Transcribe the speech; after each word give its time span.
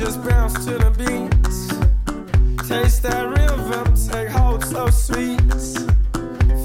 just 0.00 0.24
bounce 0.24 0.54
to 0.64 0.78
the 0.78 0.90
beat. 0.96 1.28
Taste 2.66 3.02
that 3.02 3.28
rhythm, 3.28 3.92
take 4.08 4.30
hold 4.30 4.64
so 4.64 4.88
sweet. 4.88 5.40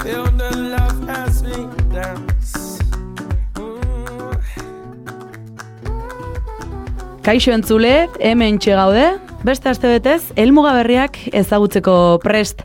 Feel 0.02 0.32
the 0.40 0.56
love 0.56 1.10
as 1.10 1.44
we 1.44 1.68
dance. 1.92 2.80
Kaixo 7.24 7.52
entzule, 7.52 8.08
hemen 8.22 8.58
gaude, 8.58 9.20
beste 9.44 9.68
aste 9.68 9.92
betez, 9.92 10.32
elmuga 10.38 10.72
berriak 10.78 11.20
ezagutzeko 11.34 12.22
prest. 12.24 12.64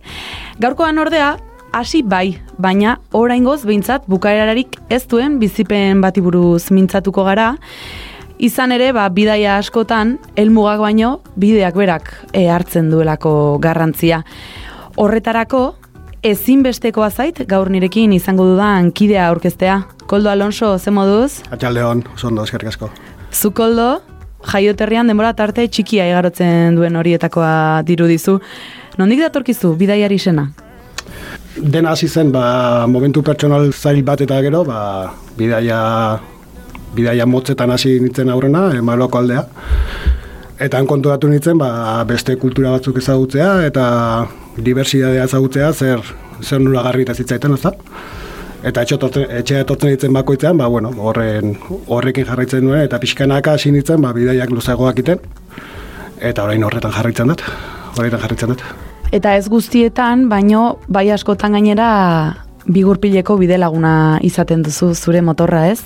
Gaurkoan 0.61 0.99
ordea, 1.03 1.33
hasi 1.73 2.05
bai, 2.05 2.39
baina 2.59 3.01
oraingoz 3.11 3.65
behintzat 3.65 4.07
bukaerarik 4.07 4.79
ez 4.89 5.03
duen 5.09 5.41
bizipen 5.41 6.01
bati 6.01 6.21
buruz 6.21 6.71
mintzatuko 6.71 7.25
gara. 7.25 7.57
Izan 8.41 8.73
ere, 8.73 8.87
ba, 8.97 9.03
bidaia 9.13 9.59
askotan, 9.61 10.15
elmugak 10.41 10.79
baino, 10.81 11.11
bideak 11.37 11.75
berak 11.77 12.07
e, 12.33 12.47
hartzen 12.49 12.87
duelako 12.89 13.59
garrantzia. 13.61 14.23
Horretarako, 14.97 15.61
ezinbestekoa 16.25 17.11
zait, 17.11 17.43
gaur 17.51 17.69
nirekin 17.69 18.15
izango 18.17 18.47
dudan 18.49 18.89
kidea 18.97 19.27
aurkeztea. 19.29 19.83
Koldo 20.09 20.33
Alonso, 20.33 20.73
ze 20.79 20.89
moduz? 20.91 21.43
Atxaldeon, 21.53 22.01
oso 22.15 22.31
ondo, 22.31 22.49
eskerrik 22.49 22.73
asko. 22.73 22.89
Zu 23.29 23.53
Koldo, 23.53 23.91
jaioterrian 24.49 25.13
denbora 25.13 25.35
tarte 25.37 25.69
txikia 25.69 26.09
igarotzen 26.09 26.81
duen 26.81 26.97
horietakoa 26.97 27.85
dirudizu. 27.85 28.39
Nondik 28.97 29.21
datorkizu, 29.27 29.77
bidaiari 29.77 30.17
sena? 30.19 30.49
Dena 31.61 31.93
hasi 31.93 32.09
zen, 32.09 32.33
ba, 32.33 32.87
momentu 32.89 33.21
pertsonal 33.21 33.69
zail 33.75 34.01
bat 34.03 34.25
eta 34.25 34.41
gero, 34.41 34.65
ba, 34.65 35.11
bidaia, 35.37 35.81
bidaia 36.95 37.27
motzetan 37.27 37.71
hasi 37.71 37.99
nintzen 38.01 38.31
aurrena, 38.31 38.71
e, 38.75 38.81
Maroko 38.83 39.19
aldea. 39.19 39.45
Eta 40.61 40.79
han 40.79 40.87
konturatu 40.87 41.29
nintzen, 41.31 41.59
ba, 41.59 42.03
beste 42.09 42.37
kultura 42.37 42.75
batzuk 42.75 42.99
ezagutzea, 43.01 43.53
eta 43.67 43.85
diversitatea 44.61 45.25
ezagutzea, 45.25 45.73
zer, 45.73 46.03
zer 46.43 46.61
nula 46.61 46.83
garri 46.85 47.07
eta 47.07 47.15
zitzaiten, 47.15 47.55
ezta? 47.57 47.73
Eta 48.61 48.83
etxe 48.85 49.61
etortzen, 49.63 49.95
ditzen 49.95 50.13
bakoitzean, 50.13 50.59
ba, 50.61 50.69
bueno, 50.69 50.93
horren, 50.99 51.57
horrekin 51.89 52.29
jarraitzen 52.29 52.67
duen, 52.67 52.85
eta 52.85 53.01
pixkanaka 53.01 53.57
hasi 53.57 53.73
nintzen, 53.73 54.03
ba, 54.05 54.13
bidaiak 54.13 54.53
luzeagoak 54.53 55.01
iten. 55.01 55.25
Eta 56.21 56.45
orain 56.45 56.65
horretan 56.65 56.93
jarraitzen 56.93 57.33
dut, 57.33 57.47
horretan 57.97 58.21
jarraitzen 58.21 58.53
dut. 58.53 58.65
Eta 59.17 59.33
ez 59.35 59.49
guztietan, 59.49 60.29
baino 60.29 60.77
bai 60.93 61.09
askotan 61.11 61.57
gainera 61.57 61.89
bigurpileko 62.71 63.39
bidelaguna 63.41 63.95
izaten 64.23 64.63
duzu 64.63 64.93
zure 64.95 65.23
motorra, 65.25 65.65
ez? 65.73 65.81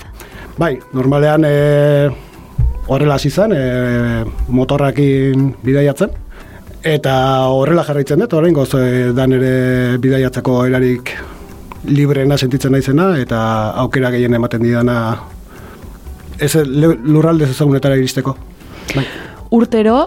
Bai, 0.57 0.79
normalean 0.95 1.45
e, 1.49 2.11
horrela 2.87 3.17
hasi 3.19 3.31
zen, 3.31 3.53
e, 3.57 4.25
motorrakin 4.55 5.49
bidaiatzen. 5.65 6.13
Eta 6.85 7.15
horrela 7.51 7.83
jarraitzen 7.87 8.23
dut, 8.23 8.37
orain 8.39 8.55
goz 8.55 8.71
e, 8.79 9.11
dan 9.17 9.35
ere 9.35 9.99
bidaiatzeko 9.99 10.61
erarik 10.69 11.11
libreena 11.91 12.39
sentitzen 12.39 12.73
naizena, 12.73 13.11
eta 13.19 13.41
aukera 13.83 14.13
gehien 14.15 14.39
ematen 14.39 14.63
didana 14.63 14.99
ez 16.39 16.55
lurraldez 16.55 17.51
ezagunetara 17.51 17.99
iristeko. 17.99 18.37
Bai. 18.95 19.05
Urtero, 19.55 19.99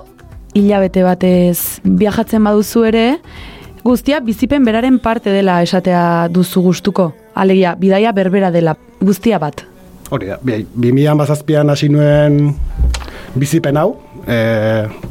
hilabete 0.55 1.03
batez 1.03 1.79
viajatzen 1.83 2.43
baduzu 2.47 2.87
ere, 2.87 3.07
guztia 3.83 4.21
bizipen 4.23 4.65
beraren 4.67 4.99
parte 4.99 5.31
dela 5.31 5.61
esatea 5.63 6.27
duzu 6.31 6.63
gustuko. 6.71 7.11
Alegia, 7.35 7.75
bidaia 7.79 8.15
berbera 8.15 8.51
dela, 8.51 8.77
guztia 9.01 9.39
bat. 9.43 9.67
Hori 10.09 10.29
da, 10.29 10.37
bi, 10.41 10.61
bi 10.63 10.93
milan 10.95 11.19
bazazpian 11.19 11.69
hasi 11.69 11.89
nuen 11.91 12.53
bizipen 13.35 13.77
hau, 13.77 13.89
e, 14.23 14.37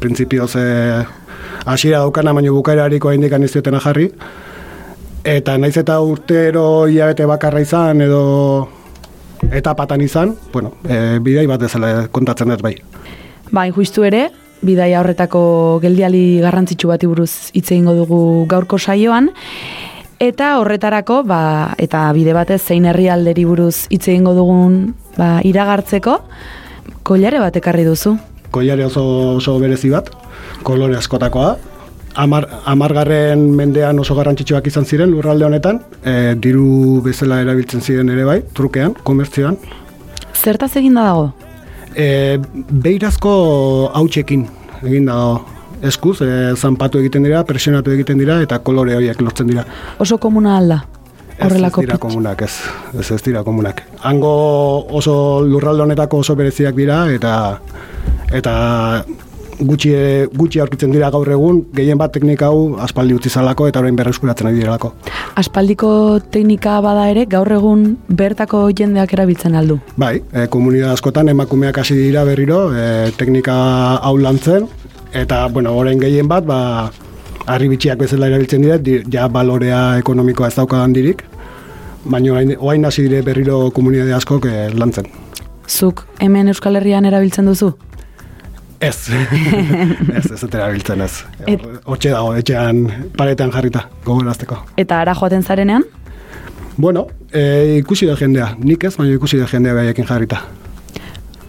printzipioz 0.01 0.55
e, 0.57 0.65
hasiera 1.69 1.99
daukana, 2.01 2.33
baino 2.33 2.55
bukaerariko 2.55 3.11
haindik 3.11 3.35
aniztiotena 3.37 3.81
jarri, 3.83 4.07
eta 5.27 5.57
naiz 5.61 5.75
eta 5.77 5.99
urtero 6.01 6.87
hilabete 6.89 7.27
bakarra 7.29 7.61
izan, 7.61 8.01
edo 8.01 8.23
etapatan 9.51 10.01
izan, 10.01 10.33
bueno, 10.53 10.73
e, 10.89 11.19
bidai 11.21 11.45
bat 11.47 11.61
bezala 11.61 11.93
kontatzen 12.11 12.55
dut 12.55 12.65
bai. 12.65 12.73
Bai, 13.53 13.69
justu 13.75 14.03
ere, 14.07 14.27
bidaia 14.65 15.03
horretako 15.03 15.41
geldiali 15.83 16.39
garrantzitsu 16.41 16.89
bati 16.89 17.07
buruz 17.07 17.51
hitz 17.53 17.69
egingo 17.69 17.93
dugu 17.99 18.19
gaurko 18.49 18.79
saioan, 18.81 19.29
eta 20.19 20.57
horretarako, 20.59 21.21
ba, 21.27 21.73
eta 21.77 22.07
bide 22.15 22.33
batez 22.33 22.61
zein 22.61 22.85
herrialderi 22.89 23.45
buruz 23.45 23.87
hitz 23.93 24.07
egingo 24.07 24.33
dugun 24.37 24.93
ba, 25.17 25.37
iragartzeko, 25.45 26.19
koilare 27.07 27.41
bat 27.43 27.55
ekarri 27.59 27.85
duzu. 27.87 28.17
Koiare 28.51 28.85
oso, 28.87 29.03
oso 29.37 29.57
berezi 29.61 29.91
bat, 29.93 30.11
kolore 30.63 30.97
askotakoa, 30.97 31.57
Amar, 32.17 32.47
amargarren 32.65 33.43
mendean 33.53 33.99
oso 34.01 34.15
garrantzitsuak 34.17 34.65
izan 34.71 34.87
ziren 34.89 35.11
lurralde 35.13 35.45
honetan, 35.45 35.83
e, 36.01 36.33
diru 36.41 36.97
bezala 37.05 37.43
erabiltzen 37.43 37.83
ziren 37.85 38.09
ere 38.09 38.23
bai, 38.25 38.39
trukean, 38.57 38.95
komertzioan. 39.05 39.59
Zertaz 40.33 40.71
eginda 40.81 41.03
dago? 41.05 41.27
E, 41.93 42.39
beirazko 42.87 43.35
hautsekin 43.93 44.47
egin 44.81 45.05
dago 45.11 45.56
eskuz, 45.81 46.21
e, 46.21 46.55
zanpatu 46.55 46.99
egiten 46.99 47.25
dira, 47.27 47.43
presionatu 47.47 47.91
egiten 47.91 48.17
dira, 48.21 48.41
eta 48.41 48.59
kolore 48.59 48.95
horiek 48.97 49.21
lortzen 49.21 49.47
dira. 49.51 49.65
Oso 49.99 50.17
komuna 50.17 50.57
alda? 50.57 50.81
Horrelako 51.37 51.81
ez, 51.81 51.85
ez 51.85 51.89
dira 51.91 51.99
komunak, 52.01 52.41
ez, 52.41 52.53
ez, 52.97 53.11
ez 53.13 53.21
dira 53.21 53.43
komunak. 53.45 53.83
Hango 54.09 54.33
oso 54.97 55.13
lurralde 55.45 55.85
honetako 55.85 56.23
oso 56.25 56.35
bereziak 56.35 56.75
dira, 56.75 57.03
eta 57.13 57.33
eta 58.33 58.53
gutxi, 59.59 59.91
gutxi 60.37 60.61
aurkitzen 60.61 60.91
dira 60.93 61.09
gaur 61.13 61.29
egun, 61.33 61.61
gehien 61.75 61.97
bat 61.97 62.11
teknika 62.13 62.49
hau 62.51 62.77
aspaldi 62.83 63.15
utzi 63.17 63.29
zalako 63.29 63.67
eta 63.69 63.81
orain 63.81 63.95
berreskuratzen 63.97 64.49
ari 64.49 64.59
direlako. 64.61 64.91
Aspaldiko 65.37 65.91
teknika 66.33 66.79
bada 66.85 67.07
ere, 67.11 67.25
gaur 67.29 67.51
egun 67.53 67.87
bertako 68.09 68.67
jendeak 68.77 69.13
erabiltzen 69.17 69.57
aldu. 69.57 69.79
Bai, 69.97 70.17
e, 70.33 70.47
komunidad 70.53 70.93
askotan 70.93 71.29
emakumeak 71.33 71.77
hasi 71.81 71.97
dira 71.97 72.25
berriro, 72.27 72.67
e, 72.73 73.11
teknika 73.17 73.55
hau 73.97 74.15
lantzen, 74.21 74.67
eta, 75.13 75.47
bueno, 75.47 75.73
orain 75.77 75.99
gehien 75.99 76.27
bat, 76.27 76.45
ba, 76.45 76.91
harri 77.47 77.69
bitxiak 77.71 77.99
bezala 77.99 78.27
erabiltzen 78.27 78.61
dira, 78.65 78.77
di, 78.77 78.99
ja 79.13 79.27
balorea 79.31 79.97
ekonomikoa 80.01 80.47
ez 80.51 80.55
dauka 80.57 80.83
handirik, 80.83 81.23
baina 82.05 82.33
orain, 82.33 82.55
orain 82.59 82.85
hasi 82.85 83.07
dire 83.07 83.21
berriro 83.21 83.69
komunidade 83.71 84.13
askok 84.13 84.45
e, 84.45 84.69
lantzen. 84.75 85.07
Zuk 85.67 86.05
hemen 86.23 86.47
Euskal 86.47 86.75
Herrian 86.79 87.05
erabiltzen 87.05 87.45
duzu? 87.49 87.73
Ez, 88.79 89.09
ez, 90.17 90.25
ez 90.31 90.43
erabiltzen 90.43 91.01
ez. 91.01 91.13
Et- 91.47 91.63
Hortxe 91.85 92.11
dago, 92.13 92.35
etxean 92.37 92.83
paretan 93.17 93.51
jarrita, 93.51 93.87
gogorazteko. 94.05 94.59
Eta 94.77 95.01
ara 95.01 95.15
joaten 95.17 95.43
zarenean? 95.43 95.83
Bueno, 96.77 97.07
e, 97.33 97.77
ikusi 97.79 98.05
da 98.05 98.15
jendea, 98.19 98.51
nik 98.61 98.83
ez, 98.85 98.93
baina 98.99 99.15
ikusi 99.17 99.39
da 99.41 99.47
jendea 99.49 99.73
behaiekin 99.73 100.05
jarrita. 100.05 100.43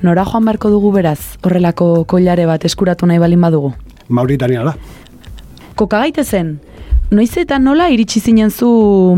Nora 0.03 0.23
joan 0.25 0.45
beharko 0.47 0.71
dugu 0.71 0.93
beraz, 0.95 1.19
horrelako 1.43 2.05
koilare 2.07 2.45
bat 2.47 2.65
eskuratu 2.65 3.07
nahi 3.07 3.19
balin 3.19 3.41
badugu. 3.43 3.73
Mauritania 4.09 4.63
da. 4.63 4.75
Koka 5.79 5.99
gaitezen, 6.05 6.59
noiz 7.11 7.33
eta 7.41 7.59
nola 7.59 7.89
iritsi 7.91 8.21
zinen 8.21 8.51
zu 8.51 8.69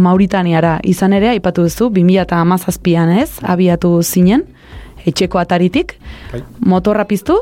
Mauritaniara, 0.01 0.79
izan 0.85 1.13
ere, 1.13 1.29
aipatu 1.35 1.67
duzu, 1.69 1.91
2008an 1.93 3.13
ez, 3.21 3.31
abiatu 3.43 4.01
zinen, 4.03 4.47
etxeko 5.05 5.39
ataritik, 5.39 5.97
Bai. 6.33 6.43
motorra 6.61 7.05
piztu, 7.05 7.37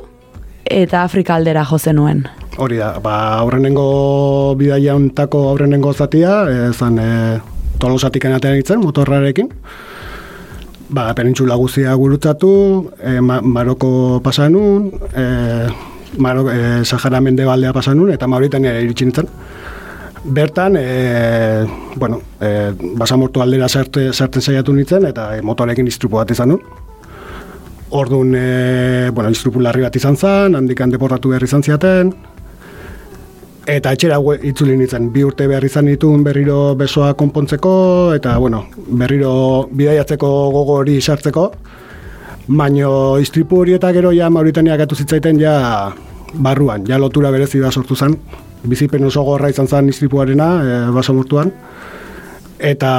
eta 0.64 1.04
Afrika 1.04 1.36
aldera 1.36 1.64
jo 1.64 1.78
zenuen. 1.78 2.24
Hori 2.58 2.76
da, 2.76 2.96
ba, 2.98 3.38
aurrenengo 3.38 4.54
bidaia 4.58 4.96
hontako 4.98 5.48
aurrenengo 5.52 5.92
zatia, 5.94 6.42
e, 6.50 6.72
zan 6.72 6.98
e, 6.98 7.10
tolosatik 7.78 8.24
enatean 8.24 8.58
itzen, 8.58 8.82
motorrarekin. 8.82 9.52
Ba, 10.88 11.11
penintxula 11.12 11.56
guzia 11.61 11.93
gurutzatu, 12.00 12.50
e, 12.96 13.20
ma, 13.20 13.43
Maroko 13.44 14.23
pasanun, 14.25 14.88
e, 15.12 15.25
Maroko, 16.17 16.49
e, 16.50 16.85
Sahara 16.85 17.20
mendebaldea 17.20 17.75
pasanun, 17.76 18.14
eta 18.14 18.26
Mauritania 18.26 18.73
iritsi 18.81 19.05
nintzen. 19.05 19.29
Bertan, 20.25 20.79
e, 20.81 21.67
bueno, 21.94 22.23
e, 22.40 22.73
basamortu 22.96 23.44
aldera 23.44 23.69
sarte, 23.69 24.12
sartzen 24.14 24.43
saiatu 24.43 24.73
nintzen, 24.73 25.05
eta 25.11 25.35
e, 25.37 25.43
motorekin 25.44 25.87
istrupu 25.93 26.17
bat 26.23 26.32
izan 26.32 26.55
nun. 26.55 26.64
Orduan, 27.90 28.32
e, 28.32 29.11
bueno, 29.12 29.29
instrupu 29.29 29.61
larri 29.61 29.85
bat 29.85 29.96
izan 30.00 30.17
zen, 30.17 30.56
handikan 30.56 30.90
deportatu 30.90 31.35
behar 31.35 31.44
izan 31.44 31.62
ziaten, 31.62 32.14
eta 33.68 33.92
etxera 33.92 34.16
itzuli 34.48 34.76
nintzen, 34.78 35.10
bi 35.12 35.22
urte 35.26 35.46
behar 35.48 35.64
izan 35.64 35.90
ditun 35.90 36.22
berriro 36.24 36.74
besoa 36.78 37.12
konpontzeko, 37.18 37.72
eta, 38.16 38.38
bueno, 38.40 38.64
berriro 38.88 39.68
bidaiatzeko 39.68 40.30
gogo 40.54 40.78
hori 40.80 40.96
sartzeko, 41.00 41.44
baino 42.48 42.90
istripu 43.20 43.60
hori 43.60 43.76
eta 43.76 43.92
gero 43.92 44.12
ja 44.16 44.30
Mauritania 44.32 44.78
gatu 44.80 44.96
zitzaiten 44.96 45.40
ja 45.40 45.92
barruan, 46.32 46.86
ja 46.88 46.98
lotura 46.98 47.30
berezi 47.30 47.60
da 47.60 47.70
sortu 47.70 47.96
zen, 47.96 48.16
bizipen 48.64 49.04
oso 49.04 49.22
gorra 49.22 49.50
izan 49.52 49.68
zen 49.68 49.92
istripuarena, 49.92 50.48
e, 50.64 50.78
baso 50.96 51.12
mortuan, 51.14 51.52
eta 52.58 52.90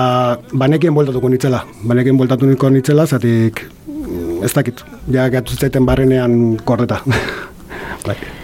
banekien 0.54 0.94
bueltatuko 0.94 1.30
nitzela, 1.34 1.64
banekien 1.84 2.18
bueltatu 2.18 2.46
nitzela, 2.70 3.08
zatik 3.08 3.66
mm, 3.88 4.44
ez 4.46 4.54
dakit, 4.54 4.86
ja 5.10 5.30
gatu 5.34 5.58
zitzaiten 5.58 5.86
barrenean 5.86 6.60
korreta. 6.64 7.02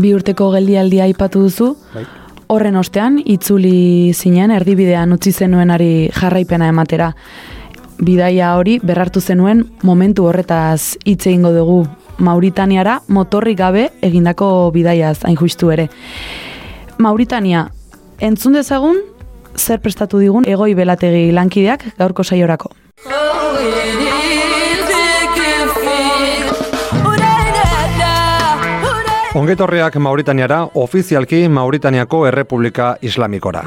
Bi 0.00 0.14
urteko 0.16 0.48
geldialdia 0.54 1.04
aipatu 1.04 1.42
duzu, 1.44 1.74
Bai. 1.94 2.04
horren 2.48 2.76
ostean, 2.80 3.18
itzuli 3.20 4.12
zinen, 4.14 4.50
erdibidean 4.50 5.12
utzi 5.12 5.32
zenuenari 5.32 6.08
jarraipena 6.16 6.68
ematera. 6.72 7.12
Bidaia 8.00 8.54
hori 8.56 8.78
berrartu 8.82 9.20
zenuen 9.20 9.66
momentu 9.82 10.24
horretaz 10.24 10.96
hitz 11.04 11.26
egingo 11.26 11.52
dugu 11.52 11.82
Mauritaniara 12.20 13.00
motorrik 13.08 13.58
gabe 13.58 13.90
egindako 14.04 14.70
bidaiaz 14.72 15.18
hain 15.24 15.36
justu 15.36 15.70
ere. 15.72 15.88
Mauritania, 16.98 17.68
entzun 18.20 18.56
dezagun 18.56 19.00
zer 19.56 19.80
prestatu 19.80 20.20
digun 20.20 20.48
egoi 20.48 20.74
belategi 20.74 21.30
lankideak 21.32 21.84
gaurko 21.98 22.24
saiorako. 22.24 22.72
Ongetorriak 29.34 29.94
Mauritaniara, 29.96 30.64
ofizialki 30.74 31.48
Mauritaniako 31.48 32.24
Errepublika 32.26 32.96
Islamikora. 33.02 33.62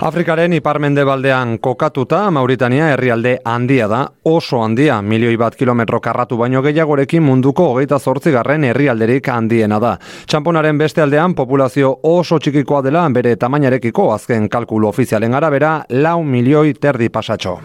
Afrikaren 0.00 0.52
iparmendebaldean 0.52 1.58
kokatuta 1.58 2.30
Mauritania 2.30 2.92
herrialde 2.92 3.38
handia 3.44 3.88
da, 3.90 4.04
oso 4.24 4.60
handia, 4.62 5.00
milioi 5.02 5.34
bat 5.36 5.56
kilometro 5.58 6.00
karratu 6.00 6.38
baino 6.38 6.62
gehiagorekin 6.62 7.22
munduko 7.22 7.66
hogeita 7.72 7.98
zortzigarren 7.98 8.68
herrialderik 8.70 9.26
handiena 9.28 9.80
da. 9.82 9.96
Txamponaren 10.26 10.78
beste 10.78 11.02
aldean 11.02 11.34
populazio 11.34 11.96
oso 12.02 12.38
txikikoa 12.38 12.84
dela 12.86 13.08
bere 13.10 13.34
tamainarekiko 13.36 14.12
azken 14.14 14.48
kalkulu 14.48 14.92
ofizialen 14.94 15.34
arabera 15.34 15.80
lau 15.90 16.22
milioi 16.22 16.74
terdi 16.74 17.10
pasatxo. 17.10 17.58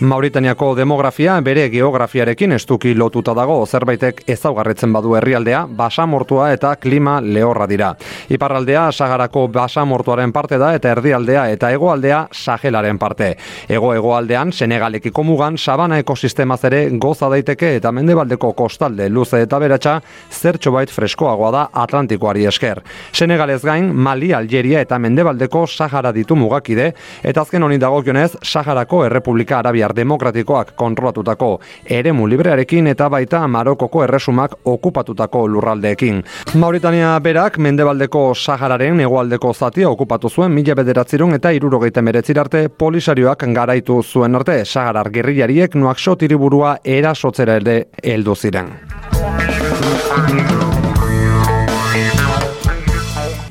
Mauritaniako 0.00 0.76
demografia 0.78 1.40
bere 1.42 1.64
geografiarekin 1.72 2.52
estuki 2.54 2.92
lotuta 2.94 3.32
dago 3.34 3.56
zerbaitek 3.66 4.20
ezaugarretzen 4.30 4.92
badu 4.94 5.16
herrialdea, 5.18 5.64
basamortua 5.74 6.52
eta 6.54 6.76
klima 6.78 7.16
lehorra 7.20 7.66
dira. 7.66 7.88
Iparraldea 8.30 8.92
Sagarako 8.92 9.48
basamortuaren 9.50 10.30
parte 10.32 10.58
da 10.62 10.68
eta 10.76 10.92
erdialdea 10.94 11.48
eta 11.50 11.70
hegoaldea 11.74 12.20
Sahelaren 12.30 12.98
parte. 12.98 13.32
Ego-hegoaldean 13.68 14.52
Senegalekiko 14.52 15.24
mugan 15.26 15.58
sabana 15.58 15.98
ekosistemaz 15.98 16.60
ere 16.70 16.84
goza 16.90 17.26
daiteke 17.34 17.74
eta 17.80 17.90
mendebaldeko 17.90 18.52
kostalde 18.52 19.10
luze 19.10 19.42
eta 19.42 19.58
beratsa 19.58 19.96
zertxo 20.30 20.70
bait 20.78 20.94
freskoagoa 20.94 21.50
da 21.50 21.64
Atlantikoari 21.72 22.46
esker. 22.46 22.84
Senegalez 23.10 23.64
gain 23.64 23.90
Mali, 23.92 24.30
Algeria 24.32 24.80
eta 24.80 24.98
mendebaldeko 25.02 25.66
Sahara 25.66 26.14
ditu 26.14 26.38
mugakide 26.38 26.92
eta 27.24 27.42
azken 27.42 27.66
honi 27.66 27.82
dagokionez 27.82 28.36
Saharako 28.44 29.04
Errepublika 29.10 29.58
Arabiar 29.88 29.96
Demokratikoak 29.96 30.74
kontrolatutako 30.76 31.60
eremu 31.84 32.26
librearekin 32.28 32.86
eta 32.86 33.08
baita 33.08 33.46
Marokoko 33.48 34.02
erresumak 34.04 34.54
okupatutako 34.64 35.46
lurraldeekin. 35.48 36.22
Mauritania 36.54 37.18
berak 37.20 37.58
mendebaldeko 37.58 38.34
Sahararen 38.34 39.00
hegoaldeko 39.00 39.52
zatia 39.54 39.88
okupatu 39.88 40.28
zuen 40.28 40.52
mila 40.52 40.74
bederatzirun 40.74 41.34
eta 41.34 41.50
irurogeita 41.50 42.02
meretzirarte 42.02 42.68
polisarioak 42.68 43.44
garaitu 43.54 44.02
zuen 44.02 44.34
arte 44.34 44.64
Saharar 44.64 45.10
gerrillariek 45.10 45.74
Nuakxot 45.74 46.22
hiriburua 46.22 46.78
erasotzera 46.84 47.56
ere 47.56 47.84
heldu 48.04 48.34
ziren. 48.34 48.74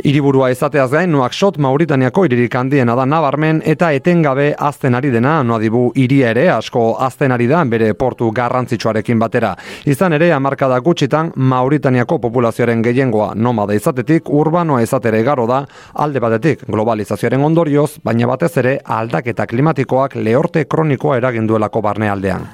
Hiriburua 0.07 0.47
izateaz 0.53 0.87
gain, 0.93 1.11
Nuakxot 1.11 1.57
Mauritaniako 1.59 2.21
hiririk 2.23 2.53
handiena 2.55 2.93
da 2.95 3.03
nabarmen 3.03 3.57
eta 3.67 3.89
etengabe 3.91 4.45
azten 4.67 4.95
ari 4.95 5.09
dena, 5.11 5.41
noadibu 5.43 5.81
hiria 5.99 6.29
ere 6.31 6.45
asko 6.53 6.83
azten 7.03 7.35
ari 7.35 7.49
da 7.51 7.65
bere 7.67 7.89
portu 7.93 8.29
garrantzitsuarekin 8.31 9.19
batera. 9.19 9.49
Izan 9.83 10.15
ere, 10.15 10.29
hamarkada 10.31 10.77
gutxitan 10.85 11.33
Mauritaniako 11.35 12.21
populazioaren 12.23 12.85
gehiengoa 12.85 13.33
nomada 13.35 13.75
izatetik 13.75 14.31
urbanoa 14.31 14.79
izatere 14.85 15.19
garo 15.27 15.43
da, 15.49 15.65
alde 15.93 16.23
batetik 16.23 16.63
globalizazioaren 16.71 17.43
ondorioz, 17.43 17.97
baina 18.07 18.31
batez 18.31 18.53
ere 18.63 18.77
aldaketa 18.85 19.43
klimatikoak 19.45 20.15
lehorte 20.15 20.63
kronikoa 20.71 21.19
eraginduelako 21.19 21.83
barnealdean. 21.83 22.47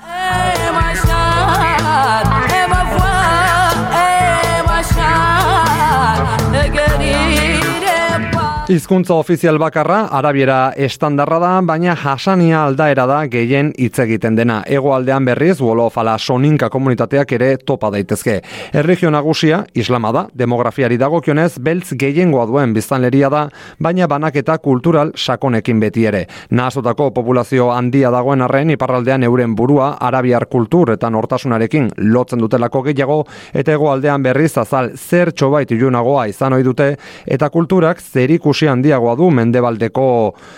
Hizkuntza 8.73 9.13
ofizial 9.13 9.59
bakarra 9.61 10.07
arabiera 10.17 10.71
estandarra 10.81 11.37
da, 11.37 11.49
baina 11.61 11.93
jasania 11.93 12.63
aldaera 12.65 13.03
da 13.05 13.19
gehien 13.29 13.67
hitz 13.77 13.99
egiten 14.01 14.33
dena. 14.33 14.55
Hegoaldean 14.65 15.27
berriz 15.27 15.59
wolofala 15.61 16.15
soninka 16.17 16.71
komunitateak 16.73 17.35
ere 17.37 17.49
topa 17.61 17.91
daitezke. 17.93 18.39
Erregio 18.73 19.11
nagusia 19.13 19.59
islama 19.77 20.09
da, 20.15 20.23
demografiari 20.33 20.97
dagokionez 20.97 21.59
beltz 21.61 21.93
gehiengoa 22.01 22.47
duen 22.49 22.73
biztanleria 22.73 23.29
da, 23.29 23.43
baina 23.77 24.07
banaketa 24.09 24.57
kultural 24.57 25.13
sakonekin 25.13 25.85
beti 25.85 26.07
ere. 26.09 26.23
Nahazotako 26.49 27.11
populazio 27.13 27.69
handia 27.75 28.09
dagoen 28.09 28.41
arren 28.41 28.73
iparraldean 28.73 29.27
euren 29.29 29.53
burua 29.53 29.91
arabiar 30.01 30.47
kultur 30.49 30.95
eta 30.95 31.13
nortasunarekin 31.13 31.91
lotzen 32.09 32.41
dutelako 32.41 32.81
gehiago 32.89 33.19
eta 33.53 33.77
hegoaldean 33.77 34.25
berriz 34.25 34.57
azal 34.57 34.95
zer 34.97 35.29
txobait 35.29 35.77
ilunagoa 35.77 36.25
izan 36.33 36.57
ohi 36.57 36.65
dute 36.65 36.91
eta 37.37 37.53
kulturak 37.53 38.01
zerikusi 38.01 38.62
handiagoa 38.67 39.15
du 39.15 39.29
mendebaldeko 39.31 40.05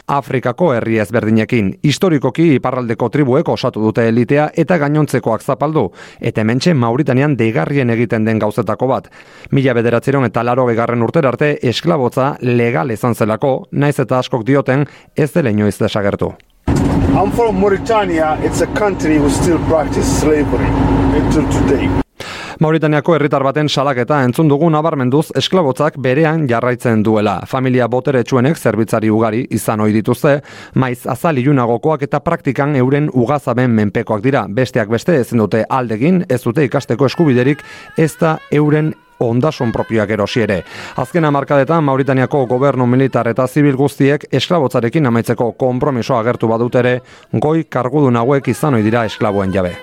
Afrikako 0.08 0.72
herri 0.74 1.00
ezberdinekin. 1.04 1.72
Historikoki 1.84 2.48
iparraldeko 2.56 3.10
tribuek 3.10 3.50
osatu 3.50 3.84
dute 3.84 4.08
elitea 4.10 4.50
eta 4.56 4.78
gainontzekoak 4.82 5.44
zapaldu. 5.44 5.90
Eta 6.20 6.42
hementxe 6.42 6.74
Mauritanian 6.74 7.38
deigarrien 7.38 7.90
egiten 7.90 8.26
den 8.26 8.40
gauzetako 8.40 8.88
bat. 8.88 9.12
Mila 9.52 9.74
bederatzeron 9.74 10.26
eta 10.26 10.44
laro 10.44 10.66
gegarren 10.72 11.04
urter 11.04 11.28
arte 11.28 11.56
esklabotza 11.62 12.36
legal 12.42 12.92
izan 12.92 13.16
zelako, 13.16 13.68
naiz 13.72 14.00
eta 14.00 14.20
askok 14.20 14.46
dioten 14.46 14.86
ez 15.16 15.32
dela 15.34 15.50
inoiz 15.50 15.78
desagertu. 15.80 16.34
I'm 17.16 17.32
from 17.32 17.62
Mauritania. 17.62 18.38
It's 18.44 18.62
a 18.62 18.68
country 18.68 19.18
who 19.18 19.30
still 19.30 19.60
practice 19.68 20.20
slavery 20.20 20.68
until 21.16 21.48
today. 21.50 22.05
Mauritaniako 22.60 23.18
herritar 23.18 23.44
baten 23.44 23.68
salaketa 23.68 24.22
entzun 24.24 24.48
dugu 24.48 24.70
nabarmenduz 24.72 25.26
esklabotzak 25.36 25.98
berean 26.00 26.46
jarraitzen 26.48 27.02
duela. 27.04 27.42
Familia 27.52 27.90
boteretsuenek 27.92 28.56
zerbitzari 28.56 29.10
ugari 29.12 29.42
izan 29.52 29.82
ohi 29.84 29.92
dituzte, 29.92 30.38
maiz 30.80 31.02
azal 31.12 31.42
ilunagokoak 31.42 32.06
eta 32.08 32.22
praktikan 32.24 32.78
euren 32.80 33.10
ugazaben 33.12 33.76
menpekoak 33.76 34.24
dira. 34.24 34.46
Besteak 34.48 34.88
beste 34.88 35.18
ezin 35.20 35.44
dute 35.44 35.66
aldegin, 35.68 36.22
ez 36.30 36.40
dute 36.46 36.64
ikasteko 36.64 37.10
eskubiderik, 37.12 37.64
ez 37.98 38.14
da 38.22 38.38
euren 38.52 38.94
ondasun 39.20 39.74
propioak 39.76 40.16
erosi 40.16 40.46
ere. 40.48 40.62
Azken 41.04 41.28
hamarkadetan 41.28 41.84
Mauritaniako 41.84 42.46
gobernu 42.48 42.88
militar 42.88 43.28
eta 43.28 43.48
zibil 43.48 43.76
guztiek 43.76 44.30
esklabotzarekin 44.32 45.12
amaitzeko 45.12 45.52
konpromiso 45.60 46.16
agertu 46.16 46.48
badut 46.48 46.80
ere, 46.80 47.02
goi 47.34 47.66
kargudun 47.68 48.16
hauek 48.24 48.48
izan 48.56 48.80
ohi 48.80 48.88
dira 48.88 49.04
esklaboen 49.12 49.52
jabe. 49.52 49.76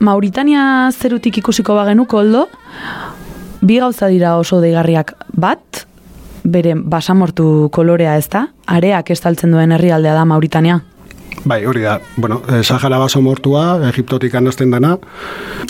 Mauritania 0.00 0.90
zerutik 0.96 1.42
ikusiko 1.42 1.74
bagenu 1.76 2.06
koldo, 2.08 2.46
bi 3.60 3.76
gauza 3.82 4.08
dira 4.08 4.38
oso 4.40 4.60
deigarriak 4.62 5.12
bat, 5.36 5.82
bere 6.44 6.72
basamortu 6.74 7.68
kolorea 7.72 8.14
ez 8.16 8.30
da, 8.32 8.46
areak 8.64 9.12
estaltzen 9.12 9.52
duen 9.52 9.76
herrialdea 9.76 10.14
da 10.16 10.24
Mauritania. 10.24 10.80
Bai, 11.44 11.64
hori 11.66 11.84
da. 11.84 11.98
Bueno, 12.16 12.40
eh, 12.48 12.62
Sahara 12.64 12.98
baso 12.98 13.20
mortua, 13.20 13.78
Egiptotik 13.90 14.34
anazten 14.34 14.72
dana, 14.72 14.96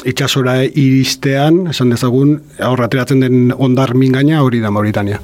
itxasora 0.04 0.60
iristean, 0.64 1.66
esan 1.75 1.90
dezagun, 1.90 2.37
aurra 2.62 2.87
ateratzen 2.87 3.26
den 3.26 3.54
ondar 3.56 3.94
mingaina 3.94 4.44
hori 4.46 4.62
da 4.62 4.70
Mauritania. 4.70 5.20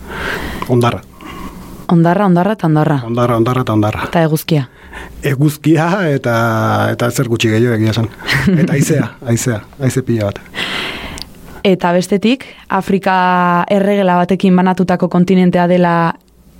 Ondarra. 0.68 1.02
Ondarra, 1.92 2.26
ondarra 2.26 2.56
eta 2.56 2.66
ondarra. 2.66 3.00
Ondarra, 3.06 3.36
ondarra 3.36 3.62
eta 3.62 3.74
ondarra. 3.76 4.06
Eta 4.08 4.22
eguzkia. 4.26 4.64
Eguzkia 5.22 5.86
eta 6.10 6.34
eta 6.92 7.10
zer 7.10 7.28
gutxi 7.30 7.50
gehiago 7.52 7.76
egia 7.76 7.92
esan. 7.94 8.08
Eta 8.62 8.72
aizea, 8.72 9.08
aizea, 9.26 9.60
aize 9.80 10.02
pila 10.02 10.30
bat. 10.30 10.40
Eta 11.66 11.90
bestetik, 11.92 12.46
Afrika 12.70 13.16
erregela 13.70 14.16
batekin 14.20 14.56
banatutako 14.56 15.08
kontinentea 15.10 15.66
dela 15.66 16.14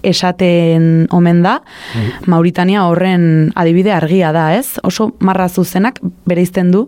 esaten 0.07 1.07
omen 1.15 1.43
da, 1.43 1.59
Mauritania 2.27 2.87
horren 2.87 3.51
adibide 3.55 3.93
argia 3.93 4.33
da, 4.37 4.49
ez? 4.57 4.79
Oso 4.87 5.13
marra 5.21 5.49
zuzenak 5.49 6.01
bereizten 6.27 6.73
du 6.75 6.87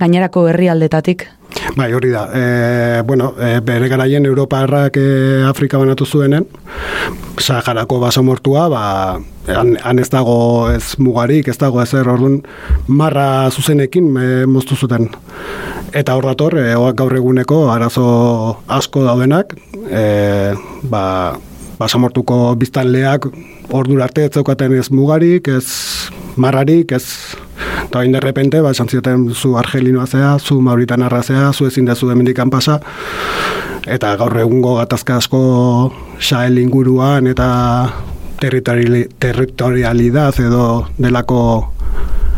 gainerako 0.00 0.48
herrialdetatik. 0.52 1.28
Bai, 1.76 1.92
hori 1.92 2.10
da. 2.10 2.28
E, 2.34 3.02
bueno, 3.06 3.34
e, 3.38 3.58
bere 3.64 3.88
garaien 3.90 4.26
Europarrak 4.26 4.96
e, 4.96 5.42
Afrika 5.46 5.78
banatu 5.78 6.06
zuenen, 6.06 6.46
Saharako 7.40 7.98
baso 8.00 8.22
mortua, 8.22 8.68
ba, 8.70 8.82
han, 9.50 9.74
han 9.82 9.98
ez 9.98 10.08
dago 10.12 10.70
ez 10.70 10.96
mugarik, 10.98 11.48
ez 11.48 11.58
dago 11.58 11.82
ezer, 11.82 12.08
orduan 12.08 12.40
marra 12.86 13.50
zuzenekin 13.50 14.10
e, 14.16 14.30
moztu 14.46 14.76
zuten. 14.76 15.10
Eta 15.96 16.14
hor 16.14 16.30
dator, 16.30 16.58
e, 16.60 16.74
gaur 16.96 17.16
eguneko 17.18 17.64
arazo 17.72 18.06
asko 18.68 19.04
daudenak, 19.06 19.56
e, 19.90 20.04
ba, 20.90 21.04
basamortuko 21.80 22.54
biztanleak 22.60 23.26
ordura 23.72 24.04
arte 24.04 24.26
ez 24.28 24.34
zeukaten 24.36 24.76
ez 24.76 24.90
mugarik, 24.92 25.48
ez 25.48 25.64
marrarik, 26.36 26.92
ez 26.92 27.04
eta 27.86 28.02
hain 28.02 28.12
derrepente, 28.14 28.60
ba, 28.62 28.70
esan 28.76 28.88
zioten 28.88 29.30
zu 29.34 29.56
argelinoa 29.58 30.06
zea, 30.06 30.36
zu 30.38 30.60
mauritanarra 30.60 31.22
zea, 31.22 31.50
zu 31.52 31.66
ezin 31.66 31.88
dezu 31.88 32.10
hemendikan 32.12 32.50
pasa, 32.50 32.78
eta 33.86 34.14
gaur 34.20 34.36
egungo 34.38 34.76
gatazka 34.78 35.16
asko 35.18 35.40
Sahel 36.20 36.58
inguruan 36.60 37.26
eta 37.26 37.48
territoriali- 38.40 39.08
territorialidad 39.18 40.38
edo 40.40 40.86
delako 40.98 41.40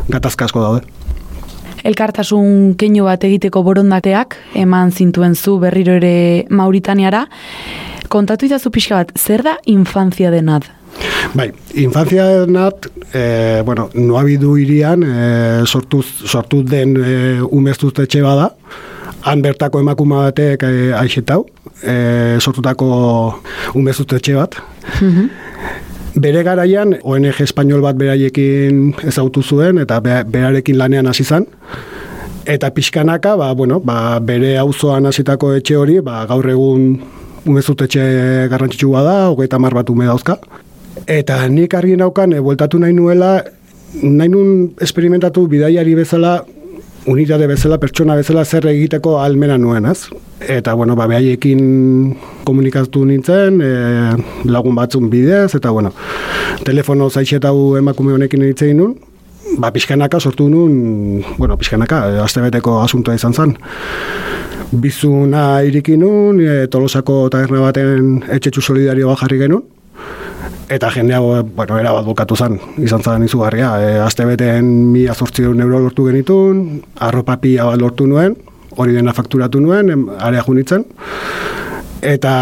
gatazka 0.08 0.46
asko 0.46 0.62
daude. 0.62 0.82
Elkartasun 1.82 2.76
keinu 2.78 3.08
bat 3.08 3.24
egiteko 3.26 3.64
borondateak 3.66 4.36
eman 4.54 4.92
zintuen 4.92 5.34
zu 5.34 5.58
berriro 5.58 5.98
ere 5.98 6.46
Mauritaniara. 6.48 7.26
Kontatu 8.08 8.46
idazu 8.46 8.70
pixka 8.70 8.96
bat, 9.02 9.12
zer 9.18 9.42
da 9.46 9.56
infantzia 9.70 10.30
denat? 10.32 10.66
Bai, 11.34 11.50
infantzia 11.80 12.44
nat, 12.50 12.88
e, 13.14 13.62
bueno, 13.64 13.88
no 13.94 14.18
habidu 14.20 14.56
irian, 14.60 15.02
e, 15.02 15.66
sortu, 15.66 16.02
sortu 16.02 16.62
den 16.62 16.96
e, 17.00 17.14
umeztuztetxe 17.42 18.20
bada, 18.24 18.50
han 19.22 19.40
bertako 19.42 19.80
emakume 19.80 20.18
batek 20.26 20.66
e, 20.68 20.72
aixetau, 20.98 21.46
e, 21.80 22.36
sortutako 22.40 22.90
umeztuztetxe 23.78 24.36
bat. 24.36 24.58
Bere 26.12 26.42
garaian, 26.44 26.98
ONG 27.08 27.40
espainol 27.40 27.80
bat 27.80 27.96
beraiekin 27.96 28.90
ezagutu 29.08 29.40
zuen, 29.42 29.78
eta 29.80 30.00
be- 30.04 30.24
berarekin 30.28 30.76
lanean 30.76 31.08
hasi 31.08 31.24
zan. 31.24 31.46
Eta 32.44 32.68
pixkanaka, 32.74 33.36
ba, 33.40 33.52
bueno, 33.56 33.78
ba, 33.80 34.18
bere 34.20 34.58
auzoan 34.60 35.06
hasitako 35.08 35.54
etxe 35.56 35.76
hori, 35.78 36.00
ba, 36.04 36.26
gaur 36.28 36.50
egun 36.52 36.98
umezutetxe 37.46 38.48
garrantzitsua 38.50 39.02
da, 39.02 39.16
hogeita 39.30 39.58
mar 39.58 39.74
bat 39.74 39.90
ume 39.90 40.06
dauzka. 40.06 40.38
Eta 41.08 41.40
nik 41.48 41.74
argi 41.74 41.96
naukan, 41.96 42.32
e, 42.32 42.40
nahi 42.40 42.92
nuela, 42.92 43.42
nahi 44.02 44.28
nun 44.28 44.74
esperimentatu 44.80 45.46
bidaiari 45.48 45.94
bezala, 45.94 46.42
unitate 47.06 47.46
bezala, 47.46 47.78
pertsona 47.78 48.14
bezala 48.14 48.44
zer 48.44 48.66
egiteko 48.70 49.18
almena 49.20 49.58
nuen, 49.58 49.86
ez? 49.86 50.08
Eta, 50.40 50.74
bueno, 50.74 50.94
ba, 50.96 51.06
behaiekin 51.08 52.16
komunikatu 52.44 53.04
nintzen, 53.04 53.60
e, 53.60 53.70
lagun 54.44 54.74
batzun 54.74 55.10
bidez, 55.10 55.54
eta, 55.54 55.70
bueno, 55.70 55.92
telefono 56.64 57.10
zaixetau 57.10 57.76
emakume 57.78 58.14
honekin 58.14 58.46
egin 58.52 58.76
nun, 58.78 58.94
ba, 59.58 59.72
pixkanaka 59.72 60.20
sortu 60.20 60.48
nun, 60.48 61.24
bueno, 61.38 61.56
pixkanaka, 61.58 62.04
e, 62.10 62.20
astebeteko 62.22 62.80
asuntoa 62.82 63.18
izan 63.18 63.34
zen. 63.34 63.56
Bizuna 64.72 65.60
iriki 65.68 65.98
nun, 66.00 66.40
e, 66.40 66.66
tolosako 66.72 67.26
taberna 67.32 67.60
baten 67.60 68.22
etxetxu 68.32 68.62
solidario 68.64 69.10
bat 69.12 69.20
jarri 69.24 69.38
genuen, 69.44 69.64
Eta 70.72 70.88
jendea, 70.90 71.18
bueno, 71.20 71.76
era 71.78 71.90
bat 71.92 72.06
bukatu 72.06 72.36
zen, 72.36 72.54
izan 72.80 73.02
zen 73.04 73.26
izugarria. 73.26 73.74
E, 73.76 73.88
azte 74.00 74.24
beten 74.24 74.70
mila 74.92 75.12
zortzion 75.12 75.60
euro 75.60 75.82
lortu 75.82 76.06
genitun, 76.08 76.62
arropa 76.96 77.36
pila 77.42 77.66
bat 77.68 77.82
lortu 77.82 78.06
nuen, 78.08 78.38
hori 78.80 78.96
dena 78.96 79.12
fakturatu 79.12 79.60
nuen, 79.60 79.92
area 80.16 80.44
junitzen. 80.46 80.86
Eta 82.00 82.32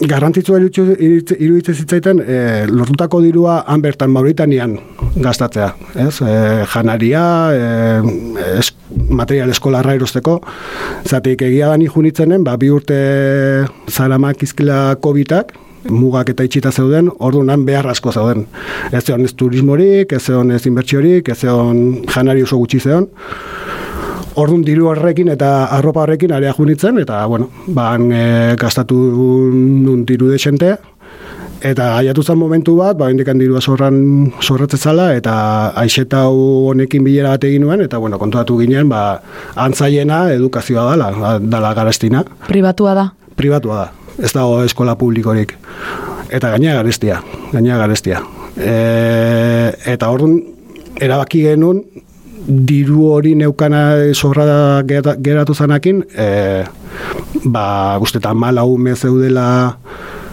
garrantzitsua 0.00 0.58
iruditzen 0.58 1.74
zitzaiten 1.74 2.20
e, 2.20 2.38
lortutako 2.70 3.20
dirua 3.22 3.60
han 3.70 3.82
bertan 3.82 4.10
Mauritanian 4.10 4.76
gastatzea, 5.14 5.68
ez? 6.06 6.14
E, 6.20 6.32
janaria, 6.72 7.24
e, 7.54 8.48
es, 8.58 8.72
material 9.08 9.52
eskolarra 9.54 9.94
erosteko, 9.94 10.40
zatik 11.06 11.44
egia 11.46 11.70
da 11.70 11.78
ni 11.78 11.86
junitzenen, 11.86 12.44
ba, 12.44 12.56
bi 12.58 12.70
urte 12.74 12.98
zaramak 13.90 14.42
izkila 14.42 14.96
COVID-ak, 15.04 15.54
mugak 15.90 16.32
eta 16.32 16.46
itxita 16.46 16.72
zeuden, 16.72 17.10
orduan 17.18 17.64
behar 17.66 17.86
asko 17.92 18.12
zeuden. 18.12 18.46
Ez 18.92 19.04
zeon 19.04 19.24
ez 19.24 19.34
turismorik, 19.36 20.12
ez 20.12 20.22
zeon 20.22 20.50
ez 20.54 20.64
inbertsiorik, 20.66 21.28
ez 21.28 21.38
zeon 21.44 22.04
janari 22.08 22.42
oso 22.42 22.58
gutxi 22.58 22.80
zeon. 22.80 23.08
Orduan 24.34 24.64
diru 24.66 24.88
horrekin 24.90 25.28
eta 25.30 25.68
arropa 25.76 26.02
horrekin 26.02 26.32
area 26.34 26.52
junitzen, 26.56 26.98
eta, 26.98 27.20
bueno, 27.30 27.50
ban 27.70 28.08
e, 28.10 28.24
gastatu 28.58 28.96
nun 29.54 30.02
diru 30.08 30.26
desente, 30.32 30.72
eta 31.62 31.92
aiatu 32.00 32.24
zen 32.24 32.40
momentu 32.40 32.74
bat, 32.80 32.98
ba, 32.98 33.12
indikan 33.14 33.38
dirua 33.38 33.62
zorran 33.62 33.96
zorratzezala, 34.42 35.12
eta 35.14 35.34
aixetau 35.80 36.34
honekin 36.72 37.06
bilera 37.06 37.36
bat 37.36 37.46
egin 37.46 37.62
nuen, 37.62 37.84
eta, 37.86 38.00
bueno, 38.02 38.18
kontuatu 38.18 38.58
ginen, 38.58 38.90
ba, 38.90 39.20
antzaiena 39.54 40.24
edukazioa 40.34 40.88
dala, 40.90 41.38
dala 41.38 41.74
garestina 41.78 42.24
Pribatua 42.48 42.94
da. 42.98 43.06
pribatua 43.38 43.84
da, 43.84 44.16
ez 44.18 44.32
dago 44.34 44.64
eskola 44.64 44.96
publikorik. 44.98 45.54
Eta 46.34 46.50
gaina 46.50 46.74
garestia, 46.74 47.20
gaina 47.52 47.78
garestia. 47.78 48.20
E, 48.58 48.74
eta 49.94 50.10
orduan 50.10 50.40
erabaki 51.02 51.42
genuen 51.46 51.84
diru 52.46 53.08
hori 53.12 53.34
neukana 53.34 54.12
gerata- 54.86 55.16
geratu 55.16 55.54
zanakin, 55.54 56.04
e, 56.16 56.64
ba, 57.44 57.98
uste 58.00 58.18
eta 58.18 58.34
mala 58.34 58.64
ume 58.64 58.94
zeudela 58.94 59.78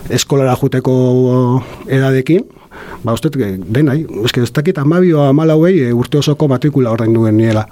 eskolara 0.09 0.55
juteko 0.55 1.63
edadekin, 1.87 2.45
ba, 3.03 3.13
uste, 3.13 3.29
denai, 3.31 4.05
eske 4.25 4.41
ez 4.41 4.51
dakit 4.51 4.77
amabio 4.77 5.23
amalauei 5.23 5.79
e, 5.79 5.93
urte 5.93 6.17
osoko 6.17 6.47
matrikula 6.47 6.91
ordain 6.91 7.13
duen 7.13 7.37
niela. 7.37 7.65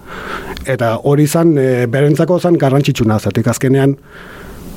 Eta 0.66 1.00
hori 1.04 1.28
zan, 1.28 1.58
e, 1.58 1.88
berentzako 1.88 2.40
zan 2.40 2.58
garrantzitsuna, 2.58 3.20
zatik 3.20 3.48
azkenean, 3.48 3.98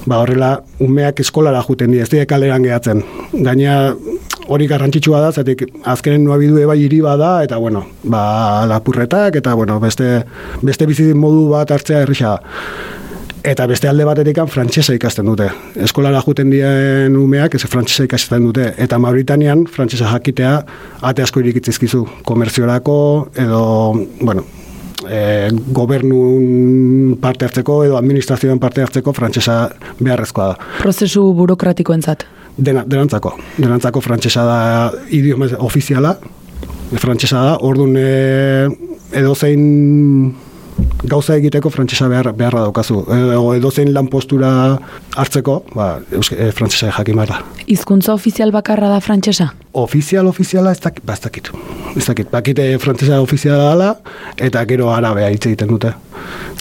ba 0.06 0.18
horrela 0.18 0.56
umeak 0.82 1.20
eskolara 1.22 1.62
juten 1.62 1.92
dira, 1.92 2.02
ez 2.02 2.10
dira 2.10 2.26
kaleran 2.26 2.64
gehatzen. 2.66 3.04
Gaina 3.32 3.94
hori 4.48 4.66
garrantzitsua 4.70 5.20
da, 5.22 5.32
zatik 5.32 5.66
azkenen 5.84 6.24
nua 6.24 6.38
bidu 6.40 6.62
bai 6.66 6.78
hiri 6.80 7.00
bada, 7.04 7.42
eta 7.44 7.58
bueno, 7.58 7.84
ba 8.02 8.64
lapurretak, 8.70 9.36
eta 9.42 9.54
bueno, 9.54 9.78
beste, 9.80 10.24
beste 10.62 10.86
bizi 10.86 11.12
modu 11.14 11.48
bat 11.52 11.70
hartzea 11.70 12.02
errisa 12.06 12.36
da. 12.36 12.56
Eta 13.42 13.66
beste 13.66 13.88
alde 13.90 14.04
batetik 14.06 14.38
frantsesa 14.46 14.94
ikasten 14.94 15.26
dute. 15.26 15.48
Eskolara 15.82 16.20
juten 16.22 16.50
dien 16.52 17.16
umeak 17.18 17.56
ez 17.58 17.64
frantsesa 17.66 18.06
ikasten 18.06 18.44
dute. 18.46 18.68
Eta 18.78 19.00
Mauritanian 19.02 19.64
frantsesa 19.66 20.12
jakitea 20.12 20.52
ate 21.02 21.24
asko 21.24 21.42
irikitzizkizu. 21.42 22.04
Komerziorako 22.22 22.94
edo, 23.34 23.64
bueno, 24.20 24.44
e, 25.08 25.50
gobernun 25.74 27.16
parte 27.20 27.48
hartzeko 27.48 27.80
edo 27.88 27.98
administrazioan 27.98 28.62
parte 28.62 28.86
hartzeko 28.86 29.12
frantsesa 29.16 29.56
beharrezkoa 29.98 30.52
da. 30.52 30.70
Prozesu 30.78 31.32
burokratikoentzat. 31.34 32.24
Dena, 32.56 32.84
denantzako. 32.86 33.32
Denantzako 33.56 34.00
frantsesa 34.04 34.44
da 34.44 34.58
idioma 35.10 35.48
ofiziala, 35.64 36.16
frantsesa 37.00 37.42
da, 37.46 37.54
orduan 37.64 37.96
e, 37.96 38.68
edo 39.16 39.34
zein 39.34 40.34
gauza 41.04 41.36
egiteko 41.36 41.70
frantsesa 41.70 42.08
behar, 42.08 42.30
beharra 42.36 42.62
daukazu. 42.66 43.02
Edo, 43.14 43.42
edo 43.56 43.70
zein 43.70 43.92
lan 43.94 44.08
postura 44.12 44.50
hartzeko, 45.18 45.58
ba, 45.74 45.88
e, 46.12 46.50
frantsesa 46.54 46.92
jakin 46.96 47.18
behar 47.18 47.32
da. 47.34 47.40
Hizkuntza 47.66 48.14
ofizial 48.14 48.52
bakarra 48.54 48.88
da 48.92 49.00
frantsesa? 49.00 49.50
Ofizial, 49.72 50.28
ofiziala, 50.30 50.72
ez 50.72 50.80
dakit, 50.84 51.04
ba, 51.06 51.16
ez 51.16 51.24
dakit. 51.24 51.50
Ez 51.96 52.06
dakit, 52.06 52.30
bakite 52.30 52.66
frantsesa 52.82 53.20
ofiziala 53.24 53.70
dela, 53.72 53.90
eta 54.36 54.64
gero 54.68 54.92
arabea 54.92 55.30
hitz 55.32 55.46
egiten 55.50 55.72
dute. 55.74 55.92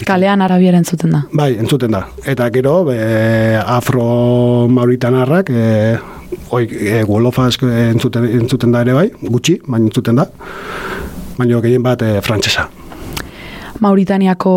Kalean 0.08 0.42
arabiara 0.42 0.80
entzuten 0.82 1.14
da. 1.14 1.26
Bai, 1.38 1.52
entzuten 1.62 1.94
da. 1.94 2.06
Eta 2.26 2.50
gero, 2.54 2.80
e, 2.92 3.60
afro-mauritanarrak, 3.62 5.54
e, 5.54 5.98
oi, 6.50 6.66
e, 6.66 7.04
golofa 7.08 7.48
esko 7.52 7.70
entzuten, 7.70 8.26
entzuten 8.42 8.74
da 8.74 8.82
ere 8.88 8.98
bai, 8.98 9.10
gutxi, 9.22 9.60
baina 9.68 9.86
entzuten 9.92 10.24
da. 10.24 10.30
baina 11.38 11.62
gehien 11.64 11.84
bat 11.84 12.02
e, 12.06 12.20
frantsesa. 12.26 12.70
Mauritaniako 13.82 14.54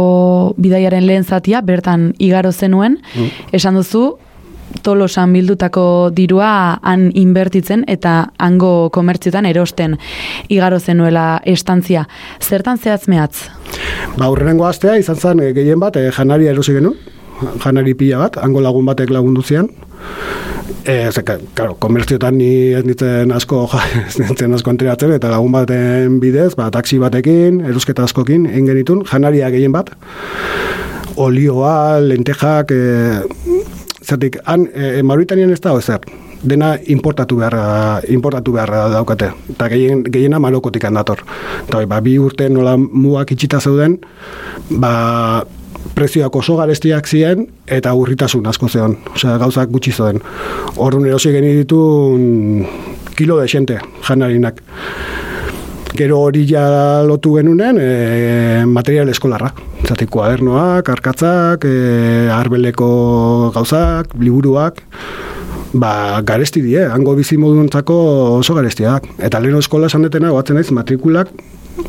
bidaiaren 0.60 1.06
lehen 1.08 1.24
zatia, 1.24 1.62
bertan 1.64 2.12
igaro 2.22 2.52
zenuen, 2.52 2.98
esan 3.56 3.80
duzu, 3.80 4.04
tolosan 4.82 5.32
bildutako 5.32 6.10
dirua 6.16 6.78
han 6.82 7.08
inbertitzen 7.14 7.84
eta 7.88 8.14
hango 8.38 8.90
komertziotan 8.94 9.46
erosten 9.46 9.96
igaro 10.48 10.80
zenuela 10.80 11.40
estantzia. 11.44 12.06
Zertan 12.42 12.78
zehatz 12.78 13.06
mehatz? 13.08 13.48
Ba, 14.18 14.28
urrenengo 14.30 14.66
astea 14.66 14.96
izan 15.00 15.16
zen 15.16 15.40
e, 15.40 15.52
gehien 15.56 15.80
bat 15.80 15.96
e, 15.96 16.08
janaria 16.12 16.52
erosi 16.52 16.76
genuen, 16.76 16.96
janari 17.64 17.94
pila 17.98 18.24
bat, 18.26 18.38
hango 18.42 18.62
lagun 18.64 18.86
batek 18.86 19.12
lagundu 19.14 19.42
zian. 19.42 19.70
E, 20.84 21.10
ze, 21.12 21.22
ka- 21.24 21.38
claro, 21.56 21.76
komertziotan 21.80 22.36
ni 22.36 22.72
ez 22.76 22.84
nintzen 22.84 23.32
asko, 23.32 23.62
ja, 23.72 23.80
ez 24.04 24.18
nintzen 24.20 24.52
asko 24.56 24.72
enteratzen, 24.74 25.14
eta 25.16 25.30
lagun 25.32 25.52
baten 25.52 26.18
bidez, 26.20 26.52
ba, 26.58 26.70
taxi 26.72 26.98
batekin, 27.00 27.62
erosketa 27.68 28.04
askokin, 28.04 28.46
egin 28.50 28.68
genitun, 28.68 29.04
janaria 29.08 29.48
gehien 29.54 29.72
bat, 29.72 29.94
olioa, 31.16 32.00
lentejak, 32.04 32.72
e, 32.72 33.64
zertik, 34.04 34.40
han, 34.44 34.68
e, 34.74 35.00
Mauritanian 35.02 35.52
ez 35.54 35.60
da, 35.64 35.72
ezer, 35.80 36.04
dena 36.44 36.74
importatu 36.92 37.38
beharra, 37.40 38.00
importatu 38.12 38.52
beharra 38.52 38.86
daukate. 38.92 39.30
Eta 39.56 39.68
gehien, 39.72 40.04
gehiena 40.04 40.40
malokotik 40.42 40.84
handator. 40.84 41.24
Eta 41.64 41.80
ba, 41.88 42.00
bi 42.04 42.18
urte 42.20 42.50
nola 42.52 42.76
mugak 42.76 43.32
itxita 43.32 43.60
zeuden, 43.64 43.98
ba, 44.68 45.44
prezioak 45.94 46.36
oso 46.36 46.56
garestiak 46.56 47.06
ziren 47.06 47.46
eta 47.66 47.92
urritasun 47.94 48.46
asko 48.46 48.68
zeon. 48.68 48.96
Osea, 49.14 49.36
gauzak 49.42 49.70
gutxi 49.74 49.92
zeuden. 49.92 50.22
Horren 50.76 51.06
erosi 51.06 51.32
genitun 51.34 52.66
kilo 53.16 53.38
de 53.40 53.48
xente 53.48 53.78
janarinak. 54.08 54.62
Gero 55.94 56.18
hori 56.26 56.42
ja 56.50 57.02
lotu 57.06 57.36
genunen 57.36 57.78
e, 57.78 58.64
material 58.66 59.12
eskolarra. 59.12 59.52
Zatik 59.84 60.10
kuadernoak, 60.10 60.88
arkatzak, 60.90 61.66
e, 61.68 62.26
arbeleko 62.34 63.52
gauzak, 63.54 64.16
liburuak, 64.18 64.80
ba, 65.74 66.20
garesti 66.26 66.64
die, 66.64 66.82
hango 66.90 67.14
bizi 67.14 67.38
moduntzako 67.38 67.96
oso 68.40 68.56
garestiak. 68.58 69.06
Eta 69.22 69.38
lehen 69.38 69.60
eskola 69.60 69.86
esan 69.86 70.08
detena, 70.08 70.32
goatzen 70.34 70.58
naiz, 70.58 70.72
matrikulak 70.74 71.30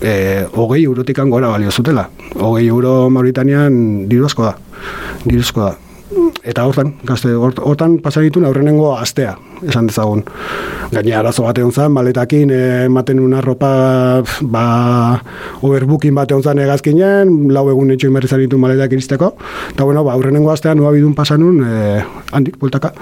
e, 0.01 0.45
hogei 0.53 0.83
eurotik 0.83 1.19
gora 1.29 1.47
balio 1.47 1.71
zutela. 1.71 2.09
Hogei 2.35 2.67
euro 2.67 3.09
Mauritanian 3.09 4.07
diru 4.09 4.25
asko 4.25 4.43
da. 4.43 4.55
Diru 5.25 5.41
asko 5.41 5.61
da. 5.61 5.75
Eta 6.45 6.63
hortan, 6.63 6.93
gazte, 7.03 7.31
hort- 7.33 7.59
hortan 7.59 7.97
ditun 7.97 8.45
aurrenengo 8.45 8.95
astea, 8.95 9.35
esan 9.67 9.87
dezagun. 9.87 10.23
Gaina 10.91 11.19
arazo 11.19 11.43
bat 11.43 11.57
egon 11.57 11.71
zan, 11.71 11.91
maletakin, 11.91 12.51
ematen 12.85 13.19
una 13.19 13.41
ropa, 13.41 14.21
ba, 14.41 15.21
overbooking 15.61 16.13
bat 16.13 16.29
egon 16.31 16.43
zan 16.43 16.59
egazkinen, 16.59 17.51
lau 17.51 17.69
egun 17.69 17.91
etxoin 17.91 18.13
berriz 18.13 18.31
ditu 18.31 18.57
maletak 18.57 18.93
iristeko. 18.93 19.33
Eta 19.73 19.83
bueno, 19.83 20.03
ba, 20.03 20.13
aurrenengo 20.13 20.51
astea 20.51 20.75
nua 20.75 20.91
bidun 20.91 21.15
pasanun, 21.15 21.63
eh, 21.65 22.03
handik, 22.31 22.59
bueltaka. 22.59 22.93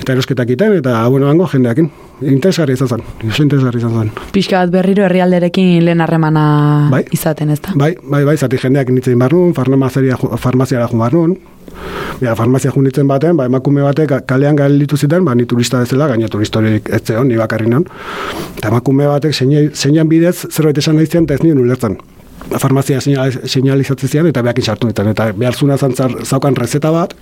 Eta 0.00 0.12
erosketak 0.12 0.48
iten, 0.50 0.72
eta 0.80 1.06
bueno, 1.08 1.28
hango 1.28 1.46
jendeakin. 1.46 1.90
Interesgarri 2.22 2.74
izan 2.76 2.88
zen, 2.88 3.02
interesgarri 3.42 3.78
izan 3.78 3.94
zen. 3.98 4.10
Pixka 4.32 4.60
bat 4.62 4.70
berriro 4.70 5.04
herrialderekin 5.04 5.84
lehen 5.84 6.00
harremana 6.00 6.88
Bai. 6.90 7.04
izaten, 7.12 7.50
ez 7.50 7.60
da? 7.60 7.72
Bai, 7.74 7.96
bai, 8.02 8.24
bai, 8.24 8.36
zati 8.36 8.58
jendeak 8.62 8.88
nintzen 8.90 9.18
behar 9.18 9.32
nun, 9.32 9.54
farmaziara, 9.54 10.16
ju- 10.20 10.36
farmaziara 10.38 10.88
jun 10.90 10.98
behar 11.02 11.12
nun. 11.14 11.36
Ja, 12.20 12.34
farmazia 12.36 12.70
jun 12.74 12.84
nintzen 12.84 13.08
baten, 13.08 13.36
ba, 13.36 13.46
emakume 13.46 13.82
batek 13.82 14.26
kalean 14.26 14.56
galitu 14.56 14.96
ziten, 14.96 15.24
ba, 15.24 15.34
ni 15.34 15.46
turista 15.46 15.80
bezala, 15.80 16.06
gaina 16.08 16.28
turistorik 16.28 16.88
ez 16.92 17.02
zeon, 17.04 17.26
ni 17.28 17.36
bakarri 17.36 17.66
non. 17.68 17.84
Eta 18.56 18.68
emakume 18.68 19.06
batek 19.06 19.32
zeine- 19.34 19.70
zeinan 19.74 20.08
bidez 20.08 20.46
zerbait 20.50 20.78
esan 20.78 20.96
nahi 20.96 21.06
zian, 21.06 21.24
eta 21.24 21.34
ez 21.34 21.42
nien 21.42 21.58
ulertzen. 21.58 21.98
Farmazia 22.58 22.98
seinal- 23.00 23.46
seinalizatzen 23.46 24.08
zian, 24.08 24.26
eta 24.26 24.42
behakin 24.42 24.64
sartu 24.64 24.88
ditan. 24.88 25.08
Eta 25.08 25.32
behar 25.32 25.54
zuna 25.54 25.76
zantzar, 25.78 26.12
zaukan 26.24 26.56
rezeta 26.56 26.92
bat, 26.92 27.14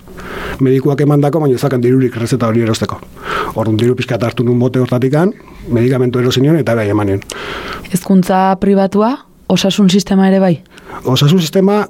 medikuak 0.60 1.00
emandako, 1.00 1.40
baina 1.40 1.58
zaukan 1.58 1.82
dirurik 1.82 2.16
rezeta 2.16 2.46
hori 2.46 2.62
erosteko. 2.62 3.00
Orduan 3.54 3.76
diru 3.76 3.94
pixka 3.96 4.18
hartu 4.22 4.44
nun 4.44 4.59
bote 4.59 4.80
hortatikan, 4.80 5.33
medikamentu 5.68 6.18
erosi 6.18 6.40
nion, 6.40 6.56
eta 6.56 6.74
behar 6.74 6.90
eman 6.90 7.06
nion. 7.06 7.20
Hezkuntza 7.92 8.56
pribatua, 8.61 9.16
osasun 9.48 9.90
sistema 9.90 10.28
ere 10.28 10.40
bai. 10.40 10.61
Osasun 11.04 11.40
sistema 11.40 11.87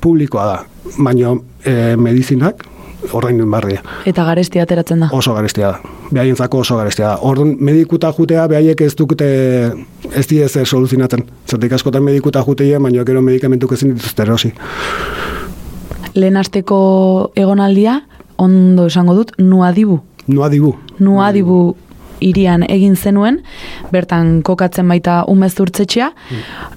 publikoa 0.00 0.46
da, 0.46 0.64
baina 0.98 1.36
e, 1.64 1.96
medizinak 1.96 2.64
ordaindu 3.12 3.46
barria. 3.50 3.82
Eta 4.06 4.24
garestia 4.24 4.62
ateratzen 4.62 5.04
da. 5.04 5.08
Oso 5.12 5.34
garestia 5.34 5.72
da. 5.72 5.94
Behaientzako 6.10 6.58
oso 6.64 6.76
garestia 6.76 7.08
da. 7.08 7.18
Orduan 7.22 7.56
medikuta 7.60 8.12
jutea 8.12 8.46
behaiek 8.48 8.80
ez 8.80 8.94
dukute 8.96 9.28
ez 10.14 10.26
die 10.30 10.48
zer 10.48 10.66
soluzionatzen. 10.66 11.24
Zertik 11.50 11.72
askotan 11.72 12.04
medikuta 12.04 12.44
juteien, 12.46 12.82
baina 12.82 13.04
gero 13.04 13.22
medikamentuk 13.22 13.72
ezin 13.72 13.94
dituzte 13.94 14.22
erosi. 14.22 14.52
Lehen 16.14 16.36
asteko 16.36 17.32
egonaldia, 17.36 18.00
ondo 18.38 18.86
esango 18.86 19.14
dut, 19.14 19.32
nuadibu. 19.38 20.00
Noa 20.26 20.48
dibu. 20.48 20.72
Nuadibu 21.04 21.76
irian 22.20 22.64
egin 22.68 22.96
zenuen, 22.96 23.40
bertan 23.92 24.42
kokatzen 24.46 24.88
baita 24.88 25.22
umezurtzetxea. 25.30 26.10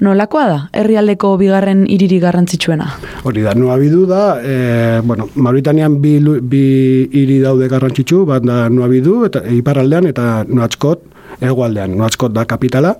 Nolakoa 0.02 0.45
da, 0.47 0.58
herrialdeko 0.73 1.36
bigarren 1.41 1.86
iriri 1.89 2.19
garrantzitsuena? 2.23 2.89
Hori 3.28 3.45
da, 3.45 3.54
Noa 3.58 3.78
bidu 3.82 4.06
da, 4.10 4.23
e, 4.41 5.02
bueno, 5.04 5.30
Mauritanian 5.36 6.00
bi, 6.02 6.17
bi 6.41 6.63
hiri 7.12 7.39
daude 7.43 7.69
garrantzitsu, 7.71 8.26
bat 8.30 8.45
da 8.45 8.67
Noa 8.69 8.89
bidu, 8.91 9.23
eta 9.30 9.43
iparraldean, 9.58 10.10
eta 10.13 10.43
Noatskot, 10.47 11.06
hegoaldean. 11.41 11.97
Noatskot 11.97 12.34
da 12.34 12.45
kapitala, 12.50 12.95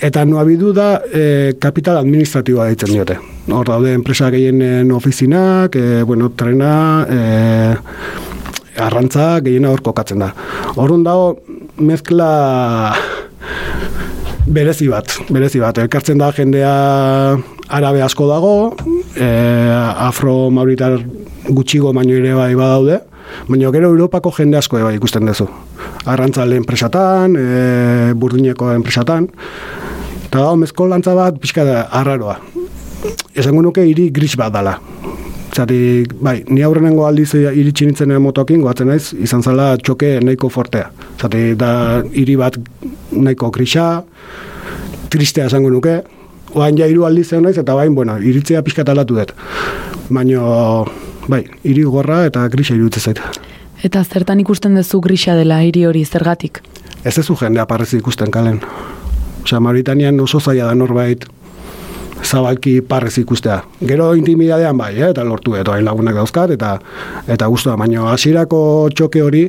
Eta 0.00 0.24
bidu 0.24 0.72
da 0.72 1.02
e, 1.12 1.52
kapital 1.60 1.98
administratiboa 2.00 2.70
deitzen 2.70 2.94
diote. 2.94 3.18
Hor 3.52 3.68
daude 3.68 3.92
enpresa 3.92 4.30
gehienen 4.32 4.92
ofizinak, 4.96 5.76
e, 5.76 6.02
bueno, 6.08 6.30
trena, 6.32 7.04
e, 7.04 8.29
arrantza 8.80 9.40
gehiena 9.44 9.70
hor 9.72 9.82
kokatzen 9.84 10.22
da. 10.22 10.32
Horren 10.76 11.04
dago 11.06 11.36
mezkla 11.80 12.30
berezi 14.50 14.88
bat, 14.90 15.14
berezi 15.30 15.60
bat. 15.62 15.78
Elkartzen 15.78 16.18
da 16.20 16.30
jendea 16.36 16.72
arabe 17.70 18.02
asko 18.02 18.26
dago, 18.30 18.54
e, 19.14 19.28
afro-mauritar 20.08 20.98
gutxigo 21.48 21.92
baino 21.94 22.16
ere 22.18 22.34
bai 22.34 22.52
badaude, 22.58 23.00
baina 23.48 23.70
gero 23.74 23.92
Europako 23.94 24.32
jende 24.38 24.58
asko 24.58 24.80
bai 24.82 24.96
ikusten 24.98 25.26
duzu. 25.28 25.46
Arrantzale 26.10 26.58
enpresatan, 26.58 27.36
e, 27.36 28.14
burdineko 28.18 28.72
enpresatan, 28.74 29.28
eta 30.26 30.38
dago 30.38 30.56
mezkolantza 30.64 31.14
bat 31.14 31.38
pixka 31.40 31.64
da 31.64 31.82
arraroa. 32.00 32.38
Esango 33.34 33.62
nuke 33.62 33.84
hiri 33.86 34.10
gris 34.10 34.36
bat 34.36 34.52
dala. 34.52 34.78
Zati, 35.50 36.06
bai, 36.22 36.44
ni 36.48 36.62
aurrenengo 36.62 37.06
aldiz 37.08 37.32
iritsi 37.34 37.88
nintzen 37.88 38.12
motokin, 38.22 38.62
goatzen 38.62 38.86
naiz, 38.92 39.10
izan 39.18 39.42
zala 39.42 39.72
txoke 39.78 40.20
nahiko 40.22 40.48
fortea. 40.52 40.90
Zati, 41.18 41.54
da 41.58 42.02
hiri 42.14 42.36
bat 42.38 42.58
nahiko 43.10 43.50
grisa, 43.50 44.04
tristea 45.10 45.48
esango 45.50 45.72
nuke, 45.74 45.96
oain 46.54 46.78
ja 46.78 46.86
hiru 46.86 47.04
aldiz 47.08 47.32
naiz, 47.32 47.56
eta 47.58 47.74
bain, 47.74 47.94
bueno, 47.94 48.16
iritzea 48.18 48.62
pixka 48.62 48.86
talatu 48.86 49.18
dut. 49.18 49.34
Baina, 50.10 50.84
bai, 51.28 51.44
hiri 51.64 51.82
gorra 51.82 52.24
eta 52.30 52.46
grisa 52.52 52.76
iruditzen 52.78 53.10
zait. 53.10 53.42
Eta 53.82 54.04
zertan 54.04 54.40
ikusten 54.42 54.76
duzu 54.76 55.00
grisa 55.00 55.34
dela 55.34 55.62
hiri 55.64 55.86
hori 55.88 56.04
zergatik? 56.04 56.62
Ez 57.04 57.18
ez 57.18 57.26
jendea 57.26 57.66
parrez 57.66 57.94
ikusten 57.94 58.30
kalen. 58.30 58.60
Osea, 59.42 59.60
Mauritanian 59.60 60.20
oso 60.20 60.40
zaila 60.40 60.66
da 60.66 60.74
norbait 60.74 61.24
zabalki 62.22 62.80
parrez 62.82 63.16
ikustea. 63.18 63.62
Gero 63.86 64.14
intimidadean 64.14 64.76
bai, 64.78 64.94
eh, 64.96 65.10
eta 65.10 65.24
lortu 65.24 65.56
eta 65.56 65.74
hain 65.74 65.84
lagunak 65.84 66.14
dauzkat, 66.14 66.50
eta 66.56 66.78
eta 67.28 67.46
guztua, 67.46 67.76
baina 67.76 68.06
hasierako 68.12 68.88
txoke 68.94 69.22
hori, 69.22 69.44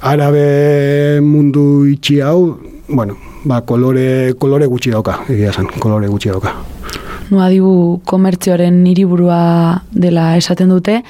arabe 0.00 1.20
mundu 1.24 1.86
itxi 1.90 2.20
hau, 2.20 2.58
bueno, 2.88 3.16
ba, 3.44 3.60
kolore, 3.62 4.34
kolore 4.38 4.66
gutxi 4.66 4.90
dauka, 4.94 5.20
egia 5.28 5.50
esan, 5.50 5.68
kolore 5.78 6.08
gutxi 6.08 6.32
dauka. 6.32 6.54
Nuadibu 7.28 8.00
komertzioaren 8.08 8.86
hiriburua 8.88 9.82
dela 9.92 10.30
esaten 10.38 10.70
dute, 10.72 11.02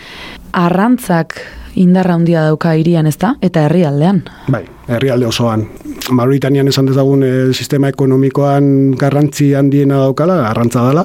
arrantzak 0.52 1.38
indarra 1.74 2.14
handia 2.14 2.42
dauka 2.46 2.74
hirian 2.74 3.06
ez 3.06 3.16
da, 3.18 3.34
eta 3.42 3.64
herrialdean. 3.66 4.22
Bai, 4.48 4.64
herrialde 4.88 5.26
osoan. 5.26 5.66
Mauritanian 6.10 6.68
esan 6.68 6.86
dezagun 6.88 7.22
e, 7.22 7.32
sistema 7.52 7.90
ekonomikoan 7.92 8.94
garrantzi 8.98 9.52
handiena 9.54 10.02
daukala, 10.06 10.40
arrantza 10.48 10.86
dela, 10.88 11.04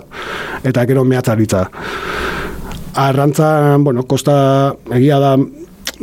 eta 0.63 0.86
gero 0.88 1.04
mehatzaritza. 1.04 1.65
Arrantza, 3.04 3.78
bueno, 3.82 4.04
kosta 4.08 4.36
egia 4.93 5.19
da 5.19 5.36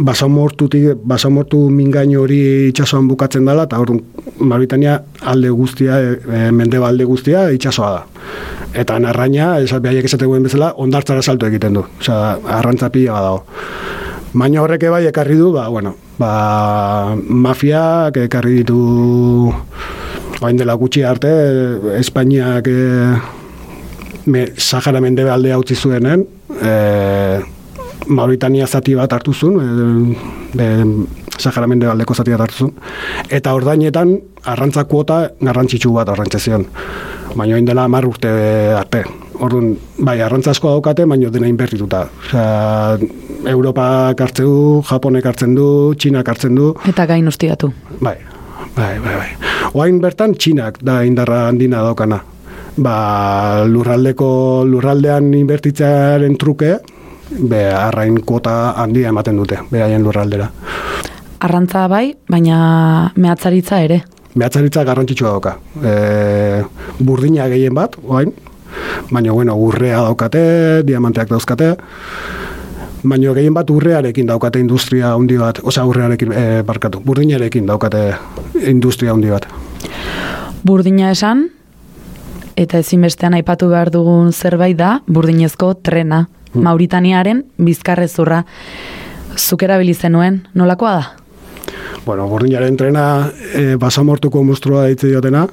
basamortutik, 0.01 1.03
basamortu 1.05 1.69
mingain 1.71 2.13
hori 2.19 2.41
itsasoan 2.71 3.09
bukatzen 3.09 3.47
dela, 3.47 3.67
eta 3.69 3.79
hor 3.81 3.97
Mauritania 4.41 5.01
alde 5.21 5.51
guztia, 5.51 6.01
e, 6.01 6.19
e, 6.21 6.51
mendebalde 6.53 7.05
guztia 7.05 7.49
itsasoa 7.55 7.91
da. 7.97 8.05
Eta 8.81 8.99
narraina, 9.03 9.57
esat 9.59 9.83
behaiek 9.83 10.07
esate 10.07 10.29
guen 10.31 10.45
bezala, 10.47 10.73
ondartzara 10.79 11.23
salto 11.23 11.49
egiten 11.49 11.75
du. 11.75 11.85
Osea, 12.01 12.37
arrantza 12.61 12.91
pila 12.95 13.23
dago. 13.25 13.45
Baina 14.31 14.63
horrek 14.63 14.85
bai 14.93 15.07
ekarri 15.09 15.35
du, 15.35 15.51
ba, 15.51 15.67
bueno, 15.69 15.97
ba, 16.19 17.17
mafiak 17.19 18.17
ekarri 18.29 18.61
ditu 18.61 19.51
Oain 20.41 20.57
dela 20.57 20.73
gutxi 20.81 21.03
arte, 21.05 21.29
Espainiak 21.99 22.69
e, 22.71 22.77
me, 24.33 24.47
Sahara 24.57 25.03
mende 25.05 25.27
aldea 25.29 25.59
utzi 25.61 25.77
zuenen, 25.77 26.23
e, 26.57 26.71
Mauritania 28.09 28.67
zati 28.67 28.95
bat 28.97 29.13
hartu 29.13 29.35
zuen, 29.35 30.15
e, 30.57 30.65
e, 30.65 30.69
Sahara 31.37 31.69
mende 31.69 31.91
aldeko 31.93 32.17
zati 32.17 32.33
bat 32.33 32.47
hartu 32.47 32.65
zuen, 32.65 32.73
eta 33.29 33.53
ordainetan 33.53 34.15
arrantza 34.49 34.87
kuota 34.89 35.27
garrantzitsu 35.43 35.93
bat 35.99 36.09
arrantzezion. 36.09 36.65
Baina 37.35 37.59
oain 37.59 37.69
dela 37.69 37.85
hamar 37.85 38.09
urte 38.09 38.31
arte. 38.79 39.05
Orduan, 39.45 39.75
bai, 39.99 40.23
arrantza 40.25 40.55
asko 40.55 40.73
daukate, 40.73 41.05
baina 41.09 41.29
dena 41.33 41.53
inbertituta. 41.53 42.07
Osea, 42.25 42.97
Europak 43.47 44.21
hartzen 44.21 44.45
du, 44.45 44.83
Japonek 44.85 45.25
hartzen 45.25 45.55
du, 45.57 45.95
Txinak 45.97 46.29
hartzen 46.29 46.55
du, 46.55 46.75
Eta 46.89 47.07
gain 47.09 47.27
ustiatu. 47.29 47.71
Bai, 48.01 48.17
bai, 48.77 48.99
bai, 49.01 49.15
bai. 49.17 49.31
Oain 49.73 50.01
bertan 50.03 50.35
txinak 50.35 50.81
da 50.83 51.01
indarra 51.07 51.47
handina 51.49 51.83
daukana. 51.87 52.21
Ba, 52.81 53.65
lurraldeko 53.67 54.65
lurraldean 54.69 55.33
inbertitzearen 55.35 56.37
truke, 56.41 56.77
be, 57.31 57.63
arrain 57.73 58.21
kuota 58.27 58.75
handia 58.83 59.09
ematen 59.09 59.41
dute, 59.41 59.61
beraien 59.71 60.05
lurraldera. 60.05 60.51
Arrantza 61.41 61.87
bai, 61.89 62.11
baina 62.29 63.13
mehatzaritza 63.17 63.81
ere. 63.87 64.03
Behatzaritza 64.35 64.85
garrantzitsua 64.85 65.33
dauka. 65.33 65.57
E, 65.81 66.63
burdina 67.01 67.49
gehien 67.51 67.75
bat, 67.75 67.97
oain, 68.05 68.35
baina, 69.11 69.33
bueno, 69.33 69.57
urrea 69.57 70.05
daukate, 70.05 70.43
diamanteak 70.87 71.33
dauzkate, 71.33 71.73
baina 73.03 73.35
gehien 73.35 73.55
bat 73.55 73.71
urrearekin 73.71 74.27
daukate 74.29 74.61
industria 74.61 75.15
handi 75.15 75.39
bat, 75.39 75.61
osea 75.63 75.85
urrearekin, 75.89 76.33
e, 76.33 76.63
barkatu, 76.67 77.01
burdinarekin 77.05 77.67
daukate 77.67 78.15
industria 78.67 79.13
handi 79.13 79.31
bat. 79.31 79.47
Burdina 80.67 81.11
esan, 81.11 81.47
eta 82.57 82.79
ezinbestean 82.79 83.35
aipatu 83.39 83.71
behar 83.71 83.91
dugun 83.91 84.33
zerbait 84.33 84.77
da, 84.77 84.99
burdinezko 85.09 85.75
trena, 85.83 86.27
Mauritaniaren 86.51 87.45
bizkarrezurra. 87.63 88.43
Zuk 89.39 89.63
erabili 89.63 89.95
zenuen, 89.95 90.41
nolakoa 90.55 90.95
da? 90.97 91.05
Bueno, 92.07 92.27
burdinaren 92.29 92.77
trena 92.77 93.05
e, 93.55 93.77
basamortuko 93.79 94.43
monstrua 94.45 94.89
daitze 94.89 95.13
diotena. 95.13 95.47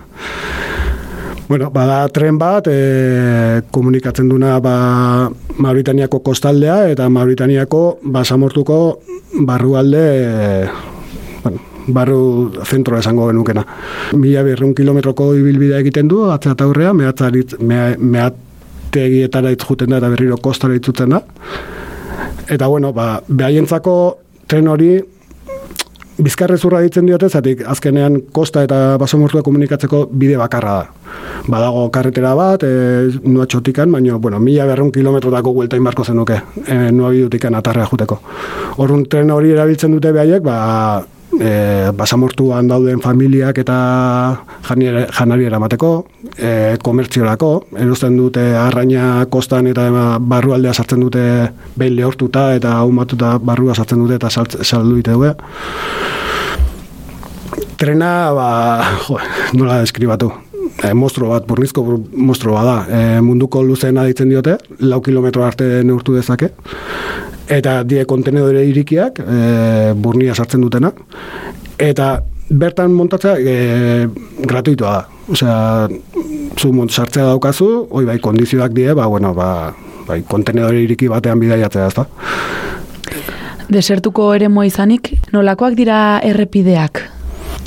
Bueno, 1.47 1.69
bada 1.71 2.01
tren 2.11 2.35
bat, 2.35 2.65
e, 2.67 3.61
komunikatzen 3.71 4.27
duna 4.27 4.57
ba, 4.59 5.29
Mauritaniako 5.63 6.19
kostaldea 6.19 6.89
eta 6.91 7.07
Mauritaniako 7.07 7.99
basamortuko 8.03 8.79
barrualde 9.47 10.01
e, 10.25 10.67
bueno, 11.45 11.61
barru 11.87 12.19
zentroa 12.65 12.99
esango 12.99 13.29
genukena. 13.31 13.63
Mila 14.19 14.43
berreun 14.43 14.75
kilometroko 14.75 15.29
ibilbidea 15.39 15.79
egiten 15.85 16.11
du, 16.11 16.25
atzea 16.33 16.51
eta 16.57 16.67
aurrea, 16.67 16.91
mehatzarit, 16.91 17.55
mea, 17.63 17.93
mehategietara 17.95 19.55
itzuten 19.55 19.95
da 19.95 20.01
eta 20.01 20.11
berriro 20.11 20.41
kostara 20.43 20.75
itzutzen 20.75 21.15
da. 21.15 21.23
Eta 22.51 22.67
bueno, 22.67 22.91
ba, 22.91 23.21
behaientzako 23.27 23.95
tren 24.51 24.67
hori 24.67 24.97
bizkarrezurra 26.17 26.81
ditzen 26.81 27.05
diote, 27.07 27.29
zatik 27.29 27.63
azkenean 27.69 28.19
kosta 28.33 28.63
eta 28.65 28.97
basomortua 29.01 29.43
komunikatzeko 29.45 30.05
bide 30.11 30.37
bakarra 30.39 30.77
da. 30.79 31.11
Badago 31.47 31.87
karretera 31.93 32.33
bat, 32.35 32.63
e, 32.63 33.09
nua 33.23 33.45
txotikan, 33.45 33.91
baina, 33.93 34.17
bueno, 34.21 34.39
mila 34.43 34.65
berrun 34.69 34.91
kilometrotako 34.91 35.53
guelta 35.59 35.77
inbarko 35.79 36.03
zenuke, 36.03 36.39
e, 36.65 36.79
nua 36.91 37.11
bidutikan 37.13 37.55
atarrea 37.55 37.87
juteko. 37.91 38.19
Horrun 38.77 39.05
tren 39.11 39.31
hori 39.31 39.53
erabiltzen 39.53 39.93
dute 39.93 40.11
behaiek, 40.15 40.43
ba, 40.43 41.05
e, 41.39 41.91
basamortuan 41.97 42.67
dauden 42.69 43.01
familiak 43.03 43.57
eta 43.61 43.77
janari 44.67 45.45
eramateko, 45.45 45.91
e, 46.37 46.77
komertziorako, 46.83 47.51
erosten 47.77 48.17
dute 48.17 48.43
arraina 48.57 49.25
kostan 49.29 49.67
eta 49.67 49.89
barrualdea 50.19 50.73
sartzen 50.73 51.03
dute 51.03 51.23
behin 51.77 51.95
lehortuta 51.99 52.53
eta 52.55 52.77
ahumatuta 52.79 53.37
barrua 53.39 53.75
sartzen 53.75 53.99
dute 54.03 54.15
eta 54.19 54.29
saldu 54.31 54.95
dute 54.95 55.11
dugu. 55.11 55.33
Trena, 57.77 58.31
ba, 58.33 58.47
jo, 59.05 59.19
nola 59.53 59.81
deskribatu. 59.83 60.31
E, 60.81 60.93
mostro 60.93 61.29
bat, 61.29 61.45
burnizko 61.45 61.83
bur- 61.85 62.07
mostro 62.13 62.53
bat 62.53 62.65
da. 62.65 62.77
E, 62.89 63.21
munduko 63.21 63.61
luzeena 63.65 64.03
ditzen 64.05 64.29
diote, 64.29 64.57
lau 64.79 64.99
kilometro 65.05 65.45
arte 65.45 65.83
neurtu 65.85 66.15
dezake. 66.17 66.51
Eta 67.47 67.81
die 67.87 68.03
kontenedore 68.05 68.65
irikiak, 68.67 69.21
e, 69.23 69.93
burnia 69.95 70.35
sartzen 70.35 70.61
dutena. 70.61 70.91
Eta 71.79 72.17
bertan 72.49 72.91
montatzea 72.95 73.37
e, 73.39 74.07
gratuitoa 74.47 74.91
da. 74.91 75.05
Osea, 75.27 75.87
zu 76.57 76.71
mont 76.71 76.91
sartzea 76.91 77.25
daukazu, 77.27 77.67
hoi 77.91 78.05
bai 78.07 78.17
kondizioak 78.23 78.71
die, 78.75 78.93
ba, 78.95 79.07
bueno, 79.11 79.33
ba, 79.35 79.73
bai, 80.07 80.21
kontenedore 80.27 80.79
iriki 80.83 81.09
batean 81.11 81.39
bidaiatzea, 81.39 81.87
ezta? 81.91 82.05
Desertuko 83.67 84.33
ere 84.33 84.47
izanik, 84.65 85.11
nolakoak 85.33 85.75
dira 85.75 86.19
errepideak? 86.23 87.03